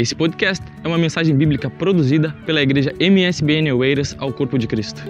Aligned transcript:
Esse 0.00 0.14
podcast 0.14 0.64
é 0.82 0.88
uma 0.88 0.96
mensagem 0.96 1.36
bíblica 1.36 1.68
produzida 1.68 2.34
pela 2.46 2.62
igreja 2.62 2.90
MSBN 2.98 3.70
Oeiras 3.74 4.16
ao 4.18 4.32
Corpo 4.32 4.58
de 4.58 4.66
Cristo. 4.66 5.02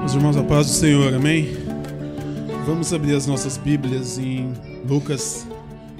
Meus 0.00 0.14
irmãos, 0.14 0.36
a 0.36 0.42
paz 0.42 0.66
do 0.66 0.72
Senhor, 0.72 1.14
amém? 1.14 1.56
Vamos 2.66 2.92
abrir 2.92 3.14
as 3.14 3.28
nossas 3.28 3.56
Bíblias 3.56 4.18
em 4.18 4.52
Lucas, 4.84 5.46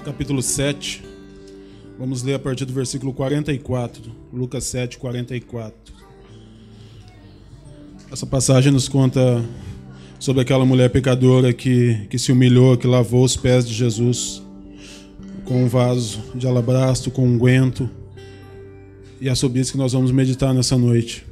capítulo 0.03 0.41
7. 0.41 1.05
Vamos 1.97 2.21
ler 2.21 2.33
a 2.33 2.39
partir 2.39 2.65
do 2.65 2.73
versículo 2.73 3.13
44. 3.13 4.11
Lucas 4.33 4.65
7, 4.65 4.97
44. 4.97 5.93
Essa 8.11 8.25
passagem 8.25 8.73
nos 8.73 8.89
conta 8.89 9.41
sobre 10.19 10.41
aquela 10.41 10.65
mulher 10.65 10.89
pecadora 10.89 11.53
que, 11.53 12.07
que 12.09 12.17
se 12.17 12.31
humilhou, 12.31 12.77
que 12.77 12.87
lavou 12.87 13.23
os 13.23 13.35
pés 13.35 13.67
de 13.67 13.73
Jesus 13.73 14.41
com 15.47 15.63
um 15.63 15.67
vaso 15.67 16.21
de 16.35 16.45
alabastro, 16.45 17.09
com 17.09 17.25
um 17.25 17.37
guento. 17.37 17.89
E 19.21 19.29
é 19.29 19.35
sobre 19.35 19.61
isso 19.61 19.71
que 19.71 19.77
nós 19.77 19.93
vamos 19.93 20.11
meditar 20.11 20.53
nessa 20.53 20.77
noite. 20.77 21.25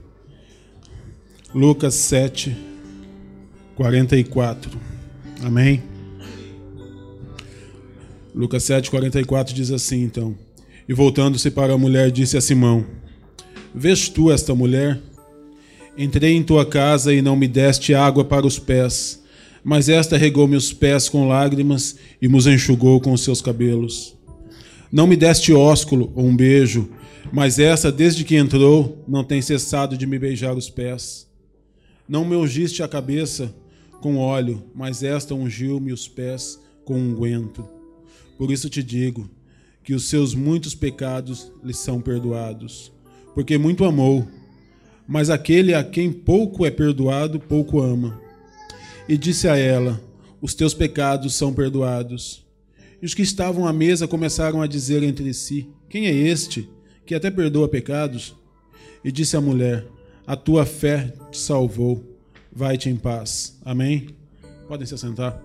Lucas 1.54 1.94
7, 1.96 2.56
44. 3.76 4.72
Amém? 5.44 5.84
Lucas 8.34 8.64
7, 8.64 8.90
44 8.90 9.54
diz 9.54 9.72
assim, 9.72 10.04
então. 10.04 10.36
E 10.88 10.94
voltando-se 10.94 11.52
para 11.52 11.74
a 11.74 11.78
mulher, 11.78 12.12
disse 12.12 12.38
a 12.38 12.42
Simão: 12.42 12.86
Vês 13.74 14.08
tu 14.08 14.32
esta 14.32 14.56
mulher? 14.56 15.02
Entrei 15.98 16.34
em 16.34 16.44
tua 16.44 16.66
casa 16.66 17.14
e 17.14 17.22
não 17.22 17.38
me 17.38 17.48
deste 17.48 17.94
água 17.94 18.26
para 18.26 18.46
os 18.46 18.60
pés, 18.60 19.24
mas 19.64 19.88
esta 19.88 20.18
regou-me 20.18 20.58
os 20.58 20.74
pés 20.74 21.08
com 21.08 21.28
lágrimas 21.28 21.96
e 22.22 22.28
nos 22.28 22.48
enxugou 22.48 23.00
com 23.00 23.14
os 23.14 23.22
seus 23.22 23.42
cabelos. 23.42 24.14
Não 24.92 25.08
me 25.08 25.16
deste 25.16 25.54
ósculo 25.54 26.12
ou 26.14 26.26
um 26.26 26.36
beijo, 26.36 26.90
mas 27.32 27.60
esta, 27.60 27.92
desde 27.92 28.26
que 28.26 28.36
entrou, 28.36 29.04
não 29.08 29.24
tem 29.24 29.42
cessado 29.42 29.98
de 29.98 30.06
me 30.06 30.20
beijar 30.20 30.56
os 30.56 30.70
pés. 30.70 31.28
Não 32.08 32.26
me 32.26 32.36
ungiste 32.36 32.84
a 32.84 32.88
cabeça 32.88 33.56
com 34.02 34.18
óleo, 34.18 34.64
mas 34.76 35.02
esta 35.02 35.34
ungiu-me 35.34 35.94
os 35.94 36.10
pés 36.10 36.60
com 36.84 37.00
unguento. 37.00 37.68
Por 38.38 38.52
isso 38.52 38.70
te 38.70 38.84
digo 38.84 39.30
que 39.82 39.94
os 39.94 40.10
seus 40.10 40.36
muitos 40.36 40.76
pecados 40.76 41.52
lhe 41.64 41.74
são 41.74 42.02
perdoados, 42.02 42.92
porque 43.34 43.58
muito 43.58 43.86
amou 43.86 44.28
mas 45.08 45.30
aquele 45.30 45.74
a 45.74 45.84
quem 45.84 46.12
pouco 46.12 46.66
é 46.66 46.72
perdoado, 46.72 47.40
pouco 47.40 47.82
ama. 47.82 48.20
E 49.08 49.18
disse 49.18 49.48
a 49.48 49.56
ela: 49.56 50.02
Os 50.42 50.54
teus 50.54 50.74
pecados 50.74 51.36
são 51.36 51.54
perdoados. 51.54 52.46
E 53.02 53.06
os 53.06 53.14
que 53.14 53.22
estavam 53.22 53.68
à 53.68 53.74
mesa 53.74 54.08
começaram 54.08 54.62
a 54.62 54.68
dizer 54.68 55.04
entre 55.04 55.34
si: 55.34 55.70
Quem 55.90 56.08
é 56.08 56.12
este 56.12 56.70
que 57.06 57.14
até 57.14 57.30
perdoa 57.30 57.68
pecados? 57.68 58.36
E 59.04 59.12
disse 59.12 59.38
a 59.38 59.42
mulher: 59.42 59.86
A 60.26 60.36
tua 60.36 60.66
fé 60.66 61.14
te 61.32 61.38
salvou. 61.38 62.04
Vai-te 62.52 62.90
em 62.90 62.96
paz. 62.96 63.60
Amém? 63.64 64.08
Podem 64.68 64.88
se 64.88 64.96
assentar. 64.96 65.44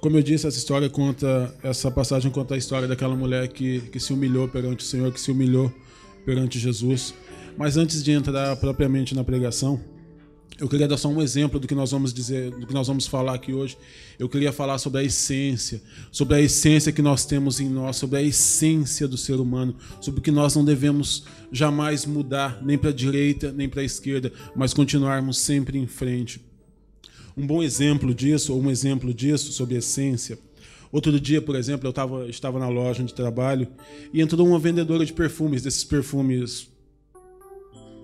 Como 0.00 0.18
eu 0.18 0.22
disse, 0.22 0.46
essa 0.46 0.58
história 0.58 0.90
conta, 0.90 1.54
essa 1.62 1.90
passagem 1.90 2.30
conta 2.30 2.54
a 2.54 2.58
história 2.58 2.88
daquela 2.88 3.14
mulher 3.14 3.48
que, 3.48 3.80
que 3.90 4.00
se 4.00 4.12
humilhou 4.12 4.48
perante 4.48 4.84
o 4.84 4.86
Senhor, 4.86 5.12
que 5.12 5.20
se 5.20 5.30
humilhou 5.30 5.72
perante 6.26 6.58
Jesus. 6.58 7.14
Mas 7.56 7.76
antes 7.76 8.02
de 8.02 8.10
entrar 8.10 8.56
propriamente 8.56 9.14
na 9.14 9.22
pregação, 9.22 9.80
eu 10.58 10.68
queria 10.68 10.86
dar 10.86 10.96
só 10.96 11.08
um 11.08 11.20
exemplo 11.20 11.58
do 11.58 11.66
que 11.66 11.74
nós 11.74 11.90
vamos 11.90 12.12
dizer, 12.12 12.50
do 12.50 12.66
que 12.66 12.74
nós 12.74 12.86
vamos 12.86 13.06
falar 13.06 13.34
aqui 13.34 13.52
hoje. 13.52 13.76
Eu 14.18 14.28
queria 14.28 14.52
falar 14.52 14.78
sobre 14.78 15.00
a 15.00 15.04
essência, 15.04 15.82
sobre 16.12 16.36
a 16.36 16.40
essência 16.40 16.92
que 16.92 17.02
nós 17.02 17.24
temos 17.24 17.58
em 17.58 17.68
nós, 17.68 17.96
sobre 17.96 18.18
a 18.18 18.22
essência 18.22 19.06
do 19.08 19.16
ser 19.16 19.34
humano, 19.34 19.76
sobre 20.00 20.20
o 20.20 20.22
que 20.22 20.30
nós 20.30 20.54
não 20.54 20.64
devemos 20.64 21.24
jamais 21.50 22.06
mudar, 22.06 22.60
nem 22.62 22.78
para 22.78 22.90
a 22.90 22.92
direita, 22.92 23.52
nem 23.52 23.68
para 23.68 23.82
a 23.82 23.84
esquerda, 23.84 24.32
mas 24.54 24.72
continuarmos 24.72 25.38
sempre 25.38 25.78
em 25.78 25.86
frente. 25.86 26.40
Um 27.36 27.46
bom 27.46 27.62
exemplo 27.62 28.14
disso, 28.14 28.52
ou 28.52 28.62
um 28.62 28.70
exemplo 28.70 29.12
disso 29.12 29.52
sobre 29.52 29.76
essência. 29.76 30.38
Outro 30.92 31.18
dia, 31.18 31.42
por 31.42 31.56
exemplo, 31.56 31.88
eu 31.88 31.92
tava, 31.92 32.28
estava 32.28 32.60
na 32.60 32.68
loja 32.68 33.02
onde 33.02 33.12
trabalho 33.12 33.66
e 34.12 34.20
entrou 34.20 34.46
uma 34.46 34.58
vendedora 34.60 35.04
de 35.04 35.12
perfumes, 35.12 35.62
desses 35.62 35.82
perfumes 35.82 36.68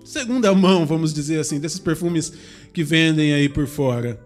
segunda 0.03 0.53
mão, 0.53 0.85
vamos 0.85 1.13
dizer 1.13 1.39
assim, 1.39 1.59
desses 1.59 1.79
perfumes 1.79 2.33
que 2.73 2.83
vendem 2.83 3.33
aí 3.33 3.47
por 3.47 3.67
fora. 3.67 4.19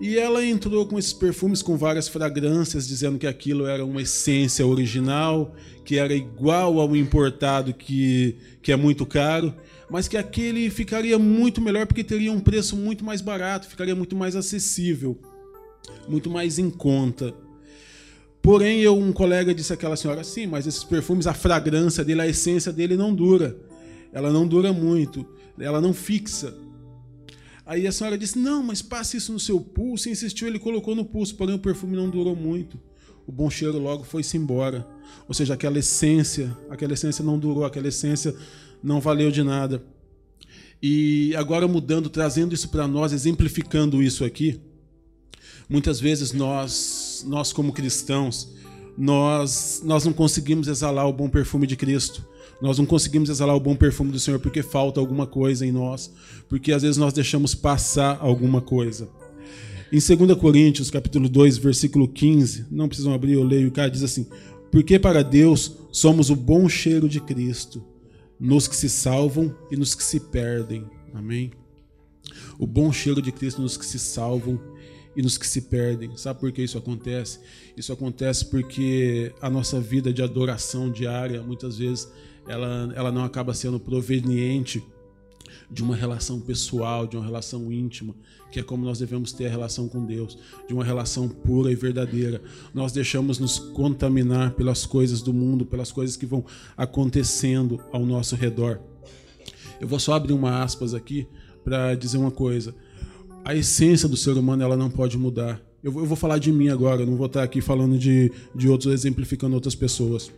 E 0.00 0.18
ela 0.18 0.44
entrou 0.44 0.86
com 0.86 0.98
esses 0.98 1.12
perfumes 1.12 1.62
com 1.62 1.76
várias 1.76 2.08
fragrâncias, 2.08 2.86
dizendo 2.86 3.18
que 3.18 3.26
aquilo 3.26 3.66
era 3.66 3.84
uma 3.84 4.02
essência 4.02 4.66
original, 4.66 5.54
que 5.84 5.98
era 5.98 6.14
igual 6.14 6.80
ao 6.80 6.96
importado, 6.96 7.72
que, 7.72 8.36
que 8.62 8.72
é 8.72 8.76
muito 8.76 9.06
caro, 9.06 9.54
mas 9.88 10.08
que 10.08 10.16
aquele 10.16 10.68
ficaria 10.70 11.18
muito 11.18 11.60
melhor 11.60 11.86
porque 11.86 12.02
teria 12.02 12.32
um 12.32 12.40
preço 12.40 12.76
muito 12.76 13.04
mais 13.04 13.20
barato, 13.20 13.68
ficaria 13.68 13.94
muito 13.94 14.16
mais 14.16 14.34
acessível, 14.34 15.16
muito 16.08 16.28
mais 16.28 16.58
em 16.58 16.70
conta. 16.70 17.34
Porém, 18.42 18.80
eu, 18.80 18.98
um 18.98 19.12
colega 19.12 19.54
disse 19.54 19.72
àquela 19.72 19.96
senhora, 19.96 20.22
sim, 20.22 20.46
mas 20.46 20.66
esses 20.66 20.84
perfumes, 20.84 21.26
a 21.26 21.32
fragrância 21.32 22.04
dele, 22.04 22.20
a 22.20 22.28
essência 22.28 22.72
dele 22.72 22.96
não 22.96 23.14
dura 23.14 23.56
ela 24.14 24.32
não 24.32 24.46
dura 24.46 24.72
muito, 24.72 25.26
ela 25.58 25.80
não 25.80 25.92
fixa. 25.92 26.56
Aí 27.66 27.86
a 27.86 27.92
senhora 27.92 28.16
disse: 28.16 28.38
Não, 28.38 28.62
mas 28.62 28.80
passe 28.80 29.16
isso 29.16 29.32
no 29.32 29.40
seu 29.40 29.60
pulso. 29.60 30.08
E 30.08 30.12
insistiu, 30.12 30.46
ele 30.46 30.58
colocou 30.58 30.94
no 30.94 31.04
pulso, 31.04 31.34
porém 31.34 31.56
o 31.56 31.58
perfume 31.58 31.96
não 31.96 32.08
durou 32.08 32.36
muito. 32.36 32.80
O 33.26 33.32
bom 33.32 33.50
cheiro 33.50 33.78
logo 33.78 34.04
foi-se 34.04 34.36
embora. 34.36 34.86
Ou 35.26 35.34
seja, 35.34 35.54
aquela 35.54 35.78
essência, 35.78 36.56
aquela 36.70 36.92
essência 36.92 37.24
não 37.24 37.38
durou, 37.38 37.64
aquela 37.64 37.88
essência 37.88 38.34
não 38.82 39.00
valeu 39.00 39.30
de 39.30 39.42
nada. 39.42 39.84
E 40.80 41.34
agora 41.34 41.66
mudando, 41.66 42.08
trazendo 42.08 42.54
isso 42.54 42.68
para 42.68 42.86
nós, 42.86 43.12
exemplificando 43.12 44.02
isso 44.02 44.24
aqui, 44.24 44.60
muitas 45.68 45.98
vezes 45.98 46.32
nós, 46.32 47.24
nós 47.26 47.52
como 47.52 47.72
cristãos, 47.72 48.52
nós, 48.96 49.80
nós 49.82 50.04
não 50.04 50.12
conseguimos 50.12 50.68
exalar 50.68 51.08
o 51.08 51.12
bom 51.12 51.28
perfume 51.28 51.66
de 51.66 51.74
Cristo. 51.74 52.33
Nós 52.64 52.78
não 52.78 52.86
conseguimos 52.86 53.28
exalar 53.28 53.54
o 53.54 53.60
bom 53.60 53.76
perfume 53.76 54.10
do 54.10 54.18
Senhor 54.18 54.40
porque 54.40 54.62
falta 54.62 54.98
alguma 54.98 55.26
coisa 55.26 55.66
em 55.66 55.70
nós, 55.70 56.10
porque 56.48 56.72
às 56.72 56.80
vezes 56.80 56.96
nós 56.96 57.12
deixamos 57.12 57.54
passar 57.54 58.16
alguma 58.22 58.62
coisa. 58.62 59.06
Em 59.92 59.98
2 59.98 60.34
Coríntios, 60.38 60.90
capítulo 60.90 61.28
2, 61.28 61.58
versículo 61.58 62.08
15, 62.08 62.68
não 62.70 62.88
precisam 62.88 63.12
abrir, 63.12 63.34
eu 63.34 63.44
leio, 63.44 63.68
o 63.68 63.70
cara 63.70 63.90
diz 63.90 64.02
assim: 64.02 64.26
Porque 64.72 64.98
para 64.98 65.22
Deus 65.22 65.76
somos 65.92 66.30
o 66.30 66.34
bom 66.34 66.66
cheiro 66.66 67.06
de 67.06 67.20
Cristo, 67.20 67.84
nos 68.40 68.66
que 68.66 68.74
se 68.74 68.88
salvam 68.88 69.54
e 69.70 69.76
nos 69.76 69.94
que 69.94 70.02
se 70.02 70.18
perdem. 70.18 70.86
Amém? 71.12 71.50
O 72.58 72.66
bom 72.66 72.90
cheiro 72.90 73.20
de 73.20 73.30
Cristo 73.30 73.60
nos 73.60 73.76
que 73.76 73.84
se 73.84 73.98
salvam 73.98 74.58
e 75.14 75.20
nos 75.20 75.36
que 75.36 75.46
se 75.46 75.60
perdem. 75.60 76.16
Sabe 76.16 76.40
por 76.40 76.50
que 76.50 76.62
isso 76.62 76.78
acontece? 76.78 77.40
Isso 77.76 77.92
acontece 77.92 78.46
porque 78.46 79.34
a 79.38 79.50
nossa 79.50 79.78
vida 79.82 80.10
de 80.14 80.22
adoração 80.22 80.90
diária, 80.90 81.42
muitas 81.42 81.76
vezes, 81.76 82.08
ela, 82.46 82.92
ela 82.94 83.12
não 83.12 83.24
acaba 83.24 83.54
sendo 83.54 83.78
proveniente 83.80 84.82
de 85.70 85.82
uma 85.82 85.96
relação 85.96 86.40
pessoal, 86.40 87.06
de 87.06 87.16
uma 87.16 87.24
relação 87.24 87.72
íntima, 87.72 88.14
que 88.50 88.60
é 88.60 88.62
como 88.62 88.84
nós 88.84 88.98
devemos 88.98 89.32
ter 89.32 89.46
a 89.46 89.50
relação 89.50 89.88
com 89.88 90.04
Deus, 90.04 90.38
de 90.68 90.74
uma 90.74 90.84
relação 90.84 91.28
pura 91.28 91.72
e 91.72 91.74
verdadeira. 91.74 92.40
Nós 92.72 92.92
deixamos 92.92 93.38
nos 93.38 93.58
contaminar 93.58 94.52
pelas 94.52 94.86
coisas 94.86 95.20
do 95.22 95.32
mundo, 95.32 95.66
pelas 95.66 95.90
coisas 95.90 96.16
que 96.16 96.26
vão 96.26 96.44
acontecendo 96.76 97.80
ao 97.92 98.04
nosso 98.04 98.36
redor. 98.36 98.80
Eu 99.80 99.88
vou 99.88 99.98
só 99.98 100.14
abrir 100.14 100.32
uma 100.32 100.62
aspas 100.62 100.94
aqui 100.94 101.26
para 101.64 101.94
dizer 101.94 102.18
uma 102.18 102.30
coisa. 102.30 102.74
A 103.44 103.54
essência 103.54 104.08
do 104.08 104.16
ser 104.16 104.36
humano 104.36 104.62
ela 104.62 104.76
não 104.76 104.90
pode 104.90 105.18
mudar. 105.18 105.60
Eu 105.82 105.92
vou, 105.92 106.16
falar 106.16 106.38
de 106.38 106.50
mim 106.50 106.68
agora, 106.68 107.04
não 107.04 107.16
vou 107.16 107.26
estar 107.26 107.42
aqui 107.42 107.60
falando 107.60 107.98
de, 107.98 108.32
de 108.54 108.68
outros, 108.68 108.94
exemplificando 108.94 109.54
outras 109.54 109.74
pessoas. 109.74 110.32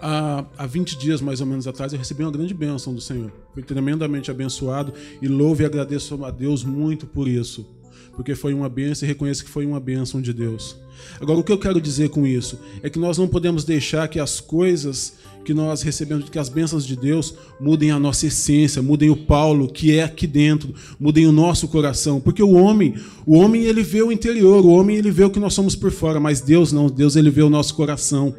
Há, 0.00 0.44
há 0.58 0.66
20 0.66 0.98
dias, 0.98 1.20
mais 1.20 1.40
ou 1.40 1.46
menos 1.46 1.66
atrás, 1.66 1.92
eu 1.92 1.98
recebi 1.98 2.22
uma 2.22 2.30
grande 2.30 2.52
bênção 2.52 2.94
do 2.94 3.00
Senhor. 3.00 3.32
Fui 3.54 3.62
tremendamente 3.62 4.30
abençoado 4.30 4.92
e 5.22 5.28
louvo 5.28 5.62
e 5.62 5.64
agradeço 5.64 6.22
a 6.24 6.30
Deus 6.30 6.64
muito 6.64 7.06
por 7.06 7.26
isso. 7.26 7.66
Porque 8.14 8.34
foi 8.34 8.54
uma 8.54 8.68
bênção 8.68 9.06
e 9.06 9.08
reconheço 9.08 9.44
que 9.44 9.50
foi 9.50 9.66
uma 9.66 9.80
bênção 9.80 10.20
de 10.20 10.32
Deus. 10.32 10.76
Agora, 11.20 11.38
o 11.38 11.44
que 11.44 11.52
eu 11.52 11.58
quero 11.58 11.80
dizer 11.80 12.08
com 12.10 12.26
isso 12.26 12.58
é 12.82 12.90
que 12.90 12.98
nós 12.98 13.18
não 13.18 13.28
podemos 13.28 13.64
deixar 13.64 14.08
que 14.08 14.18
as 14.18 14.40
coisas 14.40 15.14
que 15.44 15.54
nós 15.54 15.82
recebemos, 15.82 16.28
que 16.28 16.38
as 16.38 16.48
bênçãos 16.48 16.84
de 16.84 16.96
Deus 16.96 17.34
mudem 17.60 17.92
a 17.92 18.00
nossa 18.00 18.26
essência, 18.26 18.82
mudem 18.82 19.10
o 19.10 19.16
Paulo 19.16 19.68
que 19.68 19.96
é 19.96 20.02
aqui 20.02 20.26
dentro, 20.26 20.74
mudem 20.98 21.24
o 21.26 21.32
nosso 21.32 21.68
coração, 21.68 22.20
porque 22.20 22.42
o 22.42 22.52
homem, 22.52 22.94
o 23.24 23.36
homem 23.36 23.62
ele 23.62 23.82
vê 23.82 24.02
o 24.02 24.10
interior, 24.10 24.64
o 24.64 24.70
homem 24.70 24.96
ele 24.96 25.10
vê 25.10 25.22
o 25.22 25.30
que 25.30 25.38
nós 25.38 25.54
somos 25.54 25.76
por 25.76 25.92
fora, 25.92 26.18
mas 26.18 26.40
Deus 26.40 26.72
não, 26.72 26.88
Deus 26.88 27.14
ele 27.14 27.30
vê 27.30 27.42
o 27.42 27.50
nosso 27.50 27.74
coração. 27.74 28.34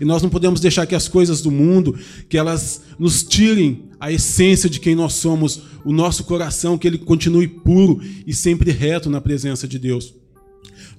E 0.00 0.04
nós 0.04 0.22
não 0.22 0.30
podemos 0.30 0.60
deixar 0.60 0.86
que 0.86 0.94
as 0.94 1.08
coisas 1.08 1.40
do 1.40 1.50
mundo, 1.50 1.98
que 2.28 2.36
elas 2.36 2.82
nos 2.98 3.22
tirem 3.22 3.84
a 4.00 4.12
essência 4.12 4.68
de 4.68 4.80
quem 4.80 4.94
nós 4.94 5.14
somos, 5.14 5.62
o 5.84 5.92
nosso 5.92 6.24
coração, 6.24 6.78
que 6.78 6.86
ele 6.86 6.98
continue 6.98 7.48
puro 7.48 8.00
e 8.26 8.34
sempre 8.34 8.70
reto 8.70 9.10
na 9.10 9.20
presença 9.20 9.66
de 9.66 9.78
Deus. 9.78 10.14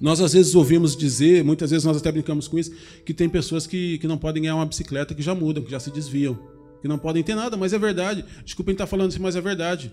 Nós 0.00 0.20
às 0.20 0.32
vezes 0.32 0.54
ouvimos 0.54 0.96
dizer, 0.96 1.44
muitas 1.44 1.70
vezes 1.70 1.84
nós 1.84 1.96
até 1.96 2.10
brincamos 2.10 2.48
com 2.48 2.58
isso, 2.58 2.72
que 3.04 3.12
tem 3.12 3.28
pessoas 3.28 3.66
que, 3.66 3.98
que 3.98 4.08
não 4.08 4.16
podem 4.16 4.42
ganhar 4.42 4.56
uma 4.56 4.66
bicicleta 4.66 5.14
que 5.14 5.22
já 5.22 5.34
mudam, 5.34 5.62
que 5.62 5.70
já 5.70 5.78
se 5.78 5.90
desviam, 5.90 6.38
que 6.80 6.88
não 6.88 6.98
podem 6.98 7.22
ter 7.22 7.34
nada, 7.34 7.56
mas 7.56 7.72
é 7.72 7.78
verdade. 7.78 8.24
Desculpem 8.44 8.72
estar 8.72 8.86
falando 8.86 9.10
isso, 9.10 9.20
mas 9.20 9.36
é 9.36 9.40
verdade. 9.40 9.92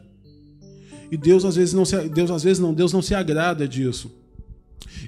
E 1.11 1.17
Deus 1.17 1.43
às 1.45 1.55
vezes 1.55 1.73
não 1.73 1.85
se, 1.85 2.09
Deus 2.09 2.31
às 2.31 2.43
vezes 2.43 2.59
não, 2.59 2.73
Deus 2.73 2.93
não 2.93 3.01
se 3.01 3.13
agrada 3.13 3.67
disso. 3.67 4.11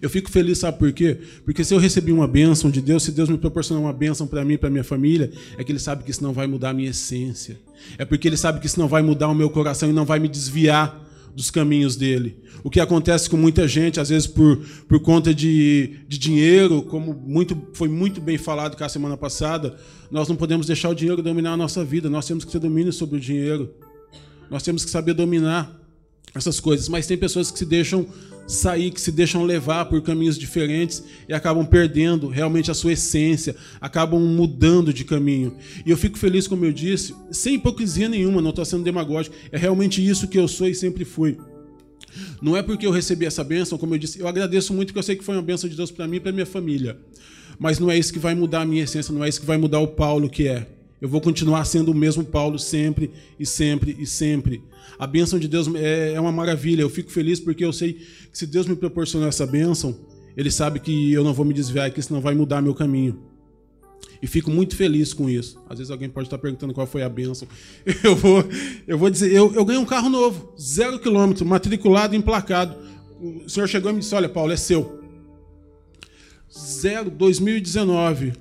Eu 0.01 0.09
fico 0.09 0.29
feliz, 0.29 0.59
sabe 0.59 0.77
por 0.77 0.91
quê? 0.91 1.17
Porque 1.43 1.63
se 1.63 1.73
eu 1.73 1.79
recebi 1.79 2.11
uma 2.11 2.27
bênção 2.27 2.69
de 2.69 2.81
Deus, 2.81 3.03
se 3.03 3.11
Deus 3.11 3.29
me 3.29 3.37
proporcionar 3.37 3.83
uma 3.83 3.93
bênção 3.93 4.27
para 4.27 4.43
mim 4.45 4.53
e 4.53 4.57
para 4.57 4.69
minha 4.69 4.83
família, 4.83 5.31
é 5.57 5.63
que 5.63 5.71
Ele 5.71 5.79
sabe 5.79 6.03
que 6.03 6.11
isso 6.11 6.23
não 6.23 6.33
vai 6.33 6.47
mudar 6.47 6.69
a 6.69 6.73
minha 6.73 6.89
essência. 6.89 7.57
É 7.97 8.05
porque 8.05 8.27
Ele 8.27 8.37
sabe 8.37 8.59
que 8.59 8.65
isso 8.65 8.79
não 8.79 8.87
vai 8.87 9.01
mudar 9.01 9.27
o 9.27 9.35
meu 9.35 9.49
coração 9.49 9.89
e 9.89 9.93
não 9.93 10.05
vai 10.05 10.19
me 10.19 10.27
desviar 10.27 11.07
dos 11.35 11.49
caminhos 11.49 11.95
dele. 11.95 12.37
O 12.63 12.69
que 12.69 12.79
acontece 12.79 13.29
com 13.29 13.37
muita 13.37 13.67
gente, 13.67 13.99
às 13.99 14.09
vezes 14.09 14.27
por, 14.27 14.57
por 14.87 14.99
conta 14.99 15.33
de, 15.33 15.99
de 16.07 16.17
dinheiro, 16.17 16.81
como 16.81 17.13
muito, 17.13 17.57
foi 17.73 17.87
muito 17.87 18.19
bem 18.19 18.37
falado 18.37 18.75
cá 18.75 18.89
semana 18.89 19.15
passada, 19.15 19.77
nós 20.11 20.27
não 20.27 20.35
podemos 20.35 20.67
deixar 20.67 20.89
o 20.89 20.95
dinheiro 20.95 21.21
dominar 21.21 21.53
a 21.53 21.57
nossa 21.57 21.83
vida, 21.83 22.09
nós 22.09 22.27
temos 22.27 22.43
que 22.43 22.51
ter 22.51 22.59
domínio 22.59 22.91
sobre 22.91 23.17
o 23.17 23.19
dinheiro. 23.19 23.73
Nós 24.49 24.63
temos 24.63 24.83
que 24.83 24.91
saber 24.91 25.13
dominar 25.13 25.79
essas 26.33 26.59
coisas, 26.59 26.89
mas 26.89 27.07
tem 27.07 27.17
pessoas 27.17 27.51
que 27.51 27.59
se 27.59 27.65
deixam 27.65 28.05
sair, 28.49 28.89
que 28.89 28.99
se 28.99 29.11
deixam 29.11 29.43
levar 29.43 29.85
por 29.85 30.01
caminhos 30.01 30.37
diferentes 30.37 31.03
e 31.27 31.33
acabam 31.33 31.63
perdendo 31.65 32.27
realmente 32.27 32.71
a 32.71 32.73
sua 32.73 32.93
essência, 32.93 33.55
acabam 33.79 34.19
mudando 34.19 34.91
de 34.91 35.05
caminho. 35.05 35.55
E 35.85 35.91
eu 35.91 35.95
fico 35.95 36.17
feliz, 36.17 36.47
como 36.47 36.65
eu 36.65 36.73
disse, 36.73 37.15
sem 37.31 37.55
hipocrisia 37.55 38.09
nenhuma, 38.09 38.41
não 38.41 38.49
estou 38.49 38.65
sendo 38.65 38.83
demagógico, 38.83 39.35
é 39.51 39.57
realmente 39.57 40.05
isso 40.05 40.27
que 40.27 40.39
eu 40.39 40.47
sou 40.47 40.67
e 40.67 40.73
sempre 40.73 41.05
fui. 41.05 41.37
Não 42.41 42.57
é 42.57 42.63
porque 42.63 42.87
eu 42.87 42.91
recebi 42.91 43.25
essa 43.25 43.43
bênção, 43.43 43.77
como 43.77 43.93
eu 43.93 43.99
disse, 43.99 44.19
eu 44.19 44.27
agradeço 44.27 44.73
muito 44.73 44.87
porque 44.87 44.99
eu 44.99 45.03
sei 45.03 45.15
que 45.15 45.23
foi 45.23 45.35
uma 45.35 45.43
bênção 45.43 45.69
de 45.69 45.75
Deus 45.75 45.91
para 45.91 46.07
mim 46.07 46.17
e 46.17 46.19
para 46.19 46.31
minha 46.31 46.45
família. 46.45 46.97
Mas 47.59 47.77
não 47.77 47.91
é 47.91 47.97
isso 47.99 48.11
que 48.11 48.19
vai 48.19 48.33
mudar 48.33 48.61
a 48.61 48.65
minha 48.65 48.83
essência, 48.83 49.13
não 49.13 49.23
é 49.23 49.29
isso 49.29 49.41
que 49.41 49.45
vai 49.45 49.57
mudar 49.57 49.79
o 49.79 49.87
Paulo 49.87 50.27
que 50.27 50.47
é. 50.47 50.65
Eu 51.01 51.07
vou 51.07 51.21
continuar 51.21 51.63
sendo 51.65 51.91
o 51.91 51.95
mesmo 51.95 52.25
Paulo 52.25 52.59
sempre 52.59 53.11
e 53.39 53.45
sempre 53.45 53.95
e 53.99 54.05
sempre. 54.05 54.61
A 54.97 55.07
bênção 55.07 55.39
de 55.39 55.47
Deus 55.47 55.73
é, 55.75 56.13
é 56.13 56.19
uma 56.19 56.31
maravilha. 56.31 56.81
Eu 56.81 56.89
fico 56.89 57.09
feliz 57.09 57.39
porque 57.39 57.63
eu 57.63 57.71
sei 57.71 57.93
que 57.93 58.37
se 58.37 58.45
Deus 58.45 58.67
me 58.67 58.75
proporcionar 58.75 59.29
essa 59.29 59.47
bênção, 59.47 59.97
Ele 60.35 60.51
sabe 60.51 60.79
que 60.79 61.13
eu 61.13 61.23
não 61.23 61.33
vou 61.33 61.45
me 61.45 61.53
desviar 61.53 61.87
e 61.87 61.91
que 61.91 61.99
isso 61.99 62.13
não 62.13 62.19
vai 62.19 62.35
mudar 62.35 62.61
meu 62.61 62.75
caminho. 62.75 63.29
E 64.21 64.27
fico 64.27 64.51
muito 64.51 64.75
feliz 64.75 65.13
com 65.13 65.29
isso. 65.29 65.57
Às 65.69 65.77
vezes 65.77 65.91
alguém 65.91 66.09
pode 66.09 66.27
estar 66.27 66.37
perguntando 66.37 66.73
qual 66.73 66.85
foi 66.85 67.01
a 67.03 67.09
bênção. 67.09 67.47
Eu 68.03 68.15
vou, 68.15 68.43
eu 68.87 68.97
vou 68.97 69.09
dizer, 69.09 69.31
eu, 69.31 69.53
eu 69.53 69.63
ganhei 69.63 69.81
um 69.81 69.85
carro 69.85 70.09
novo, 70.09 70.53
zero 70.59 70.99
quilômetro, 70.99 71.45
matriculado, 71.45 72.15
emplacado. 72.15 72.75
O 73.19 73.49
senhor 73.49 73.67
chegou 73.67 73.91
e 73.91 73.93
me 73.93 73.99
disse, 73.99 74.15
olha, 74.15 74.27
Paulo, 74.27 74.51
é 74.51 74.57
seu. 74.57 74.99
Zero, 76.51 77.09
2019. 77.09 78.33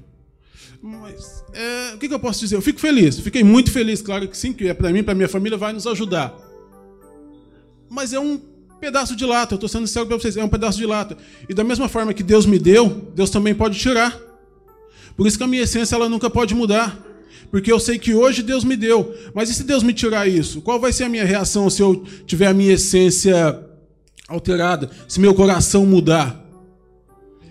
Mas 0.82 1.44
é, 1.52 1.94
o 1.94 1.98
que, 1.98 2.08
que, 2.08 2.14
eu 2.14 2.20
posso 2.20 2.40
dizer? 2.40 2.56
Eu 2.56 2.62
fico 2.62 2.80
feliz, 2.80 3.18
fiquei 3.18 3.42
muito 3.42 3.70
feliz, 3.70 4.00
claro 4.00 4.28
que 4.28 4.36
sim, 4.36 4.52
que 4.52 4.68
é 4.68 4.74
para 4.74 4.90
mim, 4.90 5.02
para 5.02 5.14
minha 5.14 5.28
família, 5.28 5.58
vai 5.58 5.72
nos 5.72 5.86
ajudar. 5.86 6.36
Mas 7.90 8.12
é 8.12 8.20
um 8.20 8.40
pedaço 8.80 9.16
de 9.16 9.24
lata, 9.24 9.54
eu 9.54 9.56
estou 9.56 9.68
sendo 9.68 9.86
sincero 9.86 10.06
para 10.06 10.16
vocês, 10.16 10.36
é 10.36 10.44
um 10.44 10.48
pedaço 10.48 10.78
de 10.78 10.86
lata. 10.86 11.16
E 11.48 11.54
da 11.54 11.64
mesma 11.64 11.88
forma 11.88 12.14
que 12.14 12.22
Deus 12.22 12.46
me 12.46 12.58
deu, 12.58 12.88
Deus 13.14 13.30
também 13.30 13.54
pode 13.54 13.78
tirar. 13.78 14.16
Por 15.16 15.26
isso 15.26 15.36
que 15.36 15.42
a 15.42 15.48
minha 15.48 15.62
essência 15.62 15.96
ela 15.96 16.08
nunca 16.08 16.30
pode 16.30 16.54
mudar. 16.54 17.04
Porque 17.50 17.72
eu 17.72 17.80
sei 17.80 17.98
que 17.98 18.14
hoje 18.14 18.42
Deus 18.42 18.62
me 18.62 18.76
deu. 18.76 19.14
Mas 19.34 19.50
e 19.50 19.54
se 19.54 19.64
Deus 19.64 19.82
me 19.82 19.92
tirar 19.92 20.28
isso? 20.28 20.60
Qual 20.60 20.78
vai 20.78 20.92
ser 20.92 21.04
a 21.04 21.08
minha 21.08 21.24
reação 21.24 21.68
se 21.70 21.82
eu 21.82 22.04
tiver 22.26 22.46
a 22.46 22.54
minha 22.54 22.74
essência 22.74 23.58
alterada? 24.28 24.90
Se 25.08 25.18
meu 25.18 25.34
coração 25.34 25.84
mudar? 25.86 26.47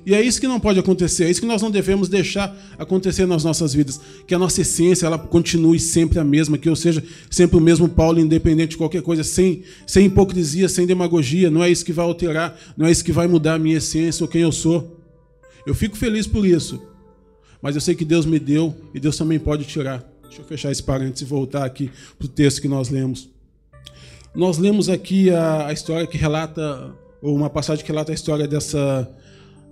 E 0.07 0.15
é 0.15 0.21
isso 0.21 0.39
que 0.39 0.47
não 0.47 0.57
pode 0.57 0.79
acontecer, 0.79 1.25
é 1.25 1.29
isso 1.29 1.41
que 1.41 1.45
nós 1.45 1.61
não 1.61 1.69
devemos 1.69 2.07
deixar 2.07 2.55
acontecer 2.79 3.25
nas 3.25 3.43
nossas 3.43 3.73
vidas, 3.73 3.99
que 4.25 4.33
a 4.33 4.39
nossa 4.39 4.61
essência 4.61 5.05
ela 5.05 5.19
continue 5.19 5.77
sempre 5.81 6.17
a 6.17 6.23
mesma, 6.23 6.57
que 6.57 6.69
eu 6.69 6.77
seja 6.77 7.03
sempre 7.29 7.57
o 7.57 7.59
mesmo 7.59 7.89
Paulo, 7.89 8.17
independente 8.17 8.69
de 8.69 8.77
qualquer 8.77 9.01
coisa, 9.01 9.21
sem, 9.21 9.63
sem 9.85 10.05
hipocrisia, 10.05 10.69
sem 10.69 10.87
demagogia, 10.87 11.51
não 11.51 11.61
é 11.61 11.69
isso 11.69 11.83
que 11.83 11.91
vai 11.91 12.05
alterar, 12.05 12.57
não 12.77 12.87
é 12.87 12.91
isso 12.91 13.03
que 13.03 13.11
vai 13.11 13.27
mudar 13.27 13.55
a 13.55 13.59
minha 13.59 13.75
essência 13.75 14.23
ou 14.23 14.29
quem 14.29 14.43
eu 14.43 14.51
sou. 14.53 14.97
Eu 15.65 15.75
fico 15.75 15.97
feliz 15.97 16.25
por 16.25 16.45
isso, 16.45 16.81
mas 17.61 17.75
eu 17.75 17.81
sei 17.81 17.93
que 17.93 18.05
Deus 18.05 18.25
me 18.25 18.39
deu 18.39 18.73
e 18.93 19.01
Deus 19.01 19.17
também 19.17 19.37
pode 19.37 19.65
tirar. 19.65 20.09
Deixa 20.23 20.41
eu 20.41 20.45
fechar 20.45 20.71
esse 20.71 20.83
parênteses 20.83 21.23
e 21.23 21.25
voltar 21.25 21.65
aqui 21.65 21.91
para 22.17 22.27
o 22.27 22.29
texto 22.29 22.61
que 22.61 22.69
nós 22.69 22.87
lemos. 22.87 23.29
Nós 24.33 24.57
lemos 24.57 24.87
aqui 24.87 25.31
a, 25.31 25.67
a 25.67 25.73
história 25.73 26.07
que 26.07 26.17
relata, 26.17 26.95
ou 27.21 27.35
uma 27.35 27.49
passagem 27.49 27.83
que 27.83 27.91
relata 27.91 28.13
a 28.13 28.15
história 28.15 28.47
dessa 28.47 29.13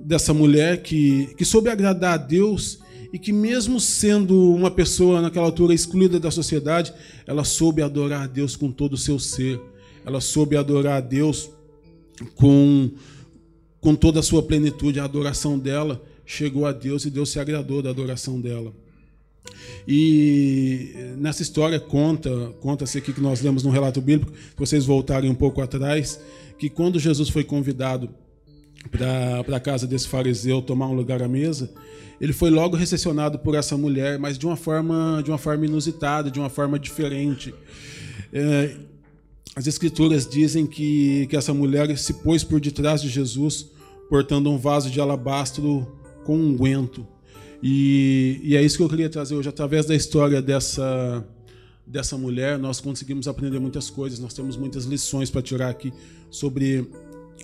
dessa 0.06 0.34
mulher 0.34 0.84
que, 0.84 1.34
que 1.36 1.44
soube 1.44 1.70
agradar 1.70 2.14
a 2.14 2.18
Deus 2.18 2.80
e 3.12 3.18
que, 3.18 3.34
mesmo 3.34 3.80
sendo 3.80 4.54
uma 4.54 4.70
pessoa 4.70 5.22
naquela 5.22 5.46
altura 5.46 5.74
excluída 5.74 6.20
da 6.20 6.30
sociedade, 6.30 6.94
ela 7.26 7.44
soube 7.44 7.82
adorar 7.82 8.24
a 8.24 8.28
Deus 8.28 8.56
com 8.56 8.72
todo 8.72 8.94
o 8.94 8.98
seu 8.98 9.18
ser. 9.18 9.60
Ela 10.06 10.22
soube 10.22 10.56
adorar 10.56 10.98
a 10.98 11.02
Deus 11.02 11.50
com, 12.36 12.92
com 13.82 13.96
toda 13.96 14.20
a 14.20 14.24
sua 14.24 14.44
plenitude. 14.44 15.00
A 15.00 15.06
adoração 15.06 15.58
dela 15.58 16.04
chegou 16.26 16.66
a 16.66 16.72
Deus 16.72 17.06
e 17.06 17.10
Deus 17.10 17.30
se 17.30 17.40
agradou 17.40 17.82
da 17.82 17.90
adoração 17.90 18.40
dela. 18.40 18.74
E 19.88 20.94
nessa 21.18 21.42
história 21.42 21.80
conta, 21.80 22.54
conta-se 22.60 22.98
aqui 22.98 23.14
que 23.14 23.22
nós 23.22 23.42
lemos 23.42 23.64
no 23.64 23.70
relato 23.70 24.02
bíblico, 24.02 24.34
se 24.34 24.58
vocês 24.58 24.86
voltarem 24.86 25.30
um 25.30 25.36
pouco 25.36 25.62
atrás, 25.62 26.20
que 26.58 26.70
quando 26.70 27.00
Jesus 27.00 27.30
foi 27.30 27.44
convidado 27.44 28.10
para 28.92 29.58
a 29.58 29.60
casa 29.60 29.88
desse 29.88 30.08
fariseu 30.08 30.62
tomar 30.62 30.88
um 30.88 30.94
lugar 30.94 31.22
à 31.22 31.28
mesa, 31.28 31.72
ele 32.20 32.34
foi 32.34 32.50
logo 32.50 32.78
recepcionado 32.78 33.40
por 33.40 33.56
essa 33.56 33.78
mulher, 33.78 34.18
mas 34.18 34.38
de 34.38 34.46
uma 34.46 34.56
forma, 34.56 35.22
de 35.24 35.32
uma 35.32 35.38
forma 35.38 35.66
inusitada, 35.66 36.32
de 36.32 36.40
uma 36.40 36.50
forma 36.50 36.80
diferente. 36.80 37.54
É, 38.32 38.78
as 39.56 39.68
escrituras 39.68 40.28
dizem 40.28 40.66
que, 40.66 41.28
que 41.28 41.36
essa 41.36 41.54
mulher 41.54 41.98
se 41.98 42.14
pôs 42.16 42.44
por 42.44 42.60
detrás 42.60 43.02
de 43.02 43.10
Jesus, 43.10 43.68
portando 44.10 44.50
um 44.50 44.58
vaso 44.58 44.90
de 44.90 45.00
alabastro 45.00 45.88
com 46.24 46.38
um 46.38 46.50
unguento. 46.50 47.08
E, 47.62 48.40
e 48.44 48.56
é 48.56 48.62
isso 48.62 48.78
que 48.78 48.84
eu 48.84 48.90
queria 48.90 49.10
trazer 49.10 49.36
hoje. 49.36 49.50
Através 49.50 49.86
da 49.86 49.96
história 49.96 50.42
dessa, 50.42 51.26
dessa 51.86 52.18
mulher, 52.18 52.60
nós 52.60 52.80
conseguimos 52.80 53.28
aprender 53.28 53.60
muitas 53.60 53.90
coisas, 53.90 54.20
nós 54.20 54.34
temos 54.34 54.58
muitas 54.58 54.86
lições 54.86 55.30
para 55.30 55.42
tirar 55.42 55.70
aqui 55.70 55.94
sobre 56.30 56.88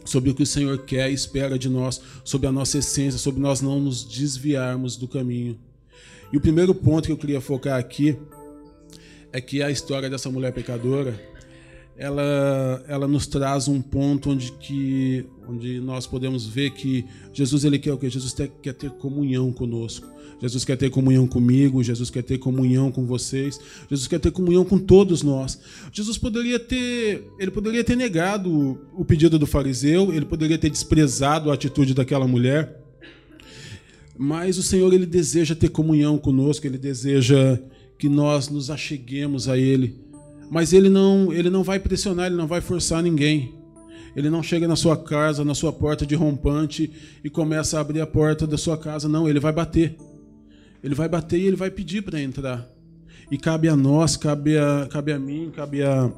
sobre 0.05 0.29
o 0.29 0.35
que 0.35 0.43
o 0.43 0.47
Senhor 0.47 0.79
quer 0.79 1.09
e 1.09 1.13
espera 1.13 1.57
de 1.57 1.69
nós, 1.69 2.01
sobre 2.23 2.47
a 2.47 2.51
nossa 2.51 2.77
essência, 2.77 3.19
sobre 3.19 3.41
nós 3.41 3.61
não 3.61 3.79
nos 3.79 4.03
desviarmos 4.03 4.95
do 4.97 5.07
caminho. 5.07 5.59
E 6.31 6.37
o 6.37 6.41
primeiro 6.41 6.73
ponto 6.73 7.05
que 7.05 7.11
eu 7.11 7.17
queria 7.17 7.41
focar 7.41 7.77
aqui 7.77 8.17
é 9.33 9.39
que 9.39 9.61
a 9.61 9.69
história 9.69 10.09
dessa 10.09 10.29
mulher 10.29 10.53
pecadora, 10.53 11.19
ela, 11.97 12.83
ela 12.87 13.07
nos 13.07 13.27
traz 13.27 13.67
um 13.67 13.81
ponto 13.81 14.31
onde, 14.31 14.51
que, 14.53 15.25
onde 15.47 15.79
nós 15.79 16.07
podemos 16.07 16.45
ver 16.47 16.71
que 16.71 17.05
Jesus 17.33 17.63
ele 17.63 17.77
quer 17.77 17.93
o 17.93 17.97
quê? 17.97 18.09
Jesus 18.09 18.33
quer 18.61 18.73
ter 18.73 18.89
comunhão 18.91 19.51
conosco. 19.51 20.07
Jesus 20.41 20.65
quer 20.65 20.75
ter 20.75 20.89
comunhão 20.89 21.27
comigo, 21.27 21.83
Jesus 21.83 22.09
quer 22.09 22.23
ter 22.23 22.39
comunhão 22.39 22.91
com 22.91 23.05
vocês, 23.05 23.59
Jesus 23.87 24.07
quer 24.07 24.19
ter 24.19 24.31
comunhão 24.31 24.65
com 24.65 24.79
todos 24.79 25.21
nós. 25.21 25.59
Jesus 25.93 26.17
poderia 26.17 26.59
ter, 26.59 27.27
ele 27.37 27.51
poderia 27.51 27.83
ter 27.83 27.95
negado 27.95 28.81
o 28.97 29.05
pedido 29.05 29.37
do 29.37 29.45
fariseu, 29.45 30.11
ele 30.11 30.25
poderia 30.25 30.57
ter 30.57 30.71
desprezado 30.71 31.51
a 31.51 31.53
atitude 31.53 31.93
daquela 31.93 32.27
mulher. 32.27 32.81
Mas 34.17 34.57
o 34.57 34.63
Senhor 34.63 34.91
ele 34.91 35.05
deseja 35.05 35.53
ter 35.53 35.69
comunhão 35.69 36.17
conosco, 36.17 36.65
ele 36.65 36.79
deseja 36.79 37.59
que 37.99 38.09
nós 38.09 38.49
nos 38.49 38.71
acheguemos 38.71 39.47
a 39.47 39.55
ele. 39.55 39.95
Mas 40.51 40.73
ele 40.73 40.89
não, 40.89 41.31
ele 41.31 41.49
não 41.49 41.63
vai 41.63 41.79
pressionar, 41.79 42.25
ele 42.25 42.35
não 42.35 42.45
vai 42.45 42.59
forçar 42.59 43.01
ninguém. 43.01 43.55
Ele 44.13 44.29
não 44.29 44.43
chega 44.43 44.67
na 44.67 44.75
sua 44.75 44.97
casa, 44.97 45.45
na 45.45 45.55
sua 45.55 45.71
porta 45.71 46.05
de 46.05 46.13
rompante 46.13 46.91
e 47.23 47.29
começa 47.29 47.77
a 47.77 47.79
abrir 47.79 48.01
a 48.01 48.05
porta 48.05 48.45
da 48.45 48.57
sua 48.57 48.77
casa, 48.77 49.07
não, 49.07 49.29
ele 49.29 49.39
vai 49.39 49.53
bater. 49.53 49.95
Ele 50.83 50.93
vai 50.93 51.07
bater 51.07 51.39
e 51.39 51.47
ele 51.47 51.55
vai 51.55 51.71
pedir 51.71 52.01
para 52.01 52.21
entrar. 52.21 52.67
E 53.31 53.37
cabe 53.37 53.69
a 53.69 53.77
nós, 53.77 54.17
cabe 54.17 54.57
a, 54.57 54.89
cabe 54.91 55.13
a 55.13 55.19
mim, 55.19 55.53
cabe 55.55 55.83
a, 55.83 56.11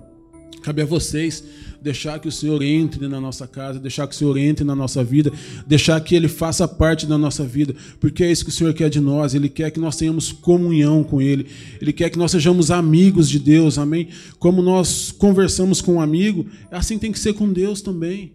cabe 0.62 0.81
a 0.81 0.86
vocês 0.86 1.43
deixar 1.83 2.17
que 2.17 2.29
o 2.29 2.31
Senhor 2.31 2.63
entre 2.63 3.10
na 3.10 3.19
nossa 3.19 3.45
casa, 3.45 3.77
deixar 3.77 4.07
que 4.07 4.15
o 4.15 4.17
Senhor 4.17 4.38
entre 4.38 4.63
na 4.63 4.74
nossa 4.74 5.03
vida, 5.03 5.31
deixar 5.67 6.00
que 6.00 6.15
Ele 6.15 6.29
faça 6.29 6.65
parte 6.65 7.05
da 7.05 7.17
nossa 7.17 7.43
vida, 7.43 7.75
porque 8.00 8.24
é 8.24 8.31
isso 8.31 8.45
que 8.45 8.50
o 8.50 8.53
Senhor 8.53 8.74
quer 8.74 8.89
de 8.89 9.01
nós. 9.01 9.36
Ele 9.36 9.50
quer 9.50 9.69
que 9.69 9.81
nós 9.81 9.98
tenhamos 9.98 10.31
comunhão 10.31 11.03
com 11.03 11.22
Ele, 11.22 11.45
Ele 11.81 11.91
quer 11.91 12.10
que 12.10 12.17
nós 12.17 12.31
sejamos 12.31 12.72
amigos 12.72 13.29
de 13.29 13.38
Deus, 13.38 13.77
amém? 13.77 14.07
Como 14.39 14.62
nós 14.62 15.12
conversamos 15.12 15.81
com 15.81 15.95
um 15.95 16.01
amigo, 16.01 16.45
assim 16.72 16.98
tem 16.98 17.12
que 17.12 17.19
ser 17.19 17.33
com 17.33 17.51
Deus 17.51 17.81
também. 17.81 18.31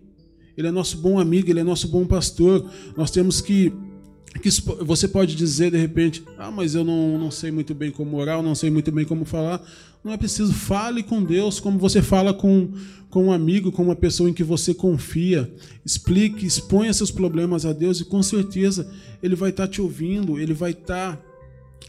Ele 0.55 0.69
é 0.69 0.71
nosso 0.71 0.99
bom 0.99 1.19
amigo, 1.19 1.49
Ele 1.49 1.61
é 1.61 1.65
nosso 1.65 1.89
bom 1.89 2.05
pastor. 2.05 2.71
Nós 2.97 3.11
temos 3.11 3.41
que 3.41 3.73
que 4.41 4.51
você 4.85 5.09
pode 5.09 5.35
dizer 5.35 5.71
de 5.71 5.79
repente, 5.79 6.23
ah, 6.37 6.51
mas 6.51 6.75
eu 6.75 6.85
não, 6.85 7.19
não 7.19 7.31
sei 7.31 7.51
muito 7.51 7.75
bem 7.75 7.91
como 7.91 8.17
orar, 8.17 8.39
eu 8.39 8.43
não 8.43 8.55
sei 8.55 8.71
muito 8.71 8.93
bem 8.93 9.05
como 9.05 9.25
falar. 9.25 9.63
Não 10.05 10.13
é 10.13 10.17
preciso, 10.17 10.53
fale 10.53 11.03
com 11.03 11.23
Deus 11.23 11.59
como 11.59 11.79
você 11.79 12.03
fala 12.03 12.33
com, 12.33 12.71
com 13.11 13.27
um 13.27 13.33
amigo, 13.33 13.73
com 13.73 13.83
uma 13.83 13.97
pessoa 13.97 14.29
em 14.29 14.33
que 14.33 14.45
você 14.45 14.75
confia. 14.75 15.53
Explique, 15.85 16.47
exponha 16.47 16.93
seus 16.93 17.11
problemas 17.11 17.65
a 17.65 17.73
Deus 17.73 18.01
e 18.01 18.05
com 18.05 18.23
certeza 18.23 18.91
Ele 19.23 19.35
vai 19.35 19.51
estar 19.51 19.67
te 19.67 19.81
ouvindo, 19.81 20.39
Ele 20.39 20.55
vai 20.55 20.71
estar 20.71 21.21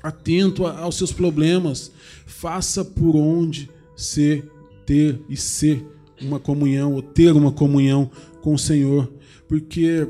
atento 0.01 0.65
aos 0.65 0.96
seus 0.96 1.12
problemas. 1.12 1.91
Faça 2.25 2.84
por 2.84 3.15
onde 3.15 3.69
ser, 3.96 4.50
ter 4.86 5.19
e 5.29 5.36
ser 5.36 5.86
uma 6.22 6.39
comunhão, 6.39 6.93
ou 6.93 7.01
ter 7.01 7.34
uma 7.34 7.51
comunhão 7.51 8.10
com 8.41 8.53
o 8.53 8.60
Senhor, 8.60 9.12
porque 9.48 10.08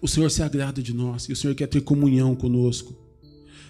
o 0.00 0.08
Senhor 0.08 0.30
se 0.30 0.42
agrada 0.42 0.82
de 0.82 0.94
nós 0.94 1.24
e 1.24 1.32
o 1.32 1.36
Senhor 1.36 1.54
quer 1.54 1.66
ter 1.66 1.80
comunhão 1.80 2.34
conosco. 2.34 2.94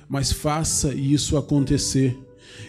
Mas 0.09 0.33
faça 0.33 0.95
isso 0.95 1.37
acontecer. 1.37 2.19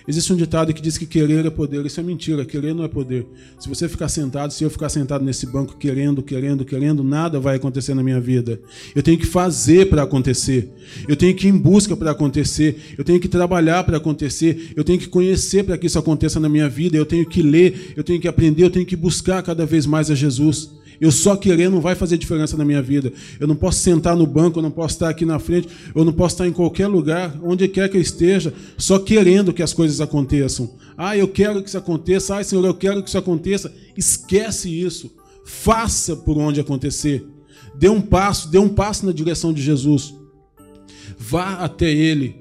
Existe 0.07 0.33
um 0.33 0.35
ditado 0.35 0.73
que 0.73 0.81
diz 0.81 0.97
que 0.97 1.05
querer 1.05 1.45
é 1.45 1.49
poder. 1.49 1.85
Isso 1.85 1.99
é 1.99 2.03
mentira, 2.03 2.45
querer 2.45 2.73
não 2.73 2.83
é 2.83 2.87
poder. 2.87 3.25
Se 3.59 3.69
você 3.69 3.87
ficar 3.87 4.09
sentado, 4.09 4.51
se 4.51 4.63
eu 4.63 4.69
ficar 4.69 4.89
sentado 4.89 5.23
nesse 5.23 5.45
banco 5.45 5.77
querendo, 5.77 6.23
querendo, 6.23 6.65
querendo, 6.65 7.03
nada 7.03 7.39
vai 7.39 7.55
acontecer 7.55 7.93
na 7.93 8.03
minha 8.03 8.19
vida. 8.19 8.59
Eu 8.95 9.03
tenho 9.03 9.17
que 9.17 9.25
fazer 9.25 9.89
para 9.89 10.03
acontecer. 10.03 10.69
Eu 11.07 11.15
tenho 11.15 11.35
que 11.35 11.47
ir 11.47 11.51
em 11.51 11.57
busca 11.57 11.95
para 11.95 12.11
acontecer. 12.11 12.95
Eu 12.97 13.03
tenho 13.03 13.19
que 13.19 13.27
trabalhar 13.27 13.83
para 13.83 13.97
acontecer. 13.97 14.73
Eu 14.75 14.83
tenho 14.83 14.99
que 14.99 15.07
conhecer 15.07 15.63
para 15.63 15.77
que 15.77 15.87
isso 15.87 15.99
aconteça 15.99 16.39
na 16.39 16.49
minha 16.49 16.67
vida. 16.67 16.97
Eu 16.97 17.05
tenho 17.05 17.25
que 17.25 17.41
ler, 17.41 17.93
eu 17.95 18.03
tenho 18.03 18.19
que 18.19 18.27
aprender, 18.27 18.63
eu 18.63 18.71
tenho 18.71 18.85
que 18.85 18.95
buscar 18.95 19.41
cada 19.43 19.65
vez 19.65 19.85
mais 19.85 20.09
a 20.09 20.15
Jesus. 20.15 20.78
Eu 20.99 21.11
só 21.11 21.35
querer 21.35 21.69
não 21.69 21.81
vai 21.81 21.95
fazer 21.95 22.17
diferença 22.17 22.57
na 22.57 22.65
minha 22.65 22.81
vida. 22.81 23.11
Eu 23.39 23.47
não 23.47 23.55
posso 23.55 23.79
sentar 23.79 24.15
no 24.15 24.25
banco, 24.25 24.59
eu 24.59 24.63
não 24.63 24.71
posso 24.71 24.95
estar 24.95 25.09
aqui 25.09 25.25
na 25.25 25.39
frente, 25.39 25.69
eu 25.95 26.03
não 26.03 26.11
posso 26.11 26.35
estar 26.35 26.47
em 26.47 26.51
qualquer 26.51 26.87
lugar, 26.87 27.37
onde 27.41 27.67
quer 27.67 27.89
que 27.89 27.97
eu 27.97 28.01
esteja, 28.01 28.53
só 28.77 28.99
querendo 28.99 29.53
que 29.53 29.63
as 29.63 29.73
coisas 29.73 30.01
aconteçam. 30.01 30.69
Ah, 30.97 31.15
eu 31.15 31.27
quero 31.27 31.61
que 31.61 31.69
isso 31.69 31.77
aconteça. 31.77 32.37
Ah, 32.37 32.43
Senhor, 32.43 32.65
eu 32.65 32.73
quero 32.73 33.01
que 33.01 33.09
isso 33.09 33.17
aconteça. 33.17 33.73
Esquece 33.95 34.69
isso. 34.69 35.11
Faça 35.45 36.15
por 36.15 36.37
onde 36.37 36.59
acontecer. 36.59 37.25
Dê 37.75 37.87
um 37.87 38.01
passo, 38.01 38.49
dê 38.49 38.57
um 38.57 38.69
passo 38.69 39.05
na 39.05 39.11
direção 39.11 39.53
de 39.53 39.61
Jesus. 39.61 40.13
Vá 41.17 41.53
até 41.53 41.89
Ele 41.91 42.35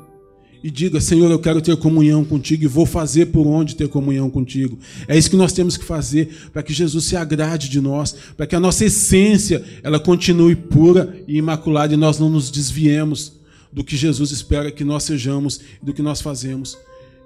e 0.62 0.70
diga: 0.70 1.00
Senhor, 1.00 1.30
eu 1.30 1.38
quero 1.38 1.60
ter 1.60 1.76
comunhão 1.76 2.24
contigo 2.24 2.64
e 2.64 2.66
vou 2.66 2.86
fazer 2.86 3.26
por 3.26 3.46
onde 3.46 3.76
ter 3.76 3.88
comunhão 3.88 4.28
contigo. 4.28 4.78
É 5.06 5.16
isso 5.16 5.30
que 5.30 5.36
nós 5.36 5.52
temos 5.52 5.76
que 5.76 5.84
fazer 5.84 6.50
para 6.52 6.62
que 6.62 6.72
Jesus 6.72 7.04
se 7.04 7.16
agrade 7.16 7.68
de 7.68 7.80
nós, 7.80 8.14
para 8.36 8.46
que 8.46 8.56
a 8.56 8.60
nossa 8.60 8.84
essência 8.84 9.64
ela 9.82 10.00
continue 10.00 10.56
pura 10.56 11.16
e 11.26 11.36
imaculada 11.36 11.94
e 11.94 11.96
nós 11.96 12.18
não 12.18 12.28
nos 12.28 12.50
desviemos 12.50 13.32
do 13.72 13.84
que 13.84 13.96
Jesus 13.96 14.30
espera 14.30 14.72
que 14.72 14.84
nós 14.84 15.04
sejamos 15.04 15.60
e 15.82 15.84
do 15.84 15.92
que 15.92 16.02
nós 16.02 16.20
fazemos. 16.20 16.76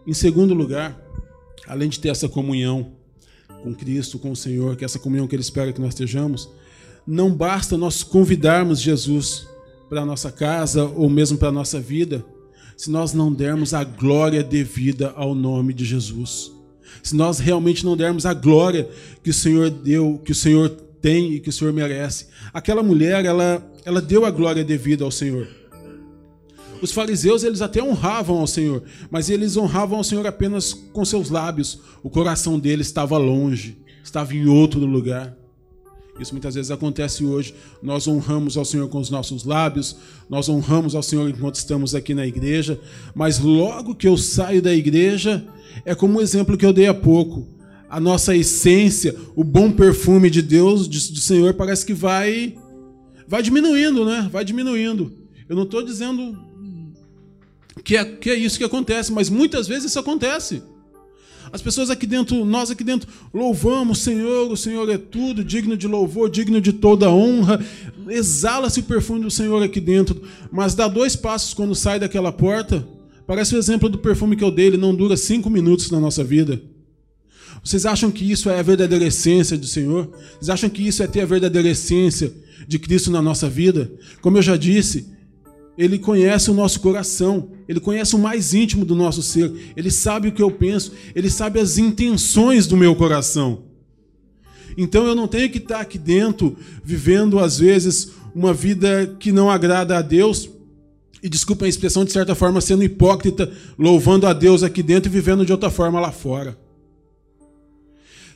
Em 0.06 0.12
segundo 0.12 0.52
lugar, 0.52 1.00
além 1.66 1.88
de 1.88 2.00
ter 2.00 2.08
essa 2.08 2.28
comunhão 2.28 2.92
com 3.62 3.72
Cristo, 3.72 4.18
com 4.18 4.32
o 4.32 4.36
Senhor, 4.36 4.76
que 4.76 4.84
é 4.84 4.86
essa 4.86 4.98
comunhão 4.98 5.28
que 5.28 5.34
Ele 5.34 5.42
espera 5.42 5.72
que 5.72 5.80
nós 5.80 5.90
estejamos, 5.90 6.48
não 7.06 7.32
basta 7.32 7.76
nós 7.78 8.02
convidarmos 8.02 8.80
Jesus 8.80 9.46
para 9.88 10.02
a 10.02 10.06
nossa 10.06 10.32
casa 10.32 10.84
ou 10.84 11.08
mesmo 11.08 11.38
para 11.38 11.48
a 11.48 11.52
nossa 11.52 11.80
vida 11.80 12.24
se 12.82 12.90
nós 12.90 13.12
não 13.12 13.32
dermos 13.32 13.74
a 13.74 13.84
glória 13.84 14.42
devida 14.42 15.12
ao 15.14 15.36
nome 15.36 15.72
de 15.72 15.84
Jesus. 15.84 16.50
Se 17.00 17.14
nós 17.14 17.38
realmente 17.38 17.84
não 17.84 17.96
dermos 17.96 18.26
a 18.26 18.34
glória 18.34 18.90
que 19.22 19.30
o 19.30 19.32
Senhor 19.32 19.70
deu, 19.70 20.20
que 20.24 20.32
o 20.32 20.34
Senhor 20.34 20.68
tem 21.00 21.32
e 21.32 21.38
que 21.38 21.48
o 21.48 21.52
Senhor 21.52 21.72
merece. 21.72 22.26
Aquela 22.52 22.82
mulher, 22.82 23.24
ela, 23.24 23.64
ela 23.84 24.02
deu 24.02 24.26
a 24.26 24.32
glória 24.32 24.64
devida 24.64 25.04
ao 25.04 25.12
Senhor. 25.12 25.46
Os 26.82 26.90
fariseus, 26.90 27.44
eles 27.44 27.62
até 27.62 27.80
honravam 27.80 28.38
ao 28.38 28.48
Senhor, 28.48 28.82
mas 29.08 29.30
eles 29.30 29.56
honravam 29.56 29.98
ao 29.98 30.04
Senhor 30.04 30.26
apenas 30.26 30.74
com 30.74 31.04
seus 31.04 31.30
lábios. 31.30 31.78
O 32.02 32.10
coração 32.10 32.58
deles 32.58 32.88
estava 32.88 33.16
longe, 33.16 33.78
estava 34.02 34.34
em 34.34 34.48
outro 34.48 34.80
lugar. 34.80 35.36
Isso 36.20 36.32
muitas 36.32 36.54
vezes 36.54 36.70
acontece 36.70 37.24
hoje. 37.24 37.54
Nós 37.82 38.06
honramos 38.06 38.56
ao 38.56 38.64
Senhor 38.64 38.88
com 38.88 38.98
os 38.98 39.10
nossos 39.10 39.44
lábios, 39.44 39.96
nós 40.28 40.48
honramos 40.48 40.94
ao 40.94 41.02
Senhor 41.02 41.28
enquanto 41.28 41.56
estamos 41.56 41.94
aqui 41.94 42.14
na 42.14 42.26
igreja, 42.26 42.78
mas 43.14 43.38
logo 43.38 43.94
que 43.94 44.06
eu 44.06 44.16
saio 44.16 44.60
da 44.60 44.74
igreja, 44.74 45.46
é 45.84 45.94
como 45.94 46.18
o 46.18 46.22
exemplo 46.22 46.56
que 46.56 46.66
eu 46.66 46.72
dei 46.72 46.86
há 46.86 46.94
pouco. 46.94 47.46
A 47.88 48.00
nossa 48.00 48.34
essência, 48.34 49.14
o 49.34 49.44
bom 49.44 49.70
perfume 49.70 50.30
de 50.30 50.40
Deus, 50.40 50.86
do 50.86 51.20
Senhor, 51.20 51.54
parece 51.54 51.84
que 51.84 51.92
vai 51.94 52.56
vai 53.26 53.42
diminuindo, 53.42 54.04
né? 54.04 54.28
Vai 54.30 54.44
diminuindo. 54.44 55.12
Eu 55.48 55.56
não 55.56 55.62
estou 55.64 55.82
dizendo 55.82 56.38
que 57.84 57.96
é, 57.96 58.04
que 58.04 58.30
é 58.30 58.34
isso 58.34 58.58
que 58.58 58.64
acontece, 58.64 59.12
mas 59.12 59.28
muitas 59.28 59.66
vezes 59.66 59.86
isso 59.86 59.98
acontece. 59.98 60.62
As 61.52 61.60
pessoas 61.60 61.90
aqui 61.90 62.06
dentro, 62.06 62.46
nós 62.46 62.70
aqui 62.70 62.82
dentro, 62.82 63.06
louvamos 63.32 63.98
o 63.98 64.00
Senhor, 64.00 64.50
o 64.50 64.56
Senhor 64.56 64.88
é 64.88 64.96
tudo, 64.96 65.44
digno 65.44 65.76
de 65.76 65.86
louvor, 65.86 66.30
digno 66.30 66.62
de 66.62 66.72
toda 66.72 67.10
honra. 67.10 67.62
Exala-se 68.08 68.80
o 68.80 68.84
perfume 68.84 69.20
do 69.20 69.30
Senhor 69.30 69.62
aqui 69.62 69.78
dentro, 69.78 70.22
mas 70.50 70.74
dá 70.74 70.88
dois 70.88 71.14
passos 71.14 71.52
quando 71.52 71.74
sai 71.74 72.00
daquela 72.00 72.32
porta. 72.32 72.86
Parece 73.26 73.54
o 73.54 73.58
exemplo 73.58 73.90
do 73.90 73.98
perfume 73.98 74.34
que 74.34 74.42
eu 74.42 74.50
dei, 74.50 74.68
ele 74.68 74.78
não 74.78 74.94
dura 74.94 75.14
cinco 75.14 75.50
minutos 75.50 75.90
na 75.90 76.00
nossa 76.00 76.24
vida. 76.24 76.60
Vocês 77.62 77.84
acham 77.84 78.10
que 78.10 78.28
isso 78.30 78.48
é 78.48 78.58
a 78.58 78.62
verdadeira 78.62 79.04
essência 79.04 79.56
do 79.56 79.66
Senhor? 79.66 80.10
Vocês 80.32 80.48
acham 80.48 80.70
que 80.70 80.86
isso 80.86 81.02
é 81.02 81.06
ter 81.06 81.20
a 81.20 81.26
verdadeira 81.26 81.68
essência 81.68 82.32
de 82.66 82.78
Cristo 82.78 83.10
na 83.10 83.20
nossa 83.20 83.48
vida? 83.48 83.92
Como 84.22 84.38
eu 84.38 84.42
já 84.42 84.56
disse, 84.56 85.06
ele 85.76 85.98
conhece 85.98 86.50
o 86.50 86.54
nosso 86.54 86.80
coração, 86.80 87.50
ele 87.66 87.80
conhece 87.80 88.14
o 88.14 88.18
mais 88.18 88.52
íntimo 88.52 88.84
do 88.84 88.94
nosso 88.94 89.22
ser, 89.22 89.52
ele 89.76 89.90
sabe 89.90 90.28
o 90.28 90.32
que 90.32 90.42
eu 90.42 90.50
penso, 90.50 90.92
ele 91.14 91.30
sabe 91.30 91.58
as 91.58 91.78
intenções 91.78 92.66
do 92.66 92.76
meu 92.76 92.94
coração. 92.94 93.64
Então 94.76 95.06
eu 95.06 95.14
não 95.14 95.28
tenho 95.28 95.50
que 95.50 95.58
estar 95.58 95.80
aqui 95.80 95.98
dentro 95.98 96.56
vivendo 96.82 97.38
às 97.38 97.58
vezes 97.58 98.12
uma 98.34 98.54
vida 98.54 99.16
que 99.18 99.32
não 99.32 99.50
agrada 99.50 99.96
a 99.96 100.02
Deus, 100.02 100.48
e 101.22 101.28
desculpa 101.28 101.66
a 101.66 101.68
expressão, 101.68 102.04
de 102.04 102.10
certa 102.10 102.34
forma, 102.34 102.60
sendo 102.60 102.82
hipócrita, 102.82 103.50
louvando 103.78 104.26
a 104.26 104.32
Deus 104.32 104.64
aqui 104.64 104.82
dentro 104.82 105.08
e 105.08 105.12
vivendo 105.12 105.46
de 105.46 105.52
outra 105.52 105.70
forma 105.70 106.00
lá 106.00 106.10
fora. 106.10 106.58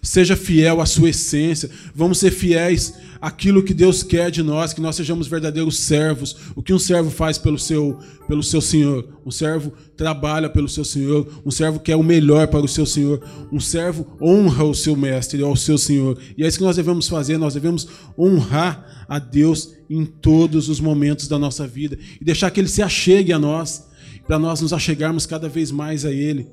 Seja 0.06 0.36
fiel 0.36 0.80
à 0.80 0.86
sua 0.86 1.10
essência. 1.10 1.68
Vamos 1.92 2.18
ser 2.18 2.30
fiéis 2.30 2.94
àquilo 3.20 3.60
que 3.60 3.74
Deus 3.74 4.04
quer 4.04 4.30
de 4.30 4.40
nós, 4.40 4.72
que 4.72 4.80
nós 4.80 4.94
sejamos 4.94 5.26
verdadeiros 5.26 5.80
servos. 5.80 6.36
O 6.54 6.62
que 6.62 6.72
um 6.72 6.78
servo 6.78 7.10
faz 7.10 7.38
pelo 7.38 7.58
seu, 7.58 7.98
pelo 8.28 8.40
seu 8.40 8.60
Senhor? 8.60 9.18
Um 9.26 9.32
servo 9.32 9.72
trabalha 9.96 10.48
pelo 10.48 10.68
seu 10.68 10.84
Senhor. 10.84 11.42
Um 11.44 11.50
servo 11.50 11.80
quer 11.80 11.96
o 11.96 12.04
melhor 12.04 12.46
para 12.46 12.64
o 12.64 12.68
seu 12.68 12.86
Senhor. 12.86 13.20
Um 13.50 13.58
servo 13.58 14.06
honra 14.22 14.62
o 14.62 14.74
seu 14.76 14.94
mestre, 14.94 15.42
ao 15.42 15.56
seu 15.56 15.76
Senhor. 15.76 16.16
E 16.38 16.44
é 16.44 16.46
isso 16.46 16.58
que 16.58 16.64
nós 16.64 16.76
devemos 16.76 17.08
fazer. 17.08 17.36
Nós 17.36 17.54
devemos 17.54 17.88
honrar 18.16 19.04
a 19.08 19.18
Deus 19.18 19.74
em 19.90 20.06
todos 20.06 20.68
os 20.68 20.78
momentos 20.78 21.26
da 21.26 21.36
nossa 21.36 21.66
vida 21.66 21.98
e 22.20 22.24
deixar 22.24 22.52
que 22.52 22.60
Ele 22.60 22.68
se 22.68 22.80
achegue 22.80 23.32
a 23.32 23.40
nós, 23.40 23.88
para 24.24 24.38
nós 24.38 24.60
nos 24.60 24.72
achegarmos 24.72 25.26
cada 25.26 25.48
vez 25.48 25.72
mais 25.72 26.04
a 26.04 26.12
Ele. 26.12 26.46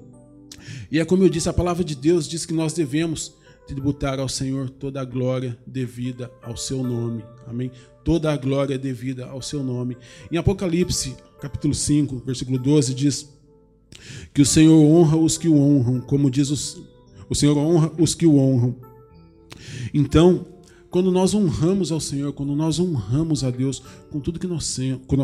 E 0.92 1.00
é 1.00 1.06
como 1.06 1.24
eu 1.24 1.30
disse, 1.30 1.48
a 1.48 1.54
palavra 1.54 1.84
de 1.84 1.94
Deus 1.94 2.28
diz 2.28 2.48
que 2.48 2.54
nós 2.54 2.74
devemos 2.74 3.43
tributar 3.68 4.20
ao 4.20 4.30
Senhor 4.30 4.70
toda 4.70 5.02
a 5.02 5.06
glória 5.06 5.58
devida 5.66 6.32
ao 6.42 6.58
seu 6.58 6.84
nome. 6.84 7.24
Amém? 7.48 7.72
Toda 8.04 8.32
a 8.32 8.38
glória 8.38 8.78
devida 8.78 9.26
ao 9.26 9.42
seu 9.42 9.64
nome. 9.64 9.98
Em 10.32 10.38
Apocalipse, 10.38 11.16
capítulo 11.40 11.74
5, 11.74 12.24
versículo 12.26 12.58
12, 12.58 12.94
diz 12.94 13.34
que 14.34 14.42
o 14.42 14.46
Senhor 14.46 14.82
honra 14.82 15.18
os 15.18 15.38
que 15.38 15.48
o 15.48 15.58
honram, 15.58 16.02
como 16.02 16.30
diz 16.30 16.50
o 17.30 17.36
Senhor 17.36 17.58
honra 17.58 17.92
os 17.98 18.14
que 18.14 18.26
o 18.26 18.38
honram. 18.38 18.76
Então, 19.94 20.46
quando 20.94 21.10
nós 21.10 21.34
honramos 21.34 21.92
ao 21.92 22.00
Senhor, 22.00 22.32
quando 22.34 22.56
nós 22.56 22.80
honramos 22.80 23.44
a 23.44 23.50
Deus 23.50 23.82
com 24.12 24.20
tudo 24.20 24.40
que 24.40 24.46
nós, 24.46 24.64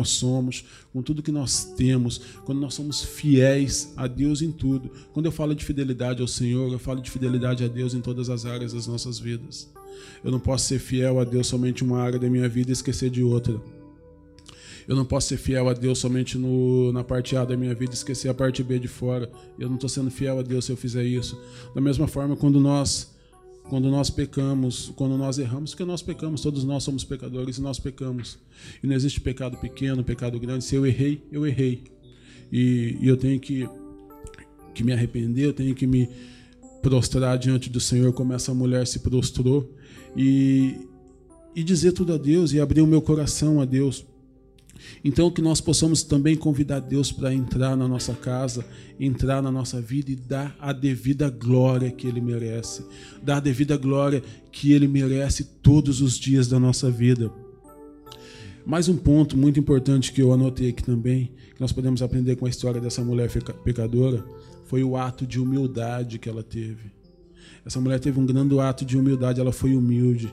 somos, 0.08 0.64
com 0.92 1.00
tudo 1.00 1.22
que 1.22 1.30
nós 1.30 1.62
temos, 1.76 2.20
quando 2.44 2.60
nós 2.60 2.74
somos 2.74 3.04
fiéis 3.04 3.92
a 3.96 4.08
Deus 4.08 4.42
em 4.42 4.50
tudo. 4.50 4.90
Quando 5.12 5.26
eu 5.26 5.32
falo 5.32 5.54
de 5.54 5.64
fidelidade 5.64 6.20
ao 6.20 6.26
Senhor, 6.26 6.72
eu 6.72 6.78
falo 6.80 7.00
de 7.00 7.08
fidelidade 7.08 7.62
a 7.62 7.68
Deus 7.68 7.94
em 7.94 8.00
todas 8.00 8.28
as 8.28 8.44
áreas 8.44 8.72
das 8.72 8.88
nossas 8.88 9.20
vidas. 9.20 9.70
Eu 10.24 10.32
não 10.32 10.40
posso 10.40 10.66
ser 10.66 10.80
fiel 10.80 11.20
a 11.20 11.24
Deus 11.24 11.46
somente 11.46 11.84
em 11.84 11.86
uma 11.86 12.00
área 12.00 12.18
da 12.18 12.28
minha 12.28 12.48
vida 12.48 12.70
e 12.70 12.72
esquecer 12.72 13.08
de 13.08 13.22
outra. 13.22 13.62
Eu 14.88 14.96
não 14.96 15.04
posso 15.04 15.28
ser 15.28 15.36
fiel 15.36 15.68
a 15.68 15.72
Deus 15.72 16.00
somente 16.00 16.36
no, 16.36 16.90
na 16.92 17.04
parte 17.04 17.36
A 17.36 17.44
da 17.44 17.56
minha 17.56 17.76
vida 17.76 17.92
e 17.92 17.94
esquecer 17.94 18.28
a 18.28 18.34
parte 18.34 18.60
B 18.64 18.80
de 18.80 18.88
fora. 18.88 19.30
Eu 19.56 19.68
não 19.68 19.76
estou 19.76 19.88
sendo 19.88 20.10
fiel 20.10 20.40
a 20.40 20.42
Deus 20.42 20.64
se 20.64 20.72
eu 20.72 20.76
fizer 20.76 21.04
isso. 21.04 21.40
Da 21.72 21.80
mesma 21.80 22.08
forma, 22.08 22.34
quando 22.34 22.58
nós 22.58 23.19
quando 23.70 23.88
nós 23.88 24.10
pecamos, 24.10 24.92
quando 24.96 25.16
nós 25.16 25.38
erramos, 25.38 25.70
porque 25.70 25.84
nós 25.84 26.02
pecamos, 26.02 26.40
todos 26.40 26.64
nós 26.64 26.82
somos 26.82 27.04
pecadores 27.04 27.56
e 27.56 27.62
nós 27.62 27.78
pecamos. 27.78 28.36
E 28.82 28.86
não 28.86 28.96
existe 28.96 29.20
pecado 29.20 29.56
pequeno, 29.58 30.02
pecado 30.02 30.40
grande. 30.40 30.64
Se 30.64 30.74
eu 30.74 30.84
errei, 30.84 31.22
eu 31.30 31.46
errei. 31.46 31.84
E, 32.50 32.98
e 33.00 33.06
eu 33.06 33.16
tenho 33.16 33.38
que, 33.38 33.68
que 34.74 34.82
me 34.82 34.92
arrepender, 34.92 35.44
eu 35.44 35.52
tenho 35.52 35.72
que 35.72 35.86
me 35.86 36.08
prostrar 36.82 37.38
diante 37.38 37.70
do 37.70 37.78
Senhor 37.78 38.12
como 38.12 38.32
essa 38.32 38.52
mulher 38.52 38.88
se 38.88 38.98
prostrou 38.98 39.72
e, 40.16 40.74
e 41.54 41.62
dizer 41.62 41.92
tudo 41.92 42.12
a 42.12 42.18
Deus 42.18 42.52
e 42.52 42.58
abrir 42.58 42.80
o 42.80 42.88
meu 42.88 43.00
coração 43.00 43.60
a 43.60 43.64
Deus. 43.64 44.04
Então, 45.04 45.30
que 45.30 45.40
nós 45.40 45.60
possamos 45.60 46.02
também 46.02 46.36
convidar 46.36 46.80
Deus 46.80 47.10
para 47.10 47.32
entrar 47.32 47.76
na 47.76 47.88
nossa 47.88 48.14
casa, 48.14 48.64
entrar 48.98 49.42
na 49.42 49.50
nossa 49.50 49.80
vida 49.80 50.10
e 50.10 50.16
dar 50.16 50.56
a 50.58 50.72
devida 50.72 51.30
glória 51.30 51.90
que 51.90 52.06
Ele 52.06 52.20
merece, 52.20 52.84
dar 53.22 53.36
a 53.36 53.40
devida 53.40 53.76
glória 53.76 54.22
que 54.52 54.72
Ele 54.72 54.88
merece 54.88 55.44
todos 55.62 56.00
os 56.00 56.18
dias 56.18 56.48
da 56.48 56.58
nossa 56.58 56.90
vida. 56.90 57.32
Mais 58.66 58.88
um 58.88 58.96
ponto 58.96 59.36
muito 59.36 59.58
importante 59.58 60.12
que 60.12 60.20
eu 60.20 60.32
anotei 60.32 60.68
aqui 60.68 60.82
também, 60.82 61.32
que 61.54 61.60
nós 61.60 61.72
podemos 61.72 62.02
aprender 62.02 62.36
com 62.36 62.46
a 62.46 62.50
história 62.50 62.80
dessa 62.80 63.02
mulher 63.02 63.30
pecadora, 63.64 64.24
foi 64.66 64.84
o 64.84 64.96
ato 64.96 65.26
de 65.26 65.40
humildade 65.40 66.18
que 66.18 66.28
ela 66.28 66.42
teve. 66.42 66.92
Essa 67.64 67.80
mulher 67.80 67.98
teve 67.98 68.20
um 68.20 68.26
grande 68.26 68.58
ato 68.58 68.84
de 68.84 68.96
humildade, 68.96 69.40
ela 69.40 69.52
foi 69.52 69.74
humilde. 69.74 70.32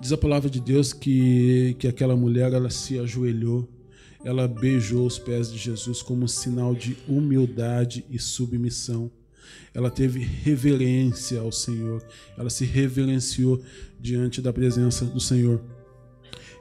Diz 0.00 0.12
a 0.12 0.16
palavra 0.16 0.48
de 0.48 0.60
Deus 0.60 0.92
que, 0.92 1.76
que 1.78 1.86
aquela 1.86 2.16
mulher 2.16 2.52
ela 2.52 2.70
se 2.70 2.98
ajoelhou, 2.98 3.68
ela 4.24 4.46
beijou 4.46 5.06
os 5.06 5.18
pés 5.18 5.50
de 5.50 5.58
Jesus 5.58 6.02
como 6.02 6.28
sinal 6.28 6.74
de 6.74 6.96
humildade 7.08 8.04
e 8.10 8.18
submissão. 8.18 9.10
Ela 9.72 9.90
teve 9.90 10.20
reverência 10.20 11.40
ao 11.40 11.52
Senhor, 11.52 12.04
ela 12.36 12.50
se 12.50 12.64
reverenciou 12.64 13.62
diante 13.98 14.40
da 14.40 14.52
presença 14.52 15.04
do 15.04 15.20
Senhor. 15.20 15.60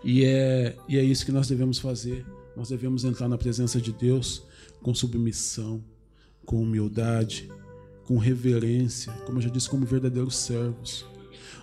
E 0.04 0.24
é, 0.24 0.76
e 0.88 0.98
é 0.98 1.04
isso 1.04 1.26
que 1.26 1.32
nós 1.32 1.48
devemos 1.48 1.80
fazer. 1.80 2.26
Nós 2.56 2.70
devemos 2.70 3.04
entrar 3.04 3.28
na 3.28 3.38
presença 3.38 3.80
de 3.80 3.92
Deus 3.92 4.44
com 4.82 4.94
submissão, 4.94 5.84
com 6.46 6.62
humildade, 6.62 7.50
com 8.06 8.18
reverência, 8.18 9.14
como 9.26 9.38
eu 9.38 9.44
já 9.44 9.50
disse, 9.50 9.70
como 9.70 9.86
verdadeiros 9.86 10.36
servos. 10.36 11.06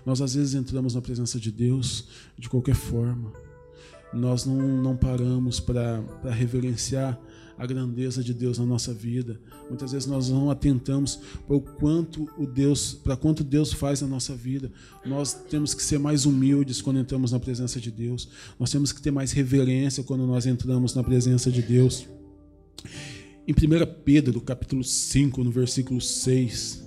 Nós 0.06 0.22
às 0.22 0.36
vezes 0.36 0.54
entramos 0.54 0.94
na 0.94 1.02
presença 1.02 1.40
de 1.40 1.50
Deus 1.50 2.06
de 2.38 2.48
qualquer 2.48 2.76
forma. 2.76 3.32
Nós 4.14 4.46
não, 4.46 4.56
não 4.80 4.96
paramos 4.96 5.58
para 5.58 6.00
reverenciar 6.30 7.20
a 7.58 7.66
grandeza 7.66 8.22
de 8.22 8.32
Deus 8.32 8.58
na 8.58 8.64
nossa 8.64 8.94
vida. 8.94 9.40
Muitas 9.68 9.90
vezes 9.90 10.06
nós 10.06 10.30
não 10.30 10.48
atentamos 10.48 11.18
para 11.46 11.56
o 11.56 11.60
quanto 11.60 12.30
o 12.38 12.46
Deus, 12.46 12.94
para 12.94 13.16
quanto 13.16 13.42
Deus 13.42 13.72
faz 13.72 14.00
na 14.00 14.06
nossa 14.06 14.34
vida. 14.34 14.70
Nós 15.04 15.32
temos 15.32 15.74
que 15.74 15.82
ser 15.82 15.98
mais 15.98 16.24
humildes 16.24 16.80
quando 16.80 17.00
entramos 17.00 17.32
na 17.32 17.40
presença 17.40 17.80
de 17.80 17.90
Deus. 17.90 18.28
Nós 18.60 18.70
temos 18.70 18.92
que 18.92 19.02
ter 19.02 19.10
mais 19.10 19.32
reverência 19.32 20.04
quando 20.04 20.24
nós 20.24 20.46
entramos 20.46 20.94
na 20.94 21.02
presença 21.02 21.50
de 21.50 21.62
Deus. 21.62 22.06
Em 23.48 23.52
1 23.52 23.56
Pedro, 24.04 24.40
capítulo 24.40 24.84
5, 24.84 25.42
no 25.42 25.50
versículo 25.50 26.00
6, 26.00 26.84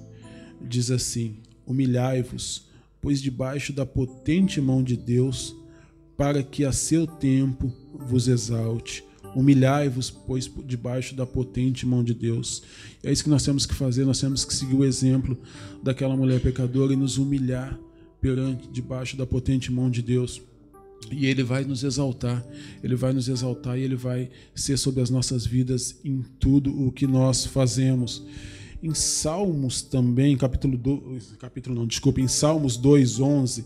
diz 0.62 0.92
assim: 0.92 1.38
Humilhai-vos 1.66 2.69
pois 3.02 3.22
debaixo 3.22 3.72
da 3.74 3.86
potente 3.86 4.60
mão 4.60 4.84
de 4.84 4.98
Deus, 4.98 5.56
para 6.18 6.44
que 6.44 6.66
a 6.66 6.72
seu 6.72 7.08
tempo 7.08 7.72
vos 7.94 8.28
exalte. 8.28 9.04
Humilhai-vos, 9.36 10.10
pois, 10.10 10.52
debaixo 10.66 11.16
da 11.16 11.26
potente 11.26 11.86
mão 11.86 12.04
de 12.04 12.14
Deus. 12.14 12.64
É 13.04 13.12
isso 13.12 13.24
que 13.24 13.30
nós 13.30 13.44
temos 13.44 13.66
que 13.66 13.74
fazer, 13.74 14.04
nós 14.04 14.20
temos 14.20 14.44
que 14.44 14.54
seguir 14.54 14.76
o 14.76 14.84
exemplo 14.84 15.38
daquela 15.84 16.18
mulher 16.18 16.42
pecadora 16.42 16.94
e 16.94 16.96
nos 16.96 17.18
humilhar 17.18 17.80
perante, 18.20 18.68
debaixo 18.70 19.16
da 19.16 19.26
potente 19.26 19.72
mão 19.72 19.90
de 19.90 20.02
Deus. 20.02 20.42
E 21.12 21.26
Ele 21.26 21.44
vai 21.44 21.64
nos 21.64 21.84
exaltar, 21.84 22.46
Ele 22.84 22.96
vai 22.96 23.14
nos 23.14 23.30
exaltar 23.30 23.78
e 23.78 23.84
Ele 23.84 23.96
vai 23.96 24.30
ser 24.54 24.78
sobre 24.78 25.02
as 25.02 25.10
nossas 25.10 25.46
vidas 25.46 26.00
em 26.04 26.24
tudo 26.40 26.86
o 26.86 26.92
que 26.92 27.08
nós 27.08 27.46
fazemos. 27.46 28.26
Em 28.82 28.94
Salmos 28.94 29.82
também, 29.82 30.38
capítulo 30.38 30.78
2, 30.78 31.34
capítulo 31.38 31.76
não, 31.76 31.86
desculpa, 31.86 32.22
em 32.22 32.28
Salmos 32.30 32.78
2:11, 32.78 33.66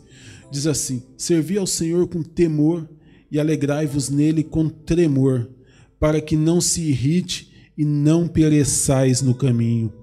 diz 0.52 0.66
assim: 0.66 1.04
Servi 1.16 1.58
ao 1.58 1.68
Senhor 1.68 2.08
com 2.08 2.24
temor 2.24 2.90
e 3.32 3.40
alegrai-vos 3.40 4.10
nele 4.10 4.44
com 4.44 4.68
tremor, 4.68 5.50
para 6.00 6.20
que 6.20 6.36
não 6.36 6.60
se 6.60 6.82
irrite 6.82 7.52
e 7.78 7.86
não 7.86 8.28
pereçais 8.28 9.22
no 9.22 9.36
caminho. 9.36 9.94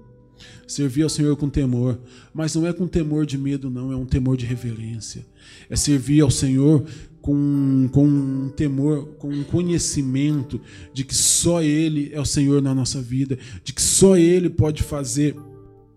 Servir 0.65 1.03
ao 1.03 1.09
Senhor 1.09 1.35
com 1.35 1.49
temor, 1.49 1.99
mas 2.33 2.55
não 2.55 2.65
é 2.65 2.71
com 2.71 2.87
temor 2.87 3.25
de 3.25 3.37
medo, 3.37 3.69
não, 3.69 3.91
é 3.91 3.95
um 3.95 4.05
temor 4.05 4.37
de 4.37 4.45
reverência. 4.45 5.25
É 5.69 5.75
servir 5.75 6.21
ao 6.21 6.31
Senhor 6.31 6.85
com, 7.21 7.87
com 7.91 8.05
um 8.05 8.49
temor, 8.49 9.05
com 9.19 9.29
um 9.29 9.43
conhecimento 9.43 10.59
de 10.93 11.03
que 11.03 11.15
só 11.15 11.61
Ele 11.61 12.09
é 12.13 12.19
o 12.19 12.25
Senhor 12.25 12.61
na 12.61 12.73
nossa 12.73 13.01
vida, 13.01 13.37
de 13.63 13.73
que 13.73 13.81
só 13.81 14.17
Ele 14.17 14.49
pode 14.49 14.81
fazer 14.81 15.35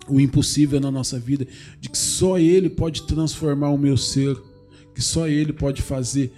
o 0.08 0.20
impossível 0.20 0.78
na 0.78 0.90
nossa 0.90 1.18
vida, 1.18 1.46
de 1.80 1.88
que 1.88 1.96
só 1.96 2.38
Ele 2.38 2.68
pode 2.68 3.06
transformar 3.06 3.70
o 3.70 3.78
meu 3.78 3.96
ser, 3.96 4.36
que 4.94 5.02
só 5.02 5.26
Ele 5.26 5.52
pode 5.52 5.80
fazer 5.80 6.30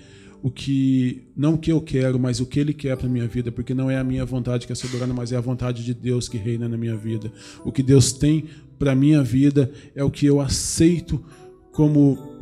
o 0.42 0.50
que 0.50 1.26
não 1.36 1.54
o 1.54 1.58
que 1.58 1.72
eu 1.72 1.80
quero, 1.80 2.20
mas 2.20 2.38
o 2.38 2.46
que 2.46 2.60
Ele 2.60 2.72
quer 2.72 2.96
para 2.96 3.08
minha 3.08 3.26
vida, 3.26 3.50
porque 3.50 3.74
não 3.74 3.90
é 3.90 3.98
a 3.98 4.04
minha 4.04 4.24
vontade 4.24 4.66
que 4.66 4.72
é 4.72 4.76
soberana, 4.76 5.12
mas 5.12 5.32
é 5.32 5.36
a 5.36 5.40
vontade 5.40 5.84
de 5.84 5.92
Deus 5.92 6.28
que 6.28 6.38
reina 6.38 6.68
na 6.68 6.76
minha 6.76 6.96
vida. 6.96 7.32
O 7.64 7.72
que 7.72 7.82
Deus 7.82 8.12
tem 8.12 8.44
para 8.78 8.94
minha 8.94 9.22
vida 9.22 9.72
é 9.96 10.04
o 10.04 10.10
que 10.10 10.26
eu 10.26 10.40
aceito 10.40 11.24
como 11.72 12.35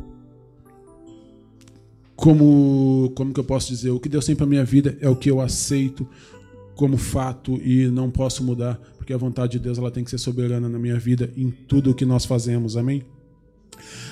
como 2.15 3.11
como 3.15 3.33
que 3.33 3.39
eu 3.39 3.43
posso 3.43 3.69
dizer? 3.69 3.91
O 3.91 3.99
que 3.99 4.09
Deus 4.09 4.25
tem 4.25 4.35
para 4.35 4.45
minha 4.45 4.63
vida 4.63 4.97
é 5.01 5.09
o 5.09 5.15
que 5.15 5.29
eu 5.29 5.41
aceito 5.41 6.07
como 6.75 6.97
fato 6.97 7.59
e 7.61 7.87
não 7.87 8.09
posso 8.09 8.43
mudar 8.43 8.79
porque 8.97 9.13
a 9.13 9.17
vontade 9.17 9.53
de 9.53 9.59
Deus 9.59 9.77
ela 9.77 9.91
tem 9.91 10.03
que 10.03 10.09
ser 10.09 10.17
soberana 10.17 10.67
na 10.67 10.79
minha 10.79 10.97
vida 10.97 11.31
em 11.37 11.49
tudo 11.49 11.91
o 11.91 11.93
que 11.93 12.05
nós 12.05 12.25
fazemos 12.25 12.75
amém? 12.77 13.03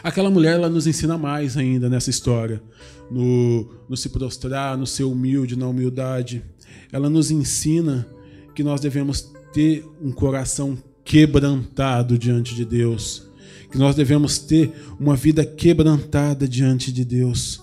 Aquela 0.03 0.29
mulher 0.29 0.55
ela 0.55 0.69
nos 0.69 0.85
ensina 0.85 1.17
mais 1.17 1.55
ainda 1.55 1.89
nessa 1.89 2.09
história 2.09 2.61
no, 3.09 3.69
no 3.87 3.95
se 3.95 4.09
prostrar 4.09 4.77
no 4.77 4.85
ser 4.85 5.05
humilde 5.05 5.55
na 5.55 5.67
humildade. 5.67 6.43
Ela 6.91 7.09
nos 7.09 7.31
ensina 7.31 8.07
que 8.53 8.63
nós 8.63 8.81
devemos 8.81 9.31
ter 9.53 9.85
um 10.01 10.11
coração 10.11 10.77
quebrantado 11.05 12.17
diante 12.17 12.53
de 12.53 12.65
Deus 12.65 13.31
que 13.73 13.79
nós 13.79 13.95
devemos 13.95 14.37
ter 14.37 14.71
uma 14.99 15.15
vida 15.15 15.43
quebrantada 15.43 16.47
diante 16.47 16.91
de 16.91 17.03
Deus 17.03 17.59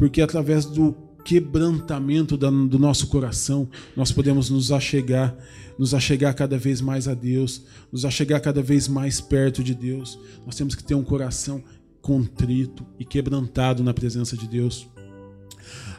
porque 0.00 0.22
através 0.22 0.64
do 0.64 0.96
quebrantamento 1.26 2.34
do 2.34 2.78
nosso 2.78 3.08
coração, 3.08 3.68
nós 3.94 4.10
podemos 4.10 4.48
nos 4.48 4.72
achegar, 4.72 5.36
nos 5.78 5.92
achegar 5.92 6.34
cada 6.34 6.56
vez 6.56 6.80
mais 6.80 7.06
a 7.06 7.12
Deus, 7.12 7.66
nos 7.92 8.06
achegar 8.06 8.40
cada 8.40 8.62
vez 8.62 8.88
mais 8.88 9.20
perto 9.20 9.62
de 9.62 9.74
Deus. 9.74 10.18
Nós 10.46 10.56
temos 10.56 10.74
que 10.74 10.82
ter 10.82 10.94
um 10.94 11.04
coração 11.04 11.62
contrito 12.00 12.86
e 12.98 13.04
quebrantado 13.04 13.84
na 13.84 13.92
presença 13.92 14.38
de 14.38 14.48
Deus. 14.48 14.88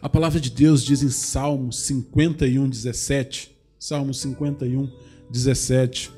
A 0.01 0.09
palavra 0.09 0.39
de 0.39 0.49
Deus 0.49 0.83
diz 0.83 1.03
em 1.03 1.09
Salmo 1.09 1.71
51, 1.71 2.67
17, 2.67 3.55
Salmo 3.77 4.15
51, 4.15 4.91
17, 5.29 6.11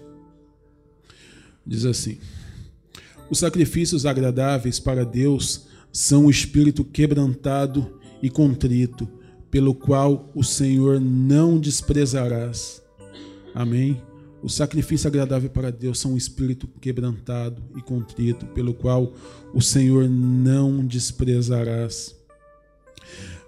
diz 1.67 1.83
assim: 1.83 2.17
Os 3.29 3.39
sacrifícios 3.39 4.05
agradáveis 4.05 4.79
para 4.79 5.03
Deus 5.03 5.72
são 5.93 6.25
o 6.25 6.29
espírito 6.29 6.83
quebrantado 6.83 7.99
e 8.21 8.27
contrito, 8.27 9.07
pelo 9.51 9.75
qual 9.75 10.31
o 10.33 10.43
Senhor 10.43 10.99
não 10.99 11.59
desprezarás. 11.59 12.81
Amém. 13.53 14.01
O 14.41 14.49
sacrifício 14.49 15.07
agradável 15.07 15.51
para 15.51 15.71
Deus 15.71 15.99
são 15.99 16.15
o 16.15 16.17
espírito 16.17 16.67
quebrantado 16.81 17.61
e 17.77 17.81
contrito, 17.81 18.47
pelo 18.47 18.73
qual 18.73 19.13
o 19.53 19.61
Senhor 19.61 20.09
não 20.09 20.83
desprezarás. 20.83 22.15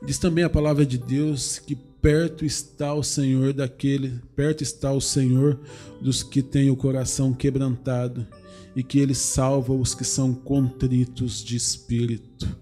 Diz 0.05 0.19
também 0.19 0.43
a 0.43 0.49
palavra 0.49 0.85
de 0.85 0.99
Deus 0.99 1.57
que 1.57 1.75
perto 2.05 2.45
está 2.45 2.93
o 2.93 3.01
Senhor 3.01 3.51
daquele, 3.51 4.21
perto 4.35 4.61
está 4.61 4.91
o 4.91 5.01
Senhor 5.01 5.59
dos 5.99 6.21
que 6.21 6.43
têm 6.43 6.69
o 6.69 6.75
coração 6.75 7.33
quebrantado 7.33 8.27
e 8.75 8.83
que 8.83 8.99
ele 8.99 9.15
salva 9.15 9.73
os 9.73 9.95
que 9.95 10.03
são 10.03 10.31
contritos 10.31 11.43
de 11.43 11.55
espírito. 11.55 12.55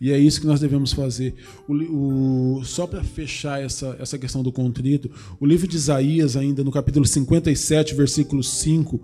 E 0.00 0.10
é 0.10 0.18
isso 0.18 0.40
que 0.40 0.46
nós 0.46 0.60
devemos 0.60 0.94
fazer. 0.94 1.34
O, 1.68 2.54
o, 2.54 2.64
só 2.64 2.86
para 2.86 3.04
fechar 3.04 3.62
essa, 3.62 3.98
essa 4.00 4.18
questão 4.18 4.42
do 4.42 4.50
contrito, 4.50 5.10
o 5.38 5.44
livro 5.44 5.68
de 5.68 5.76
Isaías, 5.76 6.34
ainda 6.34 6.64
no 6.64 6.72
capítulo 6.72 7.04
57, 7.04 7.94
versículo 7.94 8.42
5, 8.42 8.98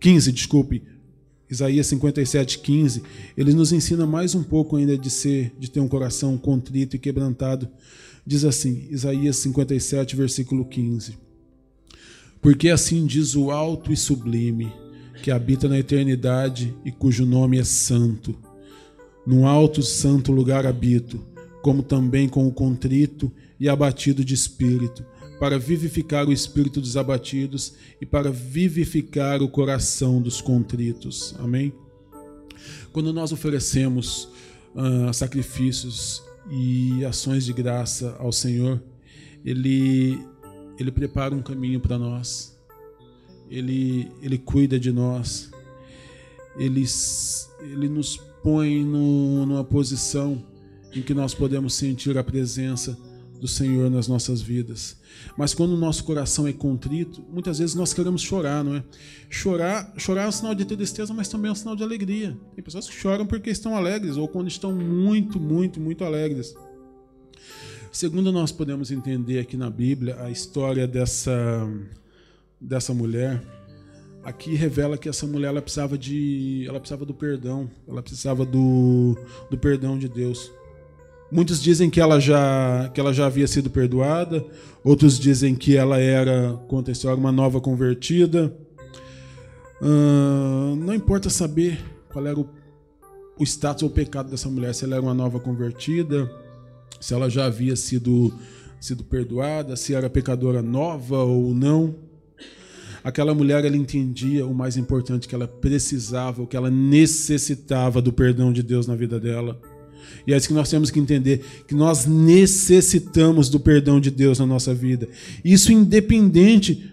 15, 0.00 0.32
desculpe, 0.32 0.82
Isaías 1.48 1.86
57, 1.86 2.58
15, 2.58 3.02
ele 3.36 3.54
nos 3.54 3.70
ensina 3.70 4.06
mais 4.06 4.34
um 4.34 4.42
pouco 4.42 4.74
ainda 4.74 4.98
de 4.98 5.08
ser, 5.08 5.54
de 5.56 5.70
ter 5.70 5.78
um 5.78 5.86
coração 5.86 6.36
contrito 6.36 6.96
e 6.96 6.98
quebrantado. 6.98 7.68
Diz 8.26 8.44
assim, 8.44 8.86
Isaías 8.90 9.36
57, 9.36 10.16
versículo 10.16 10.64
15. 10.64 11.18
Porque 12.40 12.68
assim 12.70 13.06
diz 13.06 13.34
o 13.34 13.50
alto 13.50 13.92
e 13.92 13.96
sublime, 13.96 14.72
que 15.22 15.30
habita 15.30 15.68
na 15.68 15.78
eternidade 15.78 16.74
e 16.84 16.92
cujo 16.92 17.26
nome 17.26 17.58
é 17.58 17.64
santo. 17.64 18.34
Num 19.26 19.46
alto 19.46 19.82
santo 19.82 20.32
lugar 20.32 20.66
habito, 20.66 21.20
como 21.62 21.82
também 21.82 22.28
com 22.28 22.46
o 22.46 22.52
contrito 22.52 23.32
e 23.58 23.68
abatido 23.68 24.24
de 24.24 24.34
espírito, 24.34 25.04
para 25.38 25.58
vivificar 25.58 26.28
o 26.28 26.32
espírito 26.32 26.80
dos 26.80 26.96
abatidos 26.96 27.74
e 28.00 28.06
para 28.06 28.30
vivificar 28.30 29.42
o 29.42 29.48
coração 29.48 30.20
dos 30.20 30.40
contritos. 30.40 31.34
Amém? 31.38 31.72
Quando 32.92 33.12
nós 33.12 33.32
oferecemos 33.32 34.28
uh, 34.74 35.12
sacrifícios 35.12 36.22
e 36.50 37.04
ações 37.04 37.44
de 37.44 37.52
graça 37.52 38.16
ao 38.18 38.32
Senhor, 38.32 38.82
ele, 39.44 40.18
ele 40.78 40.90
prepara 40.90 41.34
um 41.34 41.42
caminho 41.42 41.80
para 41.80 41.98
nós, 41.98 42.58
ele, 43.50 44.10
ele 44.22 44.38
cuida 44.38 44.78
de 44.78 44.92
nós, 44.92 45.50
ele, 46.56 46.84
ele 47.60 47.88
nos 47.88 48.16
põe 48.42 48.84
no, 48.84 49.46
numa 49.46 49.64
posição 49.64 50.44
em 50.92 51.02
que 51.02 51.14
nós 51.14 51.34
podemos 51.34 51.74
sentir 51.74 52.16
a 52.16 52.24
presença 52.24 52.96
do 53.40 53.48
Senhor 53.48 53.90
nas 53.90 54.08
nossas 54.08 54.40
vidas. 54.40 54.96
Mas 55.36 55.54
quando 55.54 55.72
o 55.72 55.76
nosso 55.76 56.04
coração 56.04 56.46
é 56.46 56.52
contrito, 56.52 57.22
muitas 57.30 57.58
vezes 57.58 57.74
nós 57.74 57.92
queremos 57.92 58.22
chorar, 58.22 58.64
não 58.64 58.76
é? 58.76 58.84
Chorar, 59.28 59.92
chorar 59.96 60.24
é 60.24 60.28
um 60.28 60.32
sinal 60.32 60.54
de 60.54 60.64
tristeza, 60.64 61.12
mas 61.12 61.28
também 61.28 61.48
é 61.48 61.52
um 61.52 61.54
sinal 61.54 61.76
de 61.76 61.82
alegria. 61.82 62.36
Tem 62.54 62.64
pessoas 62.64 62.88
que 62.88 62.94
choram 62.94 63.26
porque 63.26 63.50
estão 63.50 63.76
alegres 63.76 64.16
ou 64.16 64.26
quando 64.28 64.48
estão 64.48 64.72
muito, 64.72 65.38
muito, 65.38 65.80
muito 65.80 66.04
alegres. 66.04 66.54
Segundo 67.92 68.32
nós 68.32 68.50
podemos 68.50 68.90
entender 68.90 69.38
aqui 69.38 69.56
na 69.56 69.70
Bíblia 69.70 70.20
a 70.20 70.30
história 70.30 70.86
dessa 70.86 71.68
dessa 72.60 72.94
mulher, 72.94 73.42
aqui 74.22 74.54
revela 74.54 74.96
que 74.96 75.08
essa 75.08 75.26
mulher 75.26 75.48
ela 75.48 75.60
precisava 75.60 75.98
de 75.98 76.64
ela 76.66 76.80
precisava 76.80 77.04
do 77.04 77.14
perdão, 77.14 77.70
ela 77.86 78.02
precisava 78.02 78.44
do, 78.44 79.16
do 79.50 79.58
perdão 79.58 79.98
de 79.98 80.08
Deus. 80.08 80.50
Muitos 81.30 81.60
dizem 81.62 81.90
que 81.90 82.00
ela 82.00 82.20
já 82.20 82.90
que 82.92 83.00
ela 83.00 83.12
já 83.12 83.26
havia 83.26 83.46
sido 83.46 83.70
perdoada, 83.70 84.44
outros 84.84 85.18
dizem 85.18 85.54
que 85.54 85.76
ela 85.76 85.98
era, 85.98 86.52
conta 86.68 86.90
a 86.90 86.92
história, 86.92 87.18
uma 87.18 87.32
nova 87.32 87.60
convertida. 87.60 88.54
Uh, 89.80 90.76
não 90.76 90.94
importa 90.94 91.28
saber 91.28 91.78
qual 92.12 92.26
era 92.26 92.38
o, 92.38 92.48
o 93.38 93.42
status 93.42 93.82
ou 93.82 93.88
o 93.88 93.92
pecado 93.92 94.30
dessa 94.30 94.48
mulher, 94.48 94.74
se 94.74 94.84
ela 94.84 94.94
era 94.94 95.02
uma 95.02 95.14
nova 95.14 95.40
convertida, 95.40 96.30
se 97.00 97.12
ela 97.12 97.28
já 97.28 97.46
havia 97.46 97.74
sido 97.74 98.32
sido 98.80 99.02
perdoada, 99.02 99.76
se 99.76 99.94
era 99.94 100.10
pecadora 100.10 100.60
nova 100.60 101.18
ou 101.18 101.54
não. 101.54 101.94
Aquela 103.02 103.34
mulher 103.34 103.64
ela 103.64 103.76
entendia 103.76 104.46
o 104.46 104.54
mais 104.54 104.76
importante 104.76 105.26
que 105.26 105.34
ela 105.34 105.48
precisava, 105.48 106.42
o 106.42 106.46
que 106.46 106.56
ela 106.56 106.70
necessitava 106.70 108.00
do 108.00 108.12
perdão 108.12 108.52
de 108.52 108.62
Deus 108.62 108.86
na 108.86 108.94
vida 108.94 109.18
dela. 109.18 109.60
E 110.26 110.32
é 110.32 110.36
isso 110.36 110.48
que 110.48 110.54
nós 110.54 110.70
temos 110.70 110.90
que 110.90 111.00
entender: 111.00 111.44
que 111.66 111.74
nós 111.74 112.06
necessitamos 112.06 113.48
do 113.48 113.60
perdão 113.60 114.00
de 114.00 114.10
Deus 114.10 114.38
na 114.38 114.46
nossa 114.46 114.74
vida. 114.74 115.08
Isso 115.44 115.72
independente 115.72 116.90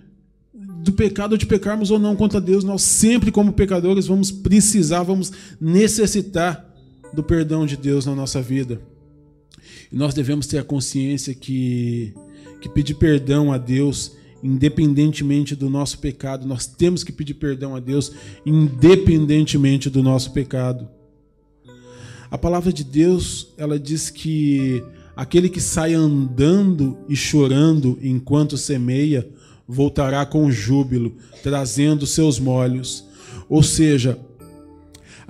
do 0.84 0.91
pecado 0.91 1.38
de 1.38 1.45
pecarmos 1.45 1.91
ou 1.91 2.00
não 2.00 2.15
contra 2.15 2.41
Deus, 2.41 2.63
nós 2.63 2.82
sempre, 2.82 3.32
como 3.32 3.54
pecadores, 3.54 4.08
vamos 4.08 4.32
precisar, 4.32 5.04
vamos 5.04 5.32
necessitar 5.60 6.67
do 7.13 7.24
perdão 7.24 7.65
de 7.65 7.78
Deus 7.78 8.06
na 8.06 8.15
nossa 8.15 8.41
vida. 8.41 8.82
E 9.91 9.95
nós 9.95 10.13
devemos 10.13 10.47
ter 10.47 10.58
a 10.58 10.63
consciência 10.63 11.36
que, 11.36 12.13
que 12.60 12.69
pedir 12.69 12.95
perdão 12.95 13.52
a 13.52 13.58
Deus, 13.58 14.13
independentemente 14.43 15.56
do 15.56 15.69
nosso 15.69 16.00
pecado, 16.00 16.47
nós 16.47 16.65
temos 16.65 17.04
que 17.04 17.12
pedir 17.12 17.36
perdão 17.36 17.76
a 17.76 17.80
Deus, 17.80 18.12
independentemente 18.45 19.89
do 19.89 20.02
nosso 20.02 20.32
pecado. 20.32 20.89
A 22.32 22.38
palavra 22.38 22.72
de 22.72 22.82
Deus, 22.86 23.50
ela 23.58 23.78
diz 23.78 24.10
que 24.10 24.82
aquele 25.13 25.50
que 25.50 25.60
sai 25.60 25.94
andando 25.94 26.98
e 27.10 27.13
chorando 27.13 28.00
enquanto 28.02 28.58
semeia, 28.58 29.28
voltará 29.67 30.26
com 30.26 30.50
júbilo, 30.50 31.13
trazendo 31.44 32.08
seus 32.08 32.39
molhos. 32.39 33.06
Ou 33.50 33.62
seja, 33.62 34.17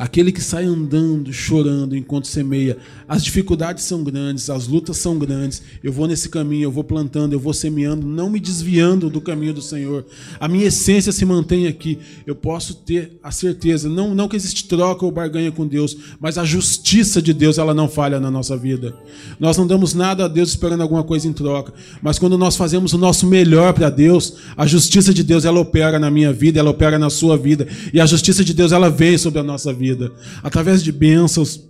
Aquele 0.02 0.32
que 0.32 0.42
sai 0.42 0.66
andando, 0.66 1.32
chorando 1.32 1.96
enquanto 1.96 2.26
semeia. 2.26 2.76
As 3.08 3.24
dificuldades 3.24 3.84
são 3.84 4.04
grandes, 4.04 4.50
as 4.50 4.68
lutas 4.68 4.98
são 4.98 5.16
grandes. 5.20 5.62
Eu 5.84 5.94
vou 5.94 6.08
nesse 6.08 6.28
caminho, 6.28 6.64
eu 6.64 6.72
vou 6.72 6.84
plantando, 6.84 7.34
eu 7.34 7.40
vou 7.40 7.54
semeando, 7.54 8.08
não 8.08 8.28
me 8.28 8.40
desviando 8.40 9.12
do 9.12 9.22
caminho 9.22 9.54
do 9.54 9.62
Senhor. 9.62 10.04
A 10.40 10.48
minha 10.48 10.66
essência 10.66 11.12
se 11.12 11.24
mantém 11.24 11.68
aqui. 11.68 12.00
Eu 12.26 12.36
posso 12.36 12.74
ter 12.74 13.20
a 13.22 13.30
certeza, 13.30 13.88
não, 13.90 14.16
não 14.16 14.28
que 14.28 14.36
existe 14.36 14.68
troca 14.68 15.06
ou 15.06 15.12
barganha 15.12 15.52
com 15.52 15.68
Deus, 15.68 15.96
mas 16.20 16.36
a 16.36 16.44
justiça 16.44 17.22
de 17.22 17.32
Deus, 17.32 17.60
ela 17.60 17.72
não 17.72 17.88
falha 17.88 18.20
na 18.20 18.32
nossa 18.32 18.58
vida. 18.58 18.96
Nós 19.40 19.56
não 19.56 19.68
damos 19.68 19.94
nada 19.94 20.26
a 20.26 20.28
Deus 20.28 20.50
esperando 20.50 20.82
alguma 20.82 21.04
coisa 21.04 21.28
em 21.28 21.34
troca, 21.34 21.76
mas 22.02 22.18
quando 22.18 22.40
nós 22.40 22.56
fazemos 22.56 22.92
o 22.94 22.98
nosso 22.98 23.28
melhor 23.28 23.72
para 23.72 23.92
Deus, 23.92 24.38
a 24.58 24.66
justiça 24.66 25.14
de 25.14 25.24
Deus, 25.24 25.46
ela 25.46 25.60
opera 25.60 26.00
na 26.00 26.10
minha 26.10 26.34
vida, 26.34 26.60
ela 26.60 26.72
opera 26.72 26.98
na 26.98 27.12
sua 27.12 27.38
vida, 27.38 27.68
e 27.94 28.02
a 28.02 28.06
justiça 28.08 28.44
de 28.44 28.52
Deus, 28.52 28.72
ela 28.72 28.90
vem 28.90 29.16
sobre 29.16 29.40
a 29.40 29.44
nossa 29.44 29.72
vida 29.72 29.90
vida, 29.91 30.12
através 30.41 30.82
de 30.84 30.91
bênçãos, 30.91 31.67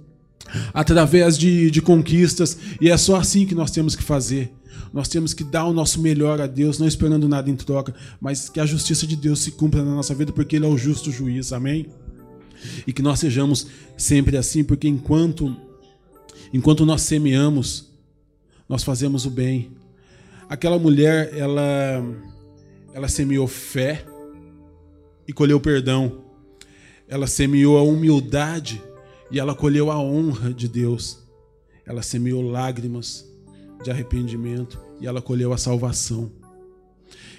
através 0.73 1.38
de, 1.38 1.71
de 1.71 1.81
conquistas, 1.81 2.57
e 2.79 2.89
é 2.89 2.97
só 2.97 3.15
assim 3.15 3.45
que 3.45 3.55
nós 3.55 3.71
temos 3.71 3.95
que 3.95 4.03
fazer. 4.03 4.51
Nós 4.93 5.07
temos 5.07 5.34
que 5.34 5.43
dar 5.43 5.65
o 5.65 5.73
nosso 5.73 6.01
melhor 6.01 6.41
a 6.41 6.47
Deus, 6.47 6.77
não 6.77 6.88
esperando 6.88 7.27
nada 7.27 7.49
em 7.49 7.55
troca, 7.55 7.95
mas 8.19 8.49
que 8.49 8.60
a 8.60 8.65
justiça 8.65 9.07
de 9.07 9.15
Deus 9.15 9.39
se 9.39 9.51
cumpra 9.51 9.84
na 9.84 9.95
nossa 9.95 10.13
vida, 10.13 10.34
porque 10.34 10.55
Ele 10.55 10.65
é 10.65 10.67
o 10.67 10.77
justo 10.77 11.12
juiz, 11.12 11.53
amém? 11.53 11.88
E 12.86 12.91
que 12.91 13.01
nós 13.01 13.19
sejamos 13.19 13.67
sempre 13.97 14.38
assim, 14.38 14.63
porque 14.63 14.88
enquanto, 14.88 15.55
enquanto 16.53 16.86
nós 16.86 17.01
semeamos, 17.01 17.89
nós 18.67 18.84
fazemos 18.84 19.25
o 19.25 19.29
bem. 19.29 19.71
Aquela 20.49 20.77
mulher, 20.77 21.34
ela, 21.34 22.03
ela 22.93 23.07
semeou 23.07 23.47
fé 23.47 24.05
e 25.25 25.31
colheu 25.31 25.60
perdão. 25.60 26.20
Ela 27.12 27.28
semeou 27.28 27.78
a 27.78 27.84
humildade 27.84 28.82
e 29.30 29.38
ela 29.38 29.54
colheu 29.54 29.91
a 29.91 30.00
honra 30.00 30.54
de 30.54 30.65
Deus. 30.65 31.19
Ela 31.86 32.02
semeou 32.02 32.41
lágrimas 32.41 33.30
de 33.84 33.91
arrependimento 33.91 34.80
e 35.02 35.06
ela 35.06 35.21
colheu 35.21 35.52
a 35.52 35.58
salvação. 35.58 36.32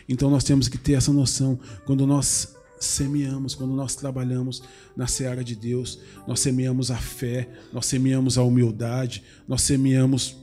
Então 0.07 0.29
nós 0.29 0.45
temos 0.45 0.69
que 0.69 0.77
ter 0.77 0.93
essa 0.93 1.11
noção 1.11 1.59
quando 1.87 2.07
nós 2.07 2.55
semeamos, 2.79 3.55
quando 3.55 3.73
nós 3.73 3.95
trabalhamos 3.95 4.63
na 4.95 5.07
seara 5.07 5.43
de 5.43 5.57
Deus, 5.57 6.01
nós 6.29 6.41
semeamos 6.41 6.91
a 6.91 6.99
fé, 6.99 7.49
nós 7.73 7.87
semeamos 7.87 8.37
a 8.37 8.43
humildade, 8.43 9.25
nós 9.49 9.63
semeamos 9.63 10.37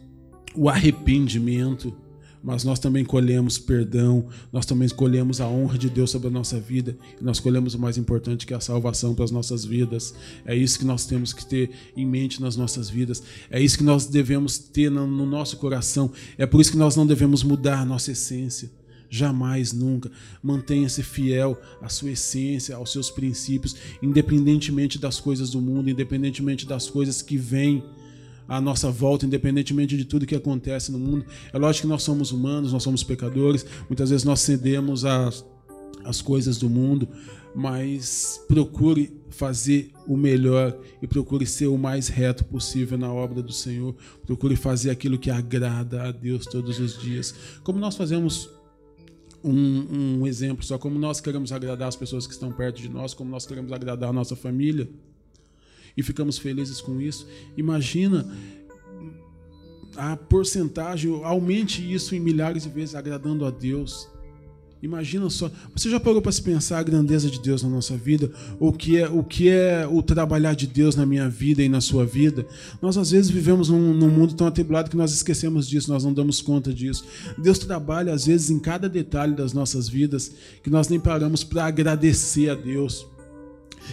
o 0.56 0.68
arrependimento 0.68 1.96
mas 2.44 2.64
nós 2.64 2.80
também 2.80 3.04
colhemos 3.04 3.58
perdão, 3.58 4.28
nós 4.52 4.66
também 4.66 4.88
colhemos 4.90 5.42
a 5.42 5.48
honra 5.48 5.78
de 5.78 5.90
Deus 5.90 6.12
sobre 6.12 6.28
a 6.28 6.32
nossa 6.32 6.60
vida, 6.60 6.98
e 7.20 7.24
nós 7.24 7.40
colhemos 7.40 7.74
o 7.74 7.80
mais 7.80 7.98
importante 7.98 8.46
que 8.46 8.54
é 8.54 8.58
a 8.58 8.62
salvação 8.62 9.14
para 9.14 9.26
as 9.26 9.32
nossas 9.32 9.66
vidas. 9.66 10.14
É 10.46 10.56
isso 10.56 10.80
que 10.80 10.86
nós 10.86 11.06
temos 11.06 11.34
que 11.34 11.46
ter 11.46 11.72
em 11.96 12.06
mente 12.06 12.42
nas 12.42 12.56
nossas 12.56 12.90
vidas, 12.90 13.22
é 13.50 13.62
isso 13.62 13.78
que 13.78 13.84
nós 13.84 14.06
devemos 14.06 14.58
ter 14.58 14.90
no 14.90 15.26
nosso 15.26 15.58
coração, 15.58 16.12
é 16.38 16.46
por 16.46 16.62
isso 16.62 16.72
que 16.72 16.78
nós 16.78 16.96
não 16.96 17.06
devemos 17.06 17.44
mudar 17.44 17.80
a 17.80 17.86
nossa 17.86 18.12
essência. 18.12 18.72
Jamais, 19.10 19.74
nunca. 19.74 20.12
Mantenha-se 20.42 21.02
fiel 21.02 21.60
à 21.82 21.90
sua 21.90 22.12
essência, 22.12 22.76
aos 22.76 22.92
seus 22.92 23.10
princípios, 23.10 23.76
independentemente 24.04 25.00
das 25.00 25.20
coisas 25.20 25.50
do 25.50 25.60
mundo, 25.60 25.90
independentemente 25.90 26.68
das 26.68 26.88
coisas 26.88 27.22
que 27.22 27.36
vêm 27.36 27.84
à 28.50 28.60
nossa 28.60 28.90
volta, 28.90 29.28
independentemente 29.28 29.96
de 29.96 30.04
tudo 30.04 30.26
que 30.26 30.36
acontece 30.36 30.92
no 30.92 30.98
mundo. 30.98 31.24
É 31.54 31.58
lógico 31.58 31.84
que 31.84 31.88
nós 31.88 32.02
somos 32.02 32.32
humanos, 32.32 32.74
nós 32.74 32.82
somos 32.82 33.04
pecadores, 33.04 33.66
muitas 33.88 34.10
vezes 34.10 34.26
nós 34.26 34.42
cedemos 34.42 35.06
às, 35.06 35.46
às 36.04 36.20
coisas 36.20 36.58
do 36.58 36.68
mundo, 36.68 37.08
mas 37.56 38.44
procure 38.48 39.16
fazer 39.30 39.92
o 40.08 40.18
melhor 40.18 40.78
e 41.02 41.08
procure 41.08 41.46
ser 41.46 41.68
o 41.68 41.78
mais 41.78 42.08
reto 42.08 42.44
possível 42.44 42.98
na 42.98 43.14
obra 43.14 43.42
do 43.44 43.54
Senhor. 43.54 43.96
Procure 44.26 44.56
fazer 44.56 44.90
aquilo 44.90 45.20
que 45.20 45.30
agrada 45.30 46.04
a 46.04 46.12
Deus 46.12 46.46
todos 46.46 46.80
os 46.80 47.00
dias. 47.00 47.36
Como 47.64 47.80
nós 47.80 47.96
fazemos 47.96 48.50
um, 49.44 50.20
um, 50.22 50.28
exemplo 50.28 50.66
só, 50.66 50.78
como 50.78 51.00
nós 51.00 51.22
queremos 51.22 51.52
agradar 51.52 51.88
as 51.88 51.96
pessoas 51.96 52.28
que 52.28 52.34
estão 52.34 52.52
perto 52.52 52.82
de 52.82 52.90
nós, 52.90 53.14
como 53.14 53.30
nós 53.30 53.46
queremos 53.46 53.72
agradar 53.72 54.10
a 54.10 54.14
nossa 54.14 54.36
família 54.36 54.90
e 55.96 56.04
ficamos 56.04 56.38
felizes 56.38 56.82
com 56.82 57.00
isso. 57.00 57.28
Imagina 57.58 58.26
a 59.96 60.16
porcentagem, 60.16 61.12
aumente 61.24 61.82
isso 61.82 62.16
em 62.16 62.20
milhares 62.20 62.64
de 62.64 62.70
vezes, 62.70 62.96
agradando 62.96 63.46
a 63.46 63.52
Deus. 63.52 64.08
Imagina 64.82 65.30
só, 65.30 65.52
você 65.76 65.90
já 65.90 66.00
parou 66.00 66.22
para 66.22 66.32
se 66.32 66.42
pensar 66.42 66.80
a 66.80 66.84
grandeza 66.84 67.30
de 67.30 67.42
Deus 67.42 67.62
na 67.62 67.68
nossa 67.68 67.98
vida, 67.98 68.32
o 68.62 68.72
que 68.72 68.98
é 68.98 69.10
o 69.10 69.22
que 69.22 69.50
é 69.50 69.86
o 69.86 70.02
trabalhar 70.02 70.54
de 70.54 70.66
Deus 70.66 70.96
na 70.96 71.06
minha 71.06 71.28
vida 71.28 71.62
e 71.62 71.68
na 71.68 71.82
sua 71.82 72.06
vida? 72.06 72.46
Nós 72.82 72.98
às 72.98 73.12
vezes 73.12 73.30
vivemos 73.30 73.68
num, 73.68 73.94
num 73.94 74.10
mundo 74.10 74.36
tão 74.36 74.48
atribulado 74.48 74.90
que 74.90 74.96
nós 74.96 75.12
esquecemos 75.12 75.68
disso, 75.68 75.92
nós 75.92 76.06
não 76.06 76.14
damos 76.14 76.42
conta 76.42 76.74
disso. 76.74 77.04
Deus 77.38 77.60
trabalha 77.60 78.14
às 78.14 78.26
vezes 78.26 78.50
em 78.50 78.58
cada 78.58 78.88
detalhe 78.88 79.36
das 79.36 79.52
nossas 79.52 79.90
vidas 79.90 80.32
que 80.64 80.70
nós 80.70 80.88
nem 80.88 81.00
paramos 81.00 81.44
para 81.44 81.66
agradecer 81.66 82.50
a 82.50 82.56
Deus 82.56 83.06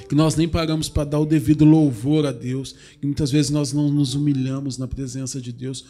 que 0.08 0.14
nós 0.14 0.36
nem 0.36 0.48
paramos 0.48 0.88
para 0.88 1.04
dar 1.04 1.20
o 1.20 1.26
devido 1.26 1.64
louvor 1.64 2.26
a 2.26 2.32
Deus, 2.32 2.74
que 3.00 3.06
muitas 3.06 3.30
vezes 3.30 3.50
nós 3.50 3.72
não 3.72 3.90
nos 3.90 4.14
humilhamos 4.14 4.78
na 4.78 4.86
presença 4.86 5.40
de 5.40 5.52
Deus, 5.52 5.84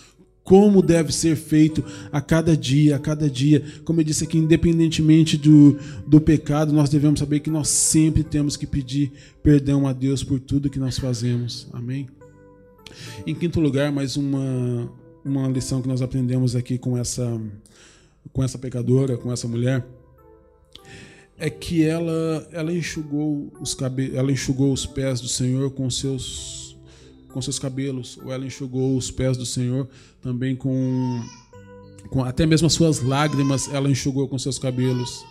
como 0.47 0.81
deve 0.81 1.13
ser 1.13 1.35
feito 1.35 1.85
a 2.13 2.21
cada 2.21 2.57
dia, 2.57 2.95
a 2.95 2.99
cada 3.01 3.29
dia. 3.29 3.65
Como 3.85 4.01
eu 4.01 4.05
disse 4.05 4.23
aqui, 4.23 4.39
independentemente 4.39 5.37
do, 5.37 5.77
do 6.07 6.21
pecado, 6.21 6.73
nós 6.73 6.89
devemos 6.89 7.19
saber 7.19 7.41
que 7.41 7.51
nós 7.51 7.69
sempre 7.69 8.23
temos 8.23 8.57
que 8.57 8.65
pedir 8.65 9.11
perdão 9.43 9.89
a 9.89 9.93
Deus 9.93 10.23
por 10.23 10.39
tudo 10.39 10.71
que 10.71 10.79
nós 10.79 11.01
fazemos. 11.01 11.67
Amém? 11.73 12.07
Em 13.27 13.35
quinto 13.35 13.59
lugar, 13.59 13.91
mais 13.91 14.17
uma, 14.17 14.89
uma 15.25 15.49
lição 15.49 15.83
que 15.83 15.89
nós 15.89 16.01
aprendemos 16.01 16.55
aqui 16.55 16.79
com 16.79 16.97
essa, 16.97 17.41
com 18.33 18.43
essa 18.43 18.57
pecadora, 18.57 19.17
com 19.17 19.33
essa 19.33 19.49
mulher, 19.49 19.85
é 21.39 21.51
que 21.51 21.85
ela, 21.85 22.49
ela, 22.51 22.73
enxugou 22.73 23.53
os 23.61 23.75
cabe, 23.75 24.15
ela 24.15 24.33
enxugou 24.33 24.73
os 24.73 24.87
pés 24.87 25.21
do 25.21 25.29
Senhor 25.29 25.71
com 25.71 25.91
seus, 25.91 26.77
com 27.29 27.43
seus 27.43 27.59
cabelos, 27.59 28.19
ou 28.25 28.33
ela 28.33 28.47
enxugou 28.47 28.97
os 28.97 29.11
pés 29.11 29.37
do 29.37 29.45
Senhor 29.45 29.89
também 30.23 30.57
com, 30.57 31.23
com 32.09 32.25
até 32.25 32.47
mesmo 32.47 32.67
as 32.67 32.73
suas 32.73 33.01
lágrimas, 33.01 33.69
ela 33.73 33.91
enxugou 33.91 34.27
com 34.29 34.39
seus 34.39 34.59
cabelos. 34.59 35.25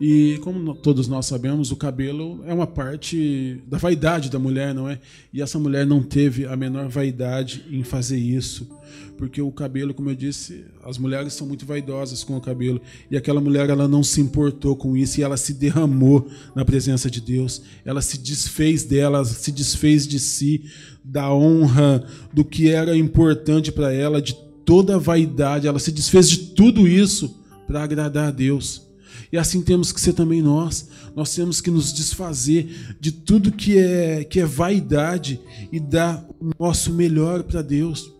E 0.00 0.38
como 0.42 0.76
todos 0.76 1.08
nós 1.08 1.26
sabemos, 1.26 1.72
o 1.72 1.76
cabelo 1.76 2.40
é 2.46 2.54
uma 2.54 2.68
parte 2.68 3.60
da 3.66 3.78
vaidade 3.78 4.30
da 4.30 4.38
mulher, 4.38 4.72
não 4.72 4.88
é? 4.88 5.00
E 5.32 5.42
essa 5.42 5.58
mulher 5.58 5.84
não 5.84 6.00
teve 6.02 6.46
a 6.46 6.56
menor 6.56 6.88
vaidade 6.88 7.64
em 7.68 7.82
fazer 7.82 8.16
isso, 8.16 8.68
porque 9.16 9.42
o 9.42 9.50
cabelo, 9.50 9.92
como 9.92 10.08
eu 10.08 10.14
disse, 10.14 10.64
as 10.84 10.98
mulheres 10.98 11.32
são 11.32 11.48
muito 11.48 11.66
vaidosas 11.66 12.22
com 12.22 12.36
o 12.36 12.40
cabelo, 12.40 12.80
e 13.10 13.16
aquela 13.16 13.40
mulher 13.40 13.68
ela 13.70 13.88
não 13.88 14.04
se 14.04 14.20
importou 14.20 14.76
com 14.76 14.96
isso 14.96 15.18
e 15.18 15.24
ela 15.24 15.36
se 15.36 15.52
derramou 15.52 16.28
na 16.54 16.64
presença 16.64 17.10
de 17.10 17.20
Deus. 17.20 17.60
Ela 17.84 18.00
se 18.00 18.18
desfez 18.18 18.84
dela, 18.84 19.24
se 19.24 19.50
desfez 19.50 20.06
de 20.06 20.20
si, 20.20 20.62
da 21.04 21.32
honra, 21.34 22.06
do 22.32 22.44
que 22.44 22.70
era 22.70 22.96
importante 22.96 23.72
para 23.72 23.92
ela, 23.92 24.22
de 24.22 24.36
toda 24.64 24.94
a 24.94 24.98
vaidade, 24.98 25.66
ela 25.66 25.78
se 25.80 25.90
desfez 25.90 26.28
de 26.28 26.38
tudo 26.38 26.86
isso 26.86 27.36
para 27.66 27.82
agradar 27.82 28.28
a 28.28 28.30
Deus. 28.30 28.87
E 29.32 29.38
assim 29.38 29.62
temos 29.62 29.92
que 29.92 30.00
ser 30.00 30.12
também 30.12 30.42
nós. 30.42 30.88
Nós 31.14 31.34
temos 31.34 31.60
que 31.60 31.70
nos 31.70 31.92
desfazer 31.92 32.96
de 33.00 33.12
tudo 33.12 33.52
que 33.52 33.78
é, 33.78 34.24
que 34.24 34.40
é 34.40 34.46
vaidade 34.46 35.40
e 35.72 35.80
dar 35.80 36.26
o 36.40 36.50
nosso 36.58 36.92
melhor 36.92 37.42
para 37.42 37.62
Deus. 37.62 38.12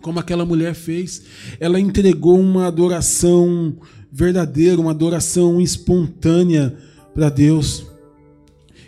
Como 0.00 0.18
aquela 0.18 0.44
mulher 0.44 0.74
fez. 0.74 1.22
Ela 1.60 1.78
entregou 1.78 2.38
uma 2.38 2.66
adoração 2.66 3.76
verdadeira, 4.10 4.80
uma 4.80 4.90
adoração 4.90 5.60
espontânea 5.60 6.76
para 7.14 7.28
Deus. 7.28 7.86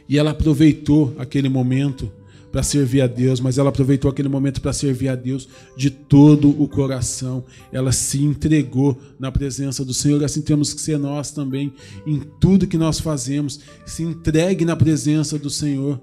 E 0.09 0.19
ela 0.19 0.33
aproveitou 0.33 1.15
aquele 1.19 1.49
momento 1.49 2.13
para 2.55 2.63
servir 2.63 3.01
a 3.01 3.09
Deus, 3.09 3.41
mas 3.41 3.59
ela 3.59 3.71
aproveitou 3.71 4.09
aquele 4.09 4.29
momento 4.29 4.61
para 4.61 4.73
servir 4.73 5.09
a 5.09 5.17
Deus 5.17 5.49
de 5.77 5.91
todo 5.91 6.49
o 6.63 6.69
coração. 6.69 7.45
Ela 7.73 7.91
se 7.91 8.23
entregou 8.23 8.97
na 9.19 9.33
presença 9.33 9.85
do 9.85 9.93
Senhor. 9.93 10.23
Assim 10.23 10.41
temos 10.41 10.73
que 10.73 10.81
ser 10.81 10.97
nós 10.97 11.33
também 11.33 11.75
em 12.07 12.21
tudo 12.39 12.69
que 12.69 12.79
nós 12.79 13.01
fazemos. 13.01 13.59
Se 13.85 14.05
entregue 14.05 14.65
na 14.65 14.77
presença 14.77 15.37
do 15.37 15.51
Senhor. 15.51 16.01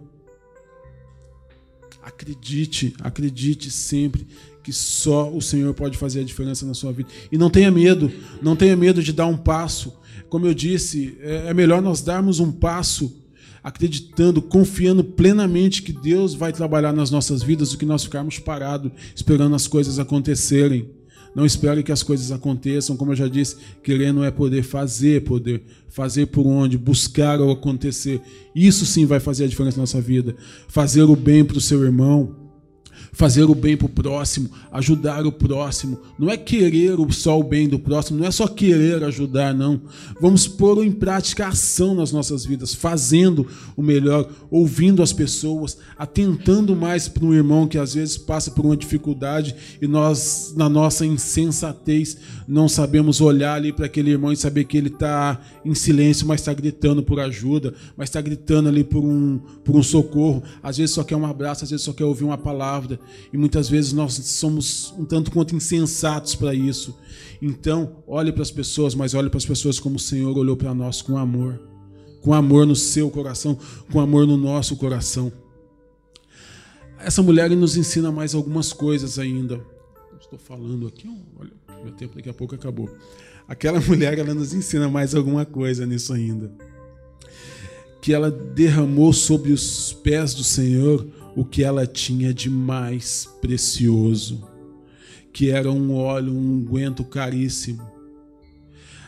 Acredite, 2.03 2.95
acredite 2.99 3.71
sempre 3.71 4.27
que 4.61 4.73
só 4.73 5.33
o 5.33 5.41
Senhor 5.41 5.73
pode 5.73 5.97
fazer 5.97 6.19
a 6.19 6.25
diferença 6.25 6.65
na 6.65 6.73
sua 6.73 6.91
vida. 6.91 7.07
E 7.31 7.37
não 7.37 7.49
tenha 7.49 7.71
medo, 7.71 8.11
não 8.41 8.57
tenha 8.57 8.75
medo 8.75 9.01
de 9.01 9.13
dar 9.13 9.27
um 9.27 9.37
passo. 9.37 9.93
Como 10.27 10.45
eu 10.45 10.53
disse, 10.53 11.17
é, 11.21 11.47
é 11.47 11.53
melhor 11.53 11.81
nós 11.81 12.01
darmos 12.01 12.41
um 12.41 12.51
passo 12.51 13.20
acreditando, 13.63 14.41
confiando 14.41 15.03
plenamente 15.03 15.81
que 15.81 15.93
Deus 15.93 16.33
vai 16.33 16.51
trabalhar 16.51 16.93
nas 16.93 17.11
nossas 17.11 17.43
vidas 17.43 17.71
do 17.71 17.77
que 17.77 17.85
nós 17.85 18.03
ficarmos 18.03 18.39
parados 18.39 18.91
esperando 19.15 19.55
as 19.55 19.67
coisas 19.67 19.99
acontecerem. 19.99 20.89
Não 21.33 21.45
espere 21.45 21.81
que 21.81 21.91
as 21.91 22.03
coisas 22.03 22.31
aconteçam, 22.31 22.97
como 22.97 23.13
eu 23.13 23.15
já 23.15 23.27
disse, 23.27 23.55
querer 23.81 24.11
não 24.11 24.23
é 24.23 24.29
poder 24.29 24.63
fazer, 24.63 25.23
poder 25.23 25.63
fazer 25.87 26.25
por 26.25 26.45
onde, 26.45 26.77
buscar 26.77 27.39
ou 27.39 27.51
acontecer. 27.51 28.19
Isso 28.53 28.85
sim 28.85 29.05
vai 29.05 29.19
fazer 29.19 29.45
a 29.45 29.47
diferença 29.47 29.77
na 29.77 29.83
nossa 29.83 30.01
vida. 30.01 30.35
Fazer 30.67 31.03
o 31.03 31.15
bem 31.15 31.45
para 31.45 31.57
o 31.57 31.61
seu 31.61 31.83
irmão, 31.83 32.35
fazer 33.11 33.43
o 33.43 33.53
bem 33.53 33.75
para 33.75 33.87
o 33.87 33.89
próximo, 33.89 34.49
ajudar 34.71 35.25
o 35.25 35.31
próximo. 35.31 35.99
Não 36.17 36.29
é 36.29 36.37
querer 36.37 36.95
só 37.11 37.37
o 37.37 37.43
bem 37.43 37.67
do 37.67 37.77
próximo, 37.77 38.19
não 38.19 38.25
é 38.25 38.31
só 38.31 38.47
querer 38.47 39.03
ajudar, 39.03 39.53
não. 39.53 39.81
Vamos 40.19 40.47
pôr 40.47 40.83
em 40.85 40.91
prática 40.91 41.45
a 41.45 41.49
ação 41.49 41.93
nas 41.93 42.11
nossas 42.11 42.45
vidas, 42.45 42.73
fazendo 42.73 43.45
o 43.75 43.81
melhor, 43.81 44.29
ouvindo 44.49 45.03
as 45.03 45.11
pessoas, 45.11 45.77
atentando 45.97 46.75
mais 46.75 47.07
para 47.07 47.25
um 47.25 47.33
irmão 47.33 47.67
que 47.67 47.77
às 47.77 47.93
vezes 47.93 48.17
passa 48.17 48.51
por 48.51 48.65
uma 48.65 48.77
dificuldade 48.77 49.55
e 49.81 49.87
nós, 49.87 50.53
na 50.55 50.69
nossa 50.69 51.05
insensatez, 51.05 52.17
não 52.47 52.69
sabemos 52.69 53.19
olhar 53.19 53.55
ali 53.55 53.73
para 53.73 53.87
aquele 53.87 54.11
irmão 54.11 54.31
e 54.31 54.37
saber 54.37 54.63
que 54.65 54.77
ele 54.77 54.87
está 54.87 55.39
em 55.65 55.75
silêncio, 55.75 56.25
mas 56.25 56.41
está 56.41 56.53
gritando 56.53 57.03
por 57.03 57.19
ajuda, 57.19 57.73
mas 57.97 58.09
está 58.09 58.21
gritando 58.21 58.69
ali 58.69 58.83
por 58.83 59.03
um, 59.03 59.39
por 59.63 59.75
um 59.75 59.83
socorro. 59.83 60.41
Às 60.63 60.77
vezes 60.77 60.95
só 60.95 61.03
quer 61.03 61.15
um 61.15 61.25
abraço, 61.25 61.63
às 61.63 61.69
vezes 61.69 61.85
só 61.85 61.91
quer 61.91 62.05
ouvir 62.05 62.23
uma 62.23 62.37
palavra 62.37 63.00
e 63.31 63.37
muitas 63.37 63.69
vezes 63.69 63.93
nós 63.93 64.13
somos 64.13 64.93
um 64.97 65.05
tanto 65.05 65.31
quanto 65.31 65.55
insensatos 65.55 66.35
para 66.35 66.53
isso. 66.53 66.97
Então, 67.41 68.03
olhe 68.05 68.31
para 68.31 68.43
as 68.43 68.51
pessoas, 68.51 68.93
mas 68.93 69.13
olhe 69.13 69.29
para 69.29 69.37
as 69.37 69.45
pessoas 69.45 69.79
como 69.79 69.95
o 69.95 69.99
Senhor 69.99 70.37
olhou 70.37 70.55
para 70.55 70.73
nós 70.73 71.01
com 71.01 71.17
amor. 71.17 71.59
Com 72.21 72.33
amor 72.33 72.67
no 72.67 72.75
seu 72.75 73.09
coração, 73.09 73.57
com 73.91 73.99
amor 73.99 74.27
no 74.27 74.37
nosso 74.37 74.75
coração. 74.75 75.31
Essa 76.99 77.23
mulher 77.23 77.49
nos 77.49 77.75
ensina 77.75 78.11
mais 78.11 78.35
algumas 78.35 78.71
coisas 78.71 79.17
ainda. 79.17 79.59
Estou 80.19 80.37
falando 80.37 80.87
aqui, 80.87 81.09
olha, 81.39 81.51
meu 81.83 81.91
tempo 81.93 82.15
daqui 82.15 82.29
a 82.29 82.33
pouco 82.33 82.53
acabou. 82.53 82.89
Aquela 83.47 83.81
mulher, 83.85 84.19
ela 84.19 84.33
nos 84.33 84.53
ensina 84.53 84.87
mais 84.87 85.15
alguma 85.15 85.45
coisa 85.45 85.85
nisso 85.85 86.13
ainda. 86.13 86.51
Que 88.01 88.13
ela 88.13 88.31
derramou 88.31 89.11
sobre 89.13 89.51
os 89.51 89.93
pés 89.93 90.33
do 90.33 90.43
Senhor 90.43 91.07
o 91.35 91.45
que 91.45 91.63
ela 91.63 91.85
tinha 91.85 92.33
de 92.33 92.49
mais 92.49 93.27
precioso, 93.41 94.43
que 95.31 95.49
era 95.49 95.71
um 95.71 95.95
óleo, 95.95 96.33
um 96.33 96.57
unguento 96.57 97.03
caríssimo. 97.03 97.81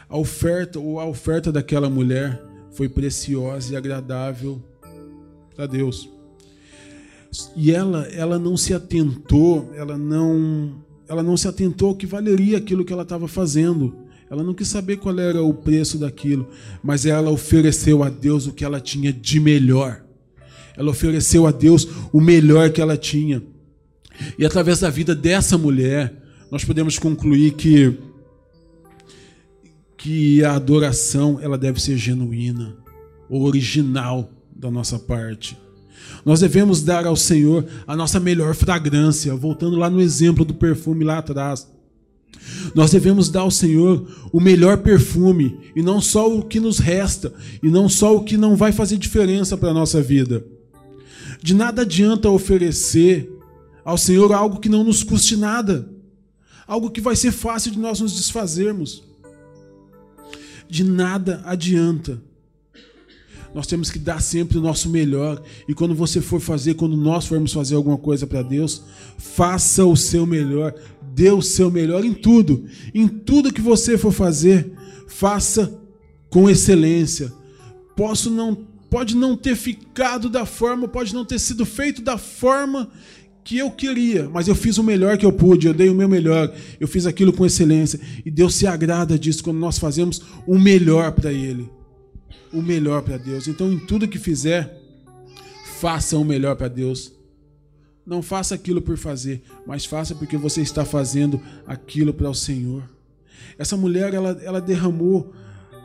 A 0.08 0.18
oferta 0.18 0.80
ou 0.80 1.00
a 1.00 1.06
oferta 1.06 1.52
daquela 1.52 1.90
mulher 1.90 2.42
foi 2.72 2.88
preciosa 2.88 3.74
e 3.74 3.76
agradável 3.76 4.62
para 5.56 5.66
Deus. 5.66 6.10
E 7.56 7.72
ela, 7.72 8.06
ela 8.08 8.38
não 8.38 8.56
se 8.56 8.74
atentou, 8.74 9.72
ela 9.76 9.98
não, 9.98 10.84
ela 11.08 11.24
não 11.24 11.36
se 11.36 11.48
atentou 11.48 11.96
que 11.96 12.06
valeria 12.06 12.58
aquilo 12.58 12.86
que 12.86 12.94
ela 12.94 13.04
estava 13.04 13.28
fazendo. 13.28 13.96
Ela 14.30 14.44
não 14.44 14.54
quis 14.54 14.68
saber 14.68 14.98
qual 14.98 15.20
era 15.20 15.42
o 15.44 15.54
preço 15.54 15.98
daquilo, 15.98 16.48
mas 16.84 17.06
ela 17.06 17.30
ofereceu 17.30 18.04
a 18.04 18.10
Deus 18.10 18.48
o 18.48 18.54
que 18.54 18.66
ela 18.66 18.80
tinha 18.80 19.12
de 19.12 19.40
melhor. 19.40 20.03
Ela 20.78 20.92
ofereceu 20.92 21.46
a 21.46 21.52
Deus 21.52 21.88
o 22.12 22.20
melhor 22.20 22.70
que 22.72 22.82
ela 22.82 22.98
tinha. 22.98 23.42
E 24.38 24.46
através 24.46 24.80
da 24.80 24.90
vida 24.90 25.16
dessa 25.16 25.58
mulher, 25.58 26.14
nós 26.52 26.64
podemos 26.64 27.00
concluir 27.00 27.54
que 27.54 27.98
que 30.04 30.44
a 30.44 30.56
adoração 30.56 31.40
ela 31.42 31.58
deve 31.58 31.82
ser 31.82 31.96
genuína, 31.96 32.76
original 33.30 34.30
da 34.54 34.70
nossa 34.70 35.00
parte. 35.00 35.58
Nós 36.26 36.42
devemos 36.42 36.82
dar 36.82 37.08
ao 37.08 37.16
Senhor 37.16 37.66
a 37.88 37.96
nossa 37.96 38.20
melhor 38.20 38.54
fragrância, 38.54 39.34
voltando 39.34 39.78
lá 39.78 39.90
no 39.90 40.02
exemplo 40.02 40.44
do 40.44 40.54
perfume 40.54 41.06
lá 41.06 41.20
atrás. 41.20 41.70
Nós 42.76 42.92
devemos 42.92 43.30
dar 43.30 43.42
ao 43.42 43.52
Senhor 43.52 44.06
o 44.34 44.42
melhor 44.42 44.80
perfume, 44.80 45.58
e 45.74 45.82
não 45.82 46.02
só 46.02 46.30
o 46.38 46.44
que 46.44 46.60
nos 46.60 46.80
resta, 46.80 47.34
e 47.62 47.70
não 47.70 47.88
só 47.88 48.14
o 48.14 48.26
que 48.26 48.36
não 48.36 48.58
vai 48.58 48.74
fazer 48.74 48.98
diferença 48.98 49.56
para 49.56 49.70
a 49.70 49.74
nossa 49.74 50.02
vida. 50.02 50.46
De 51.44 51.54
nada 51.54 51.82
adianta 51.82 52.30
oferecer 52.30 53.30
ao 53.84 53.98
Senhor 53.98 54.32
algo 54.32 54.62
que 54.62 54.70
não 54.70 54.82
nos 54.82 55.04
custe 55.04 55.36
nada, 55.36 55.92
algo 56.66 56.90
que 56.90 57.02
vai 57.02 57.18
ser 57.18 57.34
fácil 57.34 57.70
de 57.70 57.78
nós 57.78 58.00
nos 58.00 58.16
desfazermos. 58.16 59.04
De 60.70 60.86
nada 60.86 61.42
adianta. 61.44 62.24
Nós 63.54 63.68
temos 63.68 63.92
que 63.92 64.00
dar 64.00 64.22
sempre 64.22 64.58
o 64.58 64.62
nosso 64.62 64.90
melhor. 64.90 65.44
E 65.68 65.74
quando 65.74 65.94
você 65.94 66.22
for 66.22 66.40
fazer, 66.40 66.76
quando 66.76 66.96
nós 66.96 67.28
formos 67.28 67.52
fazer 67.52 67.76
alguma 67.76 67.98
coisa 67.98 68.26
para 68.26 68.42
Deus, 68.42 68.82
faça 69.18 69.84
o 69.84 69.98
seu 69.98 70.26
melhor. 70.26 70.74
Dê 71.14 71.30
o 71.30 71.42
seu 71.42 71.70
melhor 71.70 72.06
em 72.06 72.14
tudo. 72.14 72.64
Em 72.96 73.06
tudo 73.06 73.54
que 73.54 73.62
você 73.62 73.98
for 73.98 74.14
fazer, 74.14 74.72
faça 75.10 75.78
com 76.30 76.50
excelência. 76.50 77.34
Posso 77.98 78.30
não 78.30 78.73
pode 78.94 79.18
não 79.18 79.36
ter 79.36 79.56
ficado 79.56 80.30
da 80.30 80.46
forma, 80.46 80.88
pode 80.88 81.16
não 81.16 81.26
ter 81.26 81.40
sido 81.40 81.66
feito 81.66 82.00
da 82.00 82.16
forma 82.16 82.92
que 83.44 83.58
eu 83.58 83.72
queria, 83.72 84.30
mas 84.30 84.48
eu 84.48 84.54
fiz 84.54 84.78
o 84.78 84.84
melhor 84.84 85.18
que 85.18 85.26
eu 85.26 85.34
pude, 85.34 85.66
eu 85.66 85.74
dei 85.74 85.90
o 85.90 85.96
meu 85.96 86.08
melhor, 86.08 86.54
eu 86.80 86.88
fiz 86.88 87.08
aquilo 87.08 87.34
com 87.34 87.44
excelência. 87.44 88.00
E 88.24 88.30
Deus 88.30 88.54
se 88.54 88.68
agrada 88.68 89.18
disso 89.18 89.44
quando 89.44 89.58
nós 89.58 89.80
fazemos 89.80 90.22
o 90.46 90.60
melhor 90.60 91.12
para 91.12 91.34
Ele. 91.34 91.68
O 92.54 92.62
melhor 92.62 93.02
para 93.02 93.18
Deus. 93.18 93.48
Então, 93.48 93.74
em 93.74 93.80
tudo 93.80 94.08
que 94.08 94.20
fizer, 94.20 94.80
faça 95.80 96.16
o 96.16 96.24
melhor 96.24 96.56
para 96.56 96.68
Deus. 96.68 97.12
Não 98.06 98.22
faça 98.22 98.54
aquilo 98.54 98.80
por 98.80 98.96
fazer, 98.96 99.42
mas 99.66 99.86
faça 99.86 100.14
porque 100.14 100.38
você 100.38 100.62
está 100.62 100.86
fazendo 100.86 101.42
aquilo 101.66 102.14
para 102.14 102.30
o 102.30 102.36
Senhor. 102.36 102.88
Essa 103.58 103.76
mulher, 103.76 104.14
ela, 104.14 104.40
ela 104.44 104.62
derramou 104.62 105.34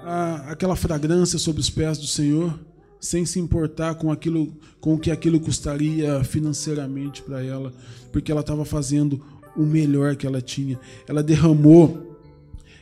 a, 0.05 0.53
aquela 0.53 0.77
fragrância 0.77 1.39
sobre 1.39 1.63
os 1.63 1.71
pés 1.71 1.97
do 1.97 2.07
Senhor 2.07 2.69
sem 3.01 3.25
se 3.25 3.39
importar 3.39 3.95
com 3.95 4.11
aquilo, 4.11 4.53
com 4.81 4.95
o 4.95 4.99
que 4.99 5.11
aquilo 5.11 5.41
custaria 5.41 6.23
financeiramente 6.25 7.23
para 7.23 7.43
ela, 7.43 7.73
porque 8.13 8.31
ela 8.33 8.41
estava 8.41 8.65
fazendo 8.65 9.23
o 9.57 9.63
melhor 9.63 10.17
que 10.17 10.27
ela 10.27 10.41
tinha. 10.41 10.79
Ela 11.07 11.23
derramou 11.23 12.09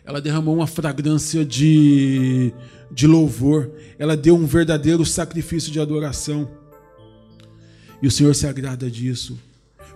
ela 0.07 0.20
derramou 0.20 0.55
uma 0.55 0.68
fragrância 0.68 1.44
de, 1.44 2.52
de 2.92 3.09
louvor, 3.09 3.72
ela 3.98 4.16
deu 4.16 4.37
um 4.37 4.46
verdadeiro 4.46 5.05
sacrifício 5.05 5.72
de 5.72 5.81
adoração. 5.81 6.48
E 8.00 8.07
o 8.07 8.11
Senhor 8.11 8.33
se 8.33 8.46
agrada 8.46 8.88
disso, 8.88 9.37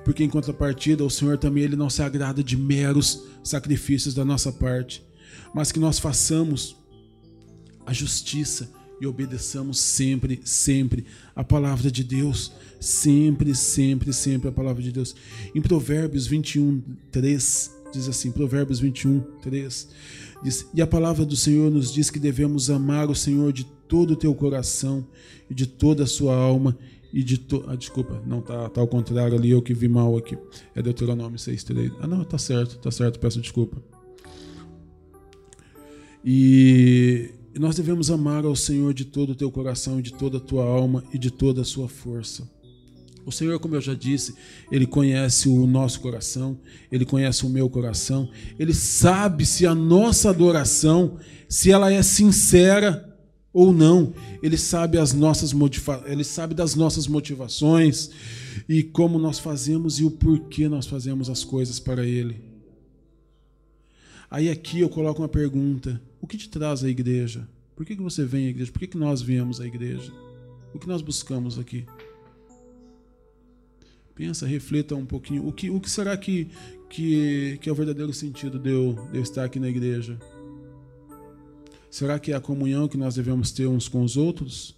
porque 0.04 0.24
em 0.24 0.28
contrapartida, 0.28 1.04
o 1.04 1.10
Senhor 1.10 1.38
também 1.38 1.62
ele 1.62 1.76
não 1.76 1.88
se 1.88 2.02
agrada 2.02 2.42
de 2.42 2.56
meros 2.56 3.22
sacrifícios 3.44 4.12
da 4.12 4.24
nossa 4.24 4.50
parte, 4.50 5.00
mas 5.54 5.70
que 5.70 5.78
nós 5.78 6.00
façamos 6.00 6.76
a 7.86 7.92
justiça 7.92 8.68
e 9.00 9.06
obedeçamos 9.06 9.80
sempre, 9.80 10.40
sempre 10.44 11.04
a 11.34 11.42
palavra 11.42 11.90
de 11.90 12.04
Deus. 12.04 12.52
Sempre, 12.78 13.54
sempre, 13.54 14.12
sempre 14.12 14.48
a 14.48 14.52
palavra 14.52 14.82
de 14.82 14.92
Deus. 14.92 15.14
Em 15.54 15.60
Provérbios 15.60 16.26
21, 16.26 16.82
3, 17.10 17.80
Diz 17.92 18.08
assim, 18.08 18.30
Provérbios 18.30 18.78
21, 18.78 19.20
3. 19.42 19.88
Diz, 20.42 20.66
e 20.72 20.80
a 20.80 20.86
palavra 20.86 21.24
do 21.24 21.36
Senhor 21.36 21.70
nos 21.70 21.92
diz 21.92 22.08
que 22.08 22.18
devemos 22.18 22.70
amar 22.70 23.10
o 23.10 23.14
Senhor 23.14 23.52
de 23.52 23.64
todo 23.64 24.12
o 24.12 24.16
teu 24.16 24.34
coração 24.34 25.06
e 25.48 25.54
de 25.54 25.66
toda 25.66 26.04
a 26.04 26.06
sua 26.06 26.36
alma 26.36 26.78
e 27.12 27.22
de 27.22 27.36
to... 27.38 27.64
Ah, 27.66 27.74
desculpa, 27.74 28.22
não 28.24 28.40
tá, 28.40 28.68
tá 28.68 28.80
ao 28.80 28.86
contrário 28.86 29.36
ali, 29.36 29.50
eu 29.50 29.60
que 29.60 29.74
vi 29.74 29.88
mal 29.88 30.16
aqui. 30.16 30.38
É 30.74 30.80
Deuteronômio 30.80 31.38
6, 31.38 31.64
3. 31.64 31.92
Ah, 32.00 32.06
não, 32.06 32.24
tá 32.24 32.38
certo, 32.38 32.78
tá 32.78 32.90
certo, 32.90 33.18
peço 33.18 33.40
desculpa. 33.40 33.82
E 36.24 37.30
nós 37.58 37.76
devemos 37.76 38.10
amar 38.10 38.44
ao 38.44 38.54
Senhor 38.54 38.94
de 38.94 39.04
todo 39.04 39.30
o 39.30 39.34
teu 39.34 39.50
coração 39.50 39.98
e 39.98 40.02
de 40.02 40.12
toda 40.12 40.38
a 40.38 40.40
tua 40.40 40.64
alma 40.64 41.02
e 41.12 41.18
de 41.18 41.30
toda 41.30 41.62
a 41.62 41.64
sua 41.64 41.88
força. 41.88 42.48
O 43.26 43.32
Senhor, 43.32 43.58
como 43.58 43.74
eu 43.74 43.80
já 43.80 43.94
disse, 43.94 44.34
Ele 44.70 44.86
conhece 44.86 45.48
o 45.48 45.66
nosso 45.66 46.00
coração, 46.00 46.58
Ele 46.90 47.04
conhece 47.04 47.44
o 47.44 47.50
meu 47.50 47.68
coração, 47.68 48.30
Ele 48.58 48.72
sabe 48.72 49.44
se 49.44 49.66
a 49.66 49.74
nossa 49.74 50.30
adoração, 50.30 51.18
se 51.48 51.70
ela 51.70 51.92
é 51.92 52.02
sincera 52.02 53.06
ou 53.52 53.72
não. 53.72 54.14
Ele 54.42 54.56
sabe 54.56 54.98
as 54.98 55.12
nossas 55.12 55.52
Ele 56.06 56.24
sabe 56.24 56.54
das 56.54 56.74
nossas 56.74 57.06
motivações 57.06 58.10
e 58.68 58.82
como 58.82 59.18
nós 59.18 59.38
fazemos 59.38 59.98
e 59.98 60.04
o 60.04 60.10
porquê 60.10 60.68
nós 60.68 60.86
fazemos 60.86 61.28
as 61.28 61.44
coisas 61.44 61.78
para 61.78 62.06
Ele. 62.06 62.49
Aí 64.30 64.48
aqui 64.48 64.80
eu 64.80 64.88
coloco 64.88 65.20
uma 65.20 65.28
pergunta: 65.28 66.00
o 66.20 66.26
que 66.26 66.36
te 66.36 66.48
traz 66.48 66.84
à 66.84 66.88
igreja? 66.88 67.48
Por 67.74 67.84
que, 67.84 67.96
que 67.96 68.02
você 68.02 68.24
vem 68.24 68.46
à 68.46 68.50
igreja? 68.50 68.70
Por 68.70 68.78
que, 68.78 68.86
que 68.86 68.98
nós 68.98 69.20
viemos 69.20 69.60
à 69.60 69.66
igreja? 69.66 70.12
O 70.72 70.78
que 70.78 70.86
nós 70.86 71.02
buscamos 71.02 71.58
aqui? 71.58 71.84
Pensa, 74.14 74.46
reflita 74.46 74.94
um 74.94 75.06
pouquinho. 75.06 75.46
O 75.48 75.52
que, 75.52 75.70
o 75.70 75.80
que 75.80 75.90
será 75.90 76.16
que, 76.16 76.46
que, 76.90 77.58
que 77.60 77.68
é 77.68 77.72
o 77.72 77.74
verdadeiro 77.74 78.12
sentido 78.12 78.58
de 78.58 78.70
eu, 78.70 79.08
de 79.10 79.18
eu 79.18 79.22
estar 79.22 79.44
aqui 79.44 79.58
na 79.58 79.68
igreja? 79.68 80.20
Será 81.90 82.18
que 82.18 82.30
é 82.30 82.36
a 82.36 82.40
comunhão 82.40 82.86
que 82.86 82.98
nós 82.98 83.14
devemos 83.14 83.50
ter 83.50 83.66
uns 83.66 83.88
com 83.88 84.04
os 84.04 84.16
outros? 84.16 84.76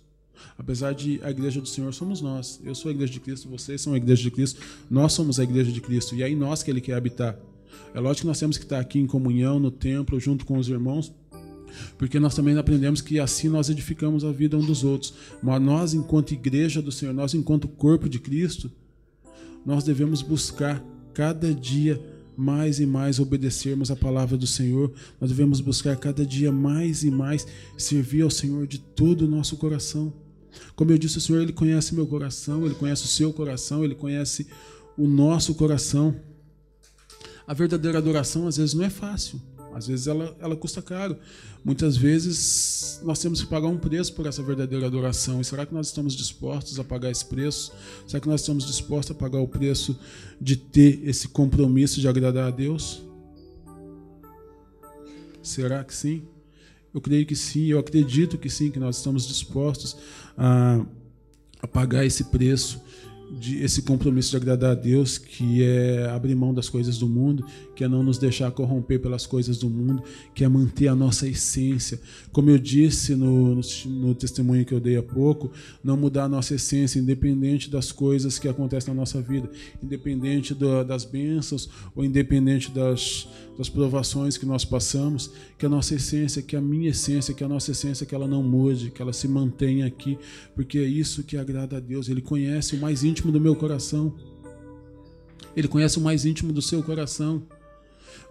Apesar 0.57 0.95
de 0.95 1.21
a 1.23 1.31
igreja 1.31 1.61
do 1.61 1.69
Senhor 1.69 1.93
somos 1.93 2.21
nós. 2.21 2.61
Eu 2.65 2.75
sou 2.75 2.89
a 2.89 2.93
igreja 2.93 3.13
de 3.13 3.21
Cristo, 3.21 3.49
vocês 3.49 3.81
são 3.81 3.93
a 3.95 3.97
igreja 3.97 4.23
de 4.23 4.31
Cristo, 4.31 4.61
nós 4.89 5.13
somos 5.13 5.39
a 5.39 5.43
igreja 5.43 5.71
de 5.71 5.81
Cristo. 5.81 6.15
E 6.15 6.23
é 6.23 6.29
em 6.29 6.37
nós 6.37 6.63
que 6.63 6.71
Ele 6.71 6.81
quer 6.81 6.95
habitar. 6.95 7.37
É 7.95 8.01
lógico 8.01 8.23
que 8.23 8.27
nós 8.27 8.39
temos 8.39 8.57
que 8.57 8.65
estar 8.65 8.81
aqui 8.81 8.99
em 8.99 9.07
comunhão, 9.07 9.59
no 9.59 9.71
templo, 9.71 10.19
junto 10.19 10.45
com 10.45 10.59
os 10.59 10.69
irmãos, 10.69 11.13
porque 11.99 12.19
nós 12.19 12.35
também 12.35 12.57
aprendemos 12.57 13.01
que 13.01 13.19
assim 13.19 13.49
nós 13.49 13.69
edificamos 13.69 14.25
a 14.25 14.33
vida 14.33 14.57
um 14.57 14.65
dos 14.65 14.85
outros. 14.85 15.15
Mas 15.43 15.61
nós, 15.61 15.95
enquanto 15.95 16.33
igreja 16.33 16.83
do 16.83 16.93
Senhor, 16.93 17.15
nós, 17.15 17.35
enquanto 17.35 17.69
corpo 17.69 18.09
de 18.09 18.19
Cristo, 18.19 18.71
nós 19.65 19.85
devemos 19.85 20.23
buscar 20.23 20.85
cada 21.15 21.55
dia 21.55 22.01
mais 22.37 22.81
e 22.81 22.87
mais 22.87 23.19
obedecermos 23.19 23.91
a 23.91 23.97
palavra 23.97 24.37
do 24.37 24.47
Senhor. 24.47 24.93
Nós 25.21 25.31
devemos 25.31 25.61
buscar 25.61 25.97
cada 25.97 26.25
dia 26.25 26.51
mais 26.51 27.05
e 27.05 27.11
mais 27.11 27.47
servir 27.77 28.23
ao 28.23 28.31
Senhor 28.31 28.67
de 28.67 28.79
todo 28.79 29.23
o 29.23 29.29
nosso 29.29 29.57
coração. 29.57 30.13
Como 30.75 30.91
eu 30.91 30.99
disse, 30.99 31.19
o 31.19 31.21
Senhor 31.21 31.43
ele 31.43 31.53
conhece 31.53 31.95
meu 31.95 32.07
coração, 32.07 32.65
ele 32.65 32.75
conhece 32.75 33.05
o 33.05 33.09
seu 33.09 33.33
coração, 33.33 33.85
ele 33.85 33.95
conhece 33.95 34.47
o 34.97 35.07
nosso 35.07 35.55
coração. 35.55 36.15
A 37.53 37.55
verdadeira 37.55 37.99
adoração 37.99 38.49
às 38.49 38.57
vezes 38.57 38.73
não 38.73 38.83
é 38.83 38.89
fácil. 38.89 39.39
Às 39.75 39.87
vezes 39.87 40.07
ela, 40.07 40.35
ela 40.41 40.57
custa 40.57 40.81
caro. 40.81 41.19
Muitas 41.63 41.99
vezes 41.99 42.99
nós 43.05 43.19
temos 43.19 43.43
que 43.43 43.47
pagar 43.47 43.69
um 43.69 43.77
preço 43.77 44.15
por 44.15 44.25
essa 44.25 44.43
verdadeira 44.43 44.87
adoração. 44.87 45.39
E 45.39 45.45
será 45.45 45.67
que 45.67 45.75
nós 45.75 45.89
estamos 45.89 46.15
dispostos 46.15 46.81
a 46.81 46.85
pagar 46.85 47.11
esse 47.11 47.27
preço? 47.27 47.71
Será 48.07 48.23
que 48.23 48.27
nós 48.27 48.41
estamos 48.41 48.65
dispostos 48.65 49.15
a 49.15 49.19
pagar 49.19 49.39
o 49.39 49.47
preço 49.47 49.95
de 50.41 50.57
ter 50.57 51.07
esse 51.07 51.29
compromisso 51.29 52.01
de 52.01 52.09
agradar 52.09 52.49
a 52.49 52.51
Deus? 52.51 53.03
Será 55.43 55.85
que 55.85 55.95
sim? 55.95 56.23
Eu 56.95 57.03
creio 57.03 57.27
que 57.27 57.37
sim, 57.37 57.67
eu 57.67 57.79
acredito 57.79 58.39
que 58.39 58.49
sim, 58.49 58.71
que 58.71 58.81
nós 58.81 58.97
estamos 58.97 59.29
dispostos 59.29 59.95
a, 60.39 60.87
a 61.61 61.69
pagar 61.69 62.07
esse 62.07 62.25
preço 62.25 62.81
de 63.33 63.63
esse 63.63 63.83
compromisso 63.83 64.31
de 64.31 64.37
agradar 64.37 64.73
a 64.73 64.75
Deus, 64.75 65.17
que 65.17 65.63
é 65.63 66.09
abrir 66.11 66.35
mão 66.35 66.53
das 66.53 66.69
coisas 66.69 66.99
do 66.99 67.09
mundo, 67.09 67.45
que 67.75 67.83
é 67.83 67.89
não 67.89 68.03
nos 68.03 68.19
deixar 68.19 68.51
corromper 68.51 69.01
pelas 69.01 69.27
coisas 69.27 69.59
do 69.59 69.71
mundo, 69.71 70.03
que 70.35 70.45
é 70.45 70.49
manter 70.49 70.89
a 70.89 70.95
nossa 70.95 71.27
essência. 71.27 71.99
Como 72.31 72.51
eu 72.51 72.59
disse 72.59 73.15
no, 73.15 73.55
no, 73.55 73.61
no 73.87 74.15
testemunho 74.15 74.65
que 74.65 74.75
eu 74.75 74.81
dei 74.81 74.97
há 74.97 75.03
pouco, 75.03 75.51
não 75.83 75.97
mudar 75.97 76.25
a 76.25 76.29
nossa 76.29 76.55
essência, 76.55 76.99
independente 76.99 77.71
das 77.71 77.91
coisas 77.91 78.39
que 78.39 78.49
acontecem 78.49 78.93
na 78.93 79.01
nossa 79.01 79.21
vida, 79.23 79.51
independente 79.83 80.55
das 80.87 81.05
bênçãos 81.05 81.69
ou 81.95 82.05
independente 82.05 82.71
das, 82.71 83.27
das 83.57 83.69
provações 83.69 84.37
que 84.37 84.45
nós 84.45 84.65
passamos, 84.65 85.31
que 85.59 85.65
a 85.65 85.69
nossa 85.69 85.95
essência, 85.95 86.43
que 86.43 86.57
a 86.57 86.61
minha 86.61 86.91
essência, 86.91 87.33
que 87.33 87.45
a 87.45 87.49
nossa 87.49 87.71
essência, 87.71 88.05
que 88.05 88.15
ela 88.15 88.27
não 88.27 88.43
mude, 88.43 88.91
que 88.91 89.01
ela 89.01 89.13
se 89.13 89.27
mantenha 89.27 89.87
aqui, 89.87 90.19
porque 90.55 90.79
é 90.79 90.85
isso 90.85 91.23
que 91.23 91.37
agrada 91.37 91.79
a 91.79 91.81
Deus. 91.81 92.09
Ele 92.09 92.21
conhece 92.21 92.75
o 92.75 92.81
mais 92.81 93.03
íntimo 93.03 93.22
do 93.31 93.41
meu 93.41 93.55
coração. 93.55 94.15
Ele 95.55 95.69
conhece 95.69 95.99
o 95.99 96.01
mais 96.01 96.25
íntimo 96.25 96.53
do 96.53 96.63
seu 96.63 96.83
coração. 96.83 97.43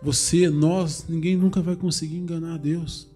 Você, 0.01 0.49
nós, 0.49 1.05
ninguém 1.07 1.37
nunca 1.37 1.61
vai 1.61 1.75
conseguir 1.75 2.17
enganar 2.17 2.55
a 2.55 2.57
Deus. 2.57 3.07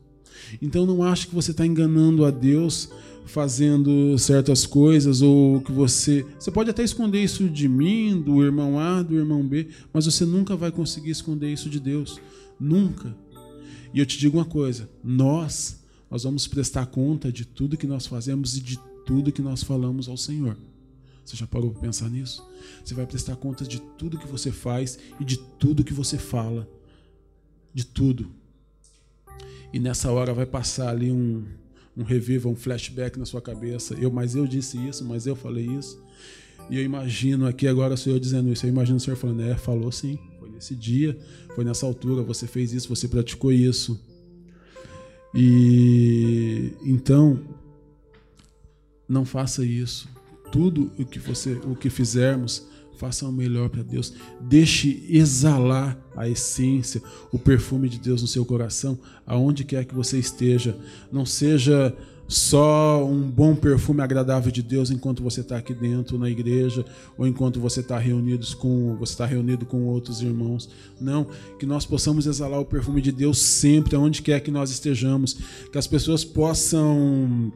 Então 0.62 0.86
não 0.86 1.04
ache 1.04 1.28
que 1.28 1.36
você 1.36 1.52
está 1.52 1.66
enganando 1.66 2.24
a 2.24 2.32
Deus 2.32 2.90
fazendo 3.26 4.18
certas 4.20 4.66
coisas 4.66 5.22
ou 5.22 5.62
que 5.62 5.72
você. 5.72 6.26
Você 6.40 6.52
pode 6.52 6.70
até 6.70 6.84
esconder 6.84 7.24
isso 7.24 7.50
de 7.50 7.68
mim, 7.68 8.22
do 8.22 8.44
irmão 8.44 8.80
A, 8.80 9.02
do 9.02 9.16
irmão 9.16 9.46
B, 9.46 9.68
mas 9.92 10.06
você 10.06 10.26
nunca 10.26 10.56
vai 10.56 10.72
conseguir 10.72 11.10
esconder 11.10 11.52
isso 11.52 11.70
de 11.70 11.80
Deus. 11.80 12.20
Nunca. 12.60 13.16
E 13.94 14.00
eu 14.00 14.06
te 14.06 14.18
digo 14.18 14.38
uma 14.38 14.46
coisa: 14.46 14.90
nós, 15.04 15.84
nós 16.10 16.24
vamos 16.24 16.48
prestar 16.48 16.86
conta 16.86 17.32
de 17.32 17.46
tudo 17.46 17.78
que 17.78 17.88
nós 17.88 18.06
fazemos 18.06 18.56
e 18.58 18.62
de 18.62 18.80
tudo 19.06 19.32
que 19.32 19.42
nós 19.42 19.64
falamos 19.64 20.08
ao 20.08 20.18
Senhor. 20.18 20.56
Você 21.26 21.36
já 21.36 21.48
parou 21.48 21.72
para 21.72 21.82
pensar 21.82 22.08
nisso? 22.08 22.48
Você 22.84 22.94
vai 22.94 23.08
prestar 23.08 23.36
conta 23.36 23.66
de 23.66 23.82
tudo 23.82 24.20
que 24.20 24.28
você 24.28 24.52
faz 24.52 25.00
e 25.20 25.26
de 25.26 25.38
tudo 25.38 25.84
que 25.84 25.94
você 25.94 26.20
fala. 26.20 26.70
De 27.74 27.84
tudo. 27.84 28.32
E 29.74 29.80
nessa 29.80 30.12
hora 30.12 30.36
vai 30.36 30.46
passar 30.46 30.90
ali 30.90 31.12
um, 31.12 31.44
um 31.98 32.04
reviva, 32.04 32.48
um 32.48 32.56
flashback 32.56 33.18
na 33.18 33.26
sua 33.26 33.42
cabeça. 33.42 33.96
Eu, 33.96 34.12
mas 34.12 34.36
eu 34.36 34.46
disse 34.46 34.78
isso, 34.78 35.04
mas 35.04 35.26
eu 35.26 35.36
falei 35.36 35.66
isso. 35.66 36.00
E 36.70 36.78
eu 36.78 36.84
imagino 36.84 37.48
aqui 37.48 37.68
agora 37.68 37.96
o 37.96 37.98
Senhor 37.98 38.20
dizendo 38.20 38.54
isso. 38.54 38.64
Eu 38.64 38.70
imagino 38.70 38.98
o 38.98 39.00
Senhor 39.00 39.18
falando, 39.18 39.42
é, 39.42 39.58
falou 39.58 39.92
sim. 39.92 40.20
Foi 40.40 40.50
nesse 40.50 40.76
dia, 40.76 41.18
foi 41.56 41.66
nessa 41.66 41.88
altura, 41.88 42.22
você 42.22 42.46
fez 42.46 42.72
isso, 42.72 42.88
você 42.88 43.08
praticou 43.08 43.52
isso. 43.52 44.00
E 45.34 46.72
então, 46.84 47.44
não 49.10 49.26
faça 49.26 49.66
isso 49.66 50.15
tudo 50.56 50.90
o 50.98 51.04
que 51.04 51.20
você, 51.20 51.60
o 51.66 51.76
que 51.76 51.90
fizermos, 51.90 52.66
faça 52.98 53.28
o 53.28 53.32
melhor 53.32 53.68
para 53.68 53.84
Deus. 53.84 54.14
Deixe 54.40 55.06
exalar 55.10 56.00
a 56.16 56.30
essência, 56.30 57.04
o 57.30 57.38
perfume 57.38 57.90
de 57.90 58.00
Deus 58.00 58.22
no 58.22 58.28
seu 58.28 58.46
coração, 58.46 58.98
aonde 59.28 59.66
quer 59.66 59.84
que 59.84 59.94
você 59.94 60.18
esteja. 60.18 60.78
Não 61.12 61.26
seja 61.26 61.94
só 62.26 63.06
um 63.06 63.30
bom 63.30 63.54
perfume 63.54 64.02
agradável 64.02 64.50
de 64.50 64.64
Deus 64.64 64.90
enquanto 64.92 65.22
você 65.22 65.42
está 65.42 65.58
aqui 65.58 65.74
dentro 65.74 66.18
na 66.18 66.30
igreja 66.30 66.86
ou 67.18 67.28
enquanto 67.28 67.60
você 67.60 67.82
está 67.82 68.00
reunidos 68.00 68.54
com 68.54 68.96
você 68.96 69.12
está 69.12 69.26
reunido 69.26 69.66
com 69.66 69.84
outros 69.88 70.22
irmãos. 70.22 70.70
Não, 71.02 71.28
que 71.60 71.66
nós 71.66 71.86
possamos 71.86 72.26
exalar 72.28 72.62
o 72.62 72.66
perfume 72.66 73.02
de 73.02 73.12
Deus 73.12 73.40
sempre, 73.40 73.98
aonde 73.98 74.22
quer 74.22 74.40
que 74.40 74.52
nós 74.52 74.72
estejamos, 74.72 75.34
que 75.70 75.78
as 75.78 75.86
pessoas 75.86 76.24
possam 76.24 77.52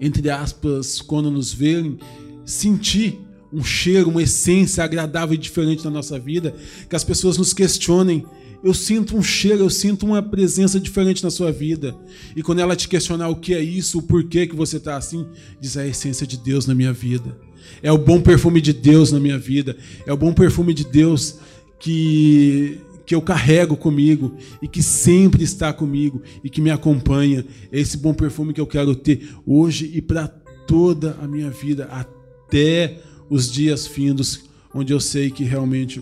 entre 0.00 0.30
aspas, 0.30 1.00
quando 1.00 1.30
nos 1.30 1.52
verem, 1.52 1.98
sentir 2.44 3.20
um 3.52 3.62
cheiro, 3.62 4.10
uma 4.10 4.22
essência 4.22 4.84
agradável 4.84 5.34
e 5.34 5.38
diferente 5.38 5.84
na 5.84 5.90
nossa 5.90 6.18
vida, 6.18 6.54
que 6.88 6.96
as 6.96 7.04
pessoas 7.04 7.36
nos 7.36 7.52
questionem. 7.52 8.24
Eu 8.62 8.74
sinto 8.74 9.16
um 9.16 9.22
cheiro, 9.22 9.64
eu 9.64 9.70
sinto 9.70 10.04
uma 10.04 10.22
presença 10.22 10.78
diferente 10.78 11.24
na 11.24 11.30
sua 11.30 11.50
vida. 11.50 11.96
E 12.36 12.42
quando 12.42 12.58
ela 12.58 12.76
te 12.76 12.88
questionar 12.88 13.28
o 13.28 13.36
que 13.36 13.54
é 13.54 13.60
isso, 13.60 13.98
o 13.98 14.02
porquê 14.02 14.46
que 14.46 14.54
você 14.54 14.76
está 14.76 14.96
assim, 14.96 15.26
diz 15.60 15.76
a 15.76 15.86
essência 15.86 16.26
de 16.26 16.36
Deus 16.36 16.66
na 16.66 16.74
minha 16.74 16.92
vida. 16.92 17.36
É 17.82 17.90
o 17.90 17.98
bom 17.98 18.20
perfume 18.20 18.60
de 18.60 18.72
Deus 18.72 19.10
na 19.10 19.18
minha 19.18 19.38
vida. 19.38 19.76
É 20.06 20.12
o 20.12 20.16
bom 20.16 20.32
perfume 20.32 20.74
de 20.74 20.84
Deus 20.84 21.36
que 21.78 22.78
que 23.10 23.14
eu 23.16 23.20
carrego 23.20 23.76
comigo 23.76 24.36
e 24.62 24.68
que 24.68 24.80
sempre 24.84 25.42
está 25.42 25.72
comigo 25.72 26.22
e 26.44 26.48
que 26.48 26.60
me 26.60 26.70
acompanha. 26.70 27.44
É 27.72 27.80
esse 27.80 27.96
bom 27.96 28.14
perfume 28.14 28.52
que 28.52 28.60
eu 28.60 28.68
quero 28.68 28.94
ter 28.94 29.34
hoje 29.44 29.90
e 29.92 30.00
para 30.00 30.28
toda 30.28 31.18
a 31.20 31.26
minha 31.26 31.50
vida, 31.50 31.86
até 31.86 33.00
os 33.28 33.50
dias 33.50 33.84
findos, 33.84 34.44
onde 34.72 34.92
eu 34.92 35.00
sei 35.00 35.28
que 35.28 35.42
realmente 35.42 36.00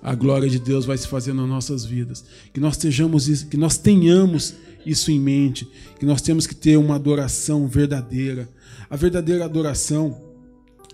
a 0.00 0.14
glória 0.14 0.48
de 0.48 0.60
Deus 0.60 0.84
vai 0.84 0.96
se 0.96 1.08
fazer 1.08 1.32
nas 1.32 1.48
nossas 1.48 1.84
vidas. 1.84 2.24
Que 2.52 2.60
nós 2.60 2.74
estejamos 2.74 3.28
isso, 3.28 3.48
que 3.48 3.56
nós 3.56 3.76
tenhamos 3.76 4.54
isso 4.86 5.10
em 5.10 5.18
mente, 5.18 5.68
que 5.98 6.06
nós 6.06 6.22
temos 6.22 6.46
que 6.46 6.54
ter 6.54 6.76
uma 6.76 6.94
adoração 6.94 7.66
verdadeira. 7.66 8.48
A 8.88 8.94
verdadeira 8.94 9.44
adoração, 9.44 10.16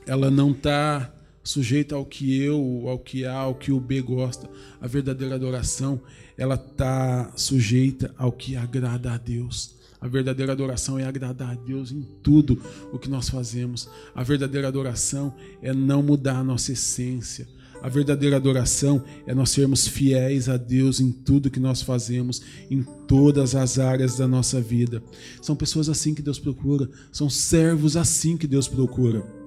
ela 0.06 0.30
não 0.30 0.52
está 0.52 1.12
sujeita 1.42 1.94
ao 1.94 2.04
que 2.04 2.40
eu, 2.40 2.84
ao 2.86 2.98
que 2.98 3.24
A, 3.24 3.34
ao 3.34 3.54
que 3.54 3.72
o 3.72 3.80
B 3.80 4.00
gosta. 4.00 4.48
A 4.80 4.86
verdadeira 4.86 5.34
adoração, 5.34 6.00
ela 6.36 6.54
está 6.54 7.32
sujeita 7.36 8.14
ao 8.16 8.32
que 8.32 8.56
agrada 8.56 9.12
a 9.12 9.18
Deus. 9.18 9.78
A 10.00 10.08
verdadeira 10.08 10.52
adoração 10.52 10.98
é 10.98 11.04
agradar 11.04 11.50
a 11.50 11.54
Deus 11.54 11.92
em 11.92 12.00
tudo 12.22 12.60
o 12.92 12.98
que 12.98 13.10
nós 13.10 13.28
fazemos. 13.28 13.88
A 14.14 14.22
verdadeira 14.22 14.68
adoração 14.68 15.34
é 15.60 15.74
não 15.74 16.02
mudar 16.02 16.38
a 16.38 16.44
nossa 16.44 16.72
essência. 16.72 17.46
A 17.82 17.88
verdadeira 17.88 18.36
adoração 18.36 19.02
é 19.26 19.34
nós 19.34 19.50
sermos 19.50 19.86
fiéis 19.86 20.48
a 20.48 20.56
Deus 20.56 21.00
em 21.00 21.10
tudo 21.10 21.50
que 21.50 21.60
nós 21.60 21.80
fazemos, 21.80 22.42
em 22.70 22.82
todas 23.06 23.54
as 23.54 23.78
áreas 23.78 24.16
da 24.16 24.28
nossa 24.28 24.60
vida. 24.60 25.02
São 25.40 25.56
pessoas 25.56 25.88
assim 25.88 26.14
que 26.14 26.22
Deus 26.22 26.38
procura, 26.38 26.88
são 27.10 27.30
servos 27.30 27.96
assim 27.96 28.36
que 28.36 28.46
Deus 28.46 28.68
procura. 28.68 29.39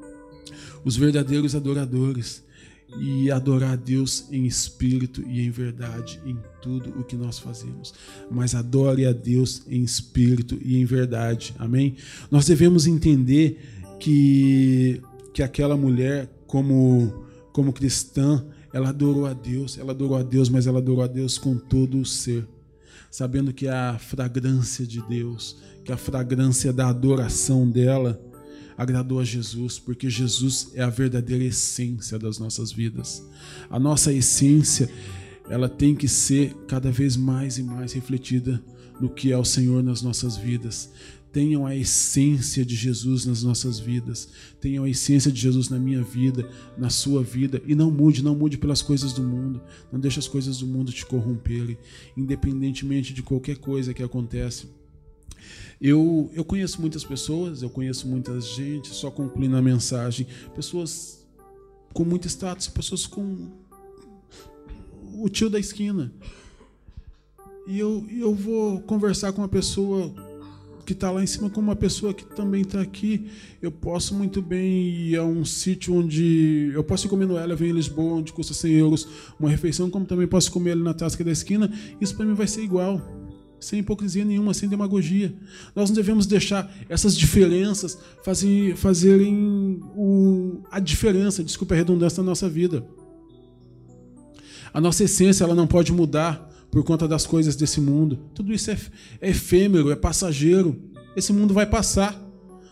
Os 0.84 0.96
verdadeiros 0.96 1.56
adoradores 1.56 2.44
e 3.00 3.32
adorar 3.32 3.74
a 3.74 3.76
Deus 3.76 4.28
em 4.32 4.46
espírito 4.46 5.24
e 5.28 5.42
em 5.42 5.50
verdade 5.50 6.22
em 6.26 6.38
tudo 6.62 6.90
o 7.00 7.04
que 7.04 7.16
nós 7.16 7.40
fazemos. 7.40 7.94
Mas 8.30 8.54
adore 8.54 9.06
a 9.06 9.12
Deus 9.12 9.64
em 9.68 9.84
espírito 9.84 10.58
e 10.62 10.78
em 10.80 10.86
verdade. 10.86 11.56
Amém? 11.58 11.96
Nós 12.30 12.46
devemos 12.46 12.88
entender 12.88 13.60
que 14.00 15.02
que 15.34 15.42
aquela 15.42 15.76
mulher 15.76 16.30
como 16.46 17.24
como 17.52 17.72
cristã, 17.72 18.44
ela 18.74 18.90
adorou 18.90 19.28
a 19.28 19.34
Deus, 19.34 19.78
ela 19.78 19.92
adorou 19.92 20.18
a 20.18 20.24
Deus, 20.24 20.50
mas 20.50 20.66
ela 20.66 20.80
adorou 20.80 21.04
a 21.04 21.08
Deus 21.08 21.38
com 21.38 21.56
todo 21.56 22.00
o 22.00 22.06
ser, 22.06 22.48
sabendo 23.12 23.54
que 23.54 23.68
a 23.68 24.00
fragrância 24.00 24.86
de 24.86 25.00
Deus, 25.04 25.56
que 25.86 25.92
a 25.92 25.98
fragrância 25.98 26.74
da 26.74 26.88
adoração 26.88 27.70
dela 27.70 28.20
agradou 28.78 29.20
a 29.20 29.24
Jesus, 29.24 29.80
porque 29.80 30.10
Jesus 30.10 30.72
é 30.74 30.82
a 30.82 30.90
verdadeira 30.90 31.44
essência 31.44 32.18
das 32.18 32.40
nossas 32.40 32.72
vidas. 32.72 33.24
A 33.70 33.80
nossa 33.80 34.12
essência, 34.12 34.90
ela 35.50 35.70
tem 35.70 35.96
que 35.96 36.08
ser 36.08 36.54
cada 36.68 36.92
vez 36.92 37.16
mais 37.16 37.58
e 37.58 37.64
mais 37.64 37.94
refletida 37.94 38.64
no 39.00 39.10
que 39.10 39.32
é 39.32 39.38
o 39.38 39.46
Senhor 39.46 39.84
nas 39.84 40.02
nossas 40.02 40.38
vidas. 40.38 40.90
Tenham 41.32 41.66
a 41.66 41.76
essência 41.76 42.64
de 42.64 42.76
Jesus 42.76 43.26
nas 43.26 43.42
nossas 43.42 43.80
vidas. 43.80 44.30
Tenham 44.62 44.84
a 44.84 44.90
essência 44.90 45.32
de 45.32 45.42
Jesus 45.42 45.68
na 45.68 45.80
minha 45.80 46.04
vida, 46.04 46.48
na 46.78 46.92
sua 46.92 47.24
vida. 47.24 47.60
E 47.66 47.74
não 47.74 47.90
mude, 47.90 48.24
não 48.24 48.36
mude 48.36 48.56
pelas 48.56 48.84
coisas 48.84 49.14
do 49.14 49.24
mundo. 49.24 49.60
Não 49.92 50.00
deixe 50.00 50.20
as 50.20 50.28
coisas 50.28 50.60
do 50.60 50.68
mundo 50.68 50.92
te 50.92 51.04
corromperem, 51.04 51.76
independentemente 52.16 53.16
de 53.16 53.24
qualquer 53.24 53.58
coisa 53.58 53.96
que 53.96 54.04
acontece 54.04 54.68
eu, 55.84 56.32
eu 56.34 56.46
conheço 56.46 56.80
muitas 56.80 57.04
pessoas, 57.04 57.62
eu 57.62 57.70
conheço 57.70 58.08
muita 58.08 58.40
gente, 58.40 58.88
só 58.88 59.12
concluindo 59.12 59.58
a 59.58 59.62
mensagem, 59.62 60.26
pessoas 60.56 61.28
com 61.94 62.06
muito 62.06 62.26
status, 62.26 62.70
pessoas 62.70 63.06
com 63.06 63.50
o 65.16 65.28
tio 65.28 65.50
da 65.50 65.60
esquina. 65.60 66.10
E 67.68 67.78
eu, 67.78 68.08
eu 68.10 68.34
vou 68.34 68.80
conversar 68.80 69.34
com 69.34 69.42
uma 69.42 69.50
pessoa 69.50 70.10
que 70.86 70.94
está 70.94 71.12
lá 71.12 71.22
em 71.22 71.28
cima 71.28 71.50
com 71.50 71.60
uma 71.60 71.76
pessoa 71.76 72.14
que 72.14 72.26
também 72.26 72.62
está 72.62 72.80
aqui. 72.80 73.30
Eu 73.62 73.72
posso 73.72 74.16
muito 74.16 74.42
bem 74.42 74.88
ir 74.88 75.18
a 75.18 75.26
um 75.26 75.44
sítio 75.44 75.96
onde. 75.96 76.72
Eu 76.74 76.84
posso 76.84 77.10
comer 77.10 77.26
no 77.26 77.38
Ela, 77.38 77.56
vem 77.56 77.72
em 77.72 77.74
Lisboa, 77.74 78.16
onde 78.16 78.32
custa 78.32 78.54
100 78.54 78.72
euros 78.74 79.08
uma 79.38 79.50
refeição, 79.50 79.90
como 79.90 80.06
também 80.06 80.28
posso 80.28 80.50
comer 80.50 80.72
ali 80.72 80.84
na 80.84 80.94
tasca 80.94 81.26
da 81.26 81.32
esquina. 81.32 81.70
Isso 82.00 82.16
para 82.16 82.26
mim 82.26 82.34
vai 82.34 82.48
ser 82.48 82.64
igual 82.64 83.02
sem 83.64 83.80
hipocrisia 83.80 84.26
nenhuma, 84.26 84.54
sem 84.54 84.70
demagogia. 84.70 85.34
Nós 85.76 85.90
não 85.90 85.96
devemos 85.96 86.26
deixar 86.26 86.72
essas 86.90 87.18
diferenças 87.18 87.98
fazer, 88.24 88.76
fazerem 88.76 89.80
o, 89.96 90.62
a 90.72 90.80
diferença, 90.80 91.44
desculpa 91.44 91.74
a 91.74 91.78
redundância, 91.78 92.22
na 92.22 92.30
nossa 92.30 92.50
vida. 92.50 92.86
A 94.74 94.82
nossa 94.82 95.04
essência 95.04 95.44
ela 95.44 95.56
não 95.56 95.68
pode 95.68 95.92
mudar 95.92 96.50
por 96.72 96.84
conta 96.84 97.08
das 97.08 97.28
coisas 97.28 97.56
desse 97.56 97.80
mundo. 97.80 98.20
Tudo 98.34 98.52
isso 98.52 98.72
é, 98.72 98.78
é 99.22 99.30
efêmero, 99.30 99.92
é 99.92 99.96
passageiro. 99.96 100.82
Esse 101.16 101.32
mundo 101.32 101.54
vai 101.54 101.68
passar. 101.68 102.20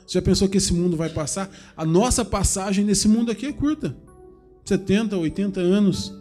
Você 0.05 0.17
já 0.17 0.21
pensou 0.21 0.49
que 0.49 0.57
esse 0.57 0.73
mundo 0.73 0.97
vai 0.97 1.09
passar? 1.09 1.49
A 1.77 1.85
nossa 1.85 2.25
passagem 2.25 2.83
nesse 2.83 3.07
mundo 3.07 3.31
aqui 3.31 3.45
é 3.45 3.53
curta. 3.53 3.95
70, 4.65 5.15
80 5.15 5.59
anos. 5.61 6.13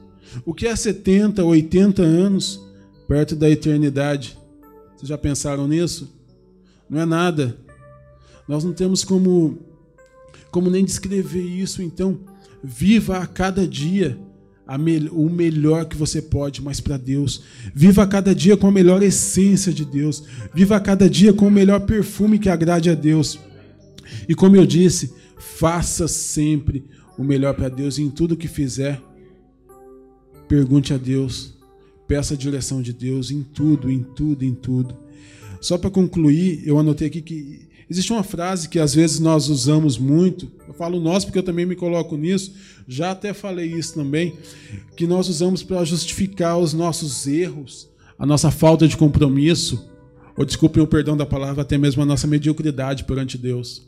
O 0.44 0.52
que 0.52 0.66
é 0.66 0.76
70, 0.76 1.42
80 1.42 2.02
anos 2.02 2.60
perto 3.08 3.34
da 3.34 3.48
eternidade? 3.48 4.38
Vocês 5.00 5.08
já 5.08 5.16
pensaram 5.16 5.66
nisso? 5.66 6.14
Não 6.88 7.00
é 7.00 7.06
nada. 7.06 7.56
Nós 8.46 8.64
não 8.64 8.74
temos 8.74 9.02
como, 9.02 9.58
como 10.50 10.68
nem 10.68 10.84
descrever 10.84 11.40
isso. 11.40 11.80
Então, 11.80 12.20
viva 12.62 13.16
a 13.16 13.26
cada 13.26 13.66
dia 13.66 14.18
me, 14.78 15.08
o 15.10 15.30
melhor 15.30 15.86
que 15.86 15.96
você 15.96 16.20
pode, 16.20 16.60
mas 16.60 16.82
para 16.82 16.98
Deus. 16.98 17.42
Viva 17.74 18.02
a 18.02 18.06
cada 18.06 18.34
dia 18.34 18.58
com 18.58 18.66
a 18.66 18.70
melhor 18.70 19.02
essência 19.02 19.72
de 19.72 19.86
Deus. 19.86 20.22
Viva 20.52 20.76
a 20.76 20.80
cada 20.80 21.08
dia 21.08 21.32
com 21.32 21.46
o 21.46 21.50
melhor 21.50 21.80
perfume 21.86 22.38
que 22.38 22.50
agrade 22.50 22.90
a 22.90 22.94
Deus. 22.94 23.38
E 24.28 24.34
como 24.34 24.54
eu 24.54 24.66
disse, 24.66 25.14
faça 25.38 26.06
sempre 26.06 26.84
o 27.16 27.24
melhor 27.24 27.54
para 27.54 27.70
Deus 27.70 27.98
em 27.98 28.10
tudo 28.10 28.36
que 28.36 28.48
fizer. 28.48 29.00
Pergunte 30.46 30.92
a 30.92 30.98
Deus 30.98 31.58
Peça 32.10 32.34
a 32.34 32.36
direção 32.36 32.82
de 32.82 32.92
Deus 32.92 33.30
em 33.30 33.40
tudo, 33.40 33.88
em 33.88 34.02
tudo, 34.02 34.44
em 34.44 34.52
tudo. 34.52 34.96
Só 35.60 35.78
para 35.78 35.90
concluir, 35.90 36.60
eu 36.66 36.76
anotei 36.76 37.06
aqui 37.06 37.22
que 37.22 37.68
existe 37.88 38.12
uma 38.12 38.24
frase 38.24 38.68
que 38.68 38.80
às 38.80 38.92
vezes 38.92 39.20
nós 39.20 39.48
usamos 39.48 39.96
muito. 39.96 40.50
Eu 40.66 40.74
falo 40.74 40.98
nós 40.98 41.24
porque 41.24 41.38
eu 41.38 41.42
também 41.44 41.64
me 41.64 41.76
coloco 41.76 42.16
nisso. 42.16 42.52
Já 42.88 43.12
até 43.12 43.32
falei 43.32 43.72
isso 43.72 43.94
também, 43.94 44.34
que 44.96 45.06
nós 45.06 45.28
usamos 45.28 45.62
para 45.62 45.84
justificar 45.84 46.58
os 46.58 46.74
nossos 46.74 47.28
erros, 47.28 47.88
a 48.18 48.26
nossa 48.26 48.50
falta 48.50 48.88
de 48.88 48.96
compromisso, 48.96 49.88
ou 50.36 50.44
desculpem 50.44 50.82
o 50.82 50.88
perdão 50.88 51.16
da 51.16 51.24
palavra, 51.24 51.62
até 51.62 51.78
mesmo 51.78 52.02
a 52.02 52.06
nossa 52.06 52.26
mediocridade 52.26 53.04
perante 53.04 53.38
Deus. 53.38 53.86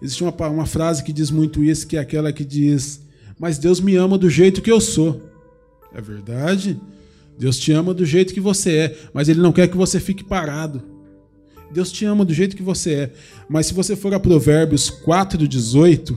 Existe 0.00 0.22
uma, 0.22 0.48
uma 0.50 0.66
frase 0.66 1.02
que 1.02 1.12
diz 1.12 1.32
muito 1.32 1.64
isso, 1.64 1.84
que 1.84 1.96
é 1.96 2.00
aquela 2.00 2.32
que 2.32 2.44
diz: 2.44 3.00
Mas 3.36 3.58
Deus 3.58 3.80
me 3.80 3.96
ama 3.96 4.16
do 4.16 4.30
jeito 4.30 4.62
que 4.62 4.70
eu 4.70 4.80
sou. 4.80 5.20
É 5.92 6.00
verdade? 6.00 6.80
Deus 7.38 7.58
te 7.58 7.72
ama 7.72 7.92
do 7.92 8.04
jeito 8.04 8.32
que 8.32 8.40
você 8.40 8.76
é, 8.76 8.98
mas 9.12 9.28
Ele 9.28 9.40
não 9.40 9.52
quer 9.52 9.68
que 9.68 9.76
você 9.76 9.98
fique 9.98 10.22
parado. 10.22 10.82
Deus 11.72 11.90
te 11.90 12.04
ama 12.04 12.24
do 12.24 12.32
jeito 12.32 12.56
que 12.56 12.62
você 12.62 12.94
é. 12.94 13.12
Mas 13.48 13.66
se 13.66 13.74
você 13.74 13.96
for 13.96 14.14
a 14.14 14.20
Provérbios 14.20 14.90
4,18, 14.90 16.16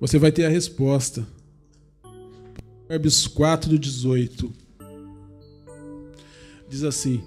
você 0.00 0.18
vai 0.18 0.32
ter 0.32 0.46
a 0.46 0.48
resposta. 0.48 1.26
Provérbios 2.86 3.28
4,18 3.28 4.50
diz 6.72 6.82
assim: 6.82 7.22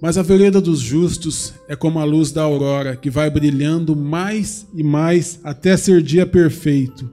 Mas 0.00 0.16
a 0.16 0.22
vereda 0.22 0.60
dos 0.60 0.80
justos 0.80 1.52
é 1.68 1.76
como 1.76 1.98
a 1.98 2.04
luz 2.04 2.32
da 2.32 2.42
aurora, 2.42 2.96
que 2.96 3.10
vai 3.10 3.28
brilhando 3.28 3.94
mais 3.94 4.66
e 4.74 4.82
mais 4.82 5.38
até 5.44 5.76
ser 5.76 6.02
dia 6.02 6.26
perfeito. 6.26 7.10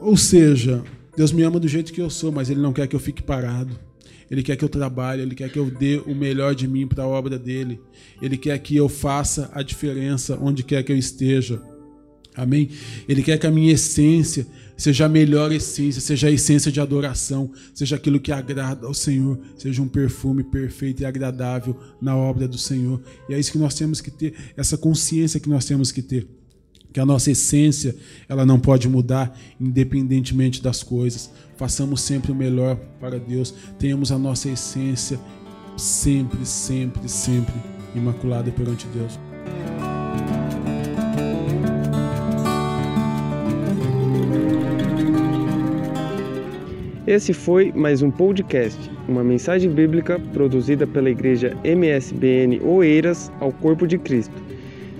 Ou 0.00 0.16
seja, 0.16 0.82
Deus 1.16 1.32
me 1.32 1.42
ama 1.42 1.60
do 1.60 1.68
jeito 1.68 1.92
que 1.92 2.00
eu 2.00 2.08
sou, 2.08 2.32
mas 2.32 2.48
Ele 2.48 2.60
não 2.60 2.72
quer 2.72 2.86
que 2.86 2.96
eu 2.96 3.00
fique 3.00 3.22
parado. 3.22 3.78
Ele 4.30 4.42
quer 4.42 4.56
que 4.56 4.64
eu 4.64 4.68
trabalhe, 4.68 5.20
Ele 5.20 5.34
quer 5.34 5.50
que 5.50 5.58
eu 5.58 5.70
dê 5.70 6.00
o 6.06 6.14
melhor 6.14 6.54
de 6.54 6.66
mim 6.66 6.86
para 6.86 7.04
a 7.04 7.06
obra 7.06 7.38
dele. 7.38 7.78
Ele 8.20 8.38
quer 8.38 8.58
que 8.58 8.74
eu 8.74 8.88
faça 8.88 9.50
a 9.52 9.62
diferença 9.62 10.38
onde 10.40 10.62
quer 10.62 10.82
que 10.82 10.90
eu 10.90 10.96
esteja. 10.96 11.60
Amém? 12.34 12.70
Ele 13.06 13.22
quer 13.22 13.36
que 13.38 13.46
a 13.46 13.50
minha 13.50 13.72
essência 13.72 14.46
seja 14.74 15.04
a 15.04 15.08
melhor 15.08 15.52
essência, 15.52 16.00
seja 16.00 16.28
a 16.28 16.30
essência 16.30 16.72
de 16.72 16.80
adoração, 16.80 17.52
seja 17.74 17.96
aquilo 17.96 18.18
que 18.18 18.32
agrada 18.32 18.86
ao 18.86 18.94
Senhor, 18.94 19.38
seja 19.56 19.82
um 19.82 19.88
perfume 19.88 20.42
perfeito 20.42 21.02
e 21.02 21.04
agradável 21.04 21.78
na 22.00 22.16
obra 22.16 22.48
do 22.48 22.56
Senhor. 22.56 23.02
E 23.28 23.34
é 23.34 23.38
isso 23.38 23.52
que 23.52 23.58
nós 23.58 23.74
temos 23.74 24.00
que 24.00 24.10
ter, 24.10 24.34
essa 24.56 24.78
consciência 24.78 25.38
que 25.38 25.48
nós 25.48 25.66
temos 25.66 25.92
que 25.92 26.00
ter 26.00 26.26
que 26.92 27.00
a 27.00 27.06
nossa 27.06 27.30
essência 27.30 27.96
ela 28.28 28.44
não 28.44 28.60
pode 28.60 28.88
mudar 28.88 29.36
independentemente 29.60 30.62
das 30.62 30.82
coisas. 30.82 31.30
Façamos 31.56 32.00
sempre 32.02 32.32
o 32.32 32.34
melhor 32.34 32.76
para 33.00 33.18
Deus. 33.18 33.54
Tenhamos 33.78 34.12
a 34.12 34.18
nossa 34.18 34.48
essência 34.48 35.18
sempre, 35.76 36.44
sempre, 36.44 37.08
sempre 37.08 37.54
imaculada 37.94 38.50
perante 38.50 38.86
Deus. 38.88 39.18
Esse 47.04 47.32
foi 47.32 47.72
mais 47.72 48.00
um 48.00 48.10
podcast, 48.10 48.78
uma 49.08 49.24
mensagem 49.24 49.70
bíblica 49.70 50.20
produzida 50.32 50.86
pela 50.86 51.10
igreja 51.10 51.56
MSBN 51.64 52.60
Oeiras 52.62 53.30
ao 53.40 53.52
Corpo 53.52 53.86
de 53.86 53.98
Cristo. 53.98 54.51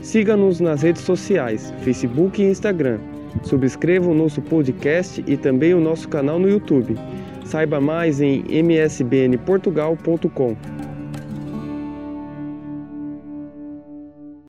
Siga-nos 0.02 0.60
nas 0.60 0.82
redes 0.82 1.02
sociais, 1.02 1.72
Facebook 1.82 2.42
e 2.42 2.46
Instagram. 2.46 2.98
Subscreva 3.44 4.10
o 4.10 4.14
nosso 4.14 4.42
podcast 4.42 5.22
e 5.26 5.36
também 5.36 5.72
o 5.74 5.80
nosso 5.80 6.08
canal 6.08 6.40
no 6.40 6.48
YouTube. 6.48 6.96
Saiba 7.44 7.80
mais 7.80 8.20
em 8.20 8.44
msbnportugal.com. 8.48 10.56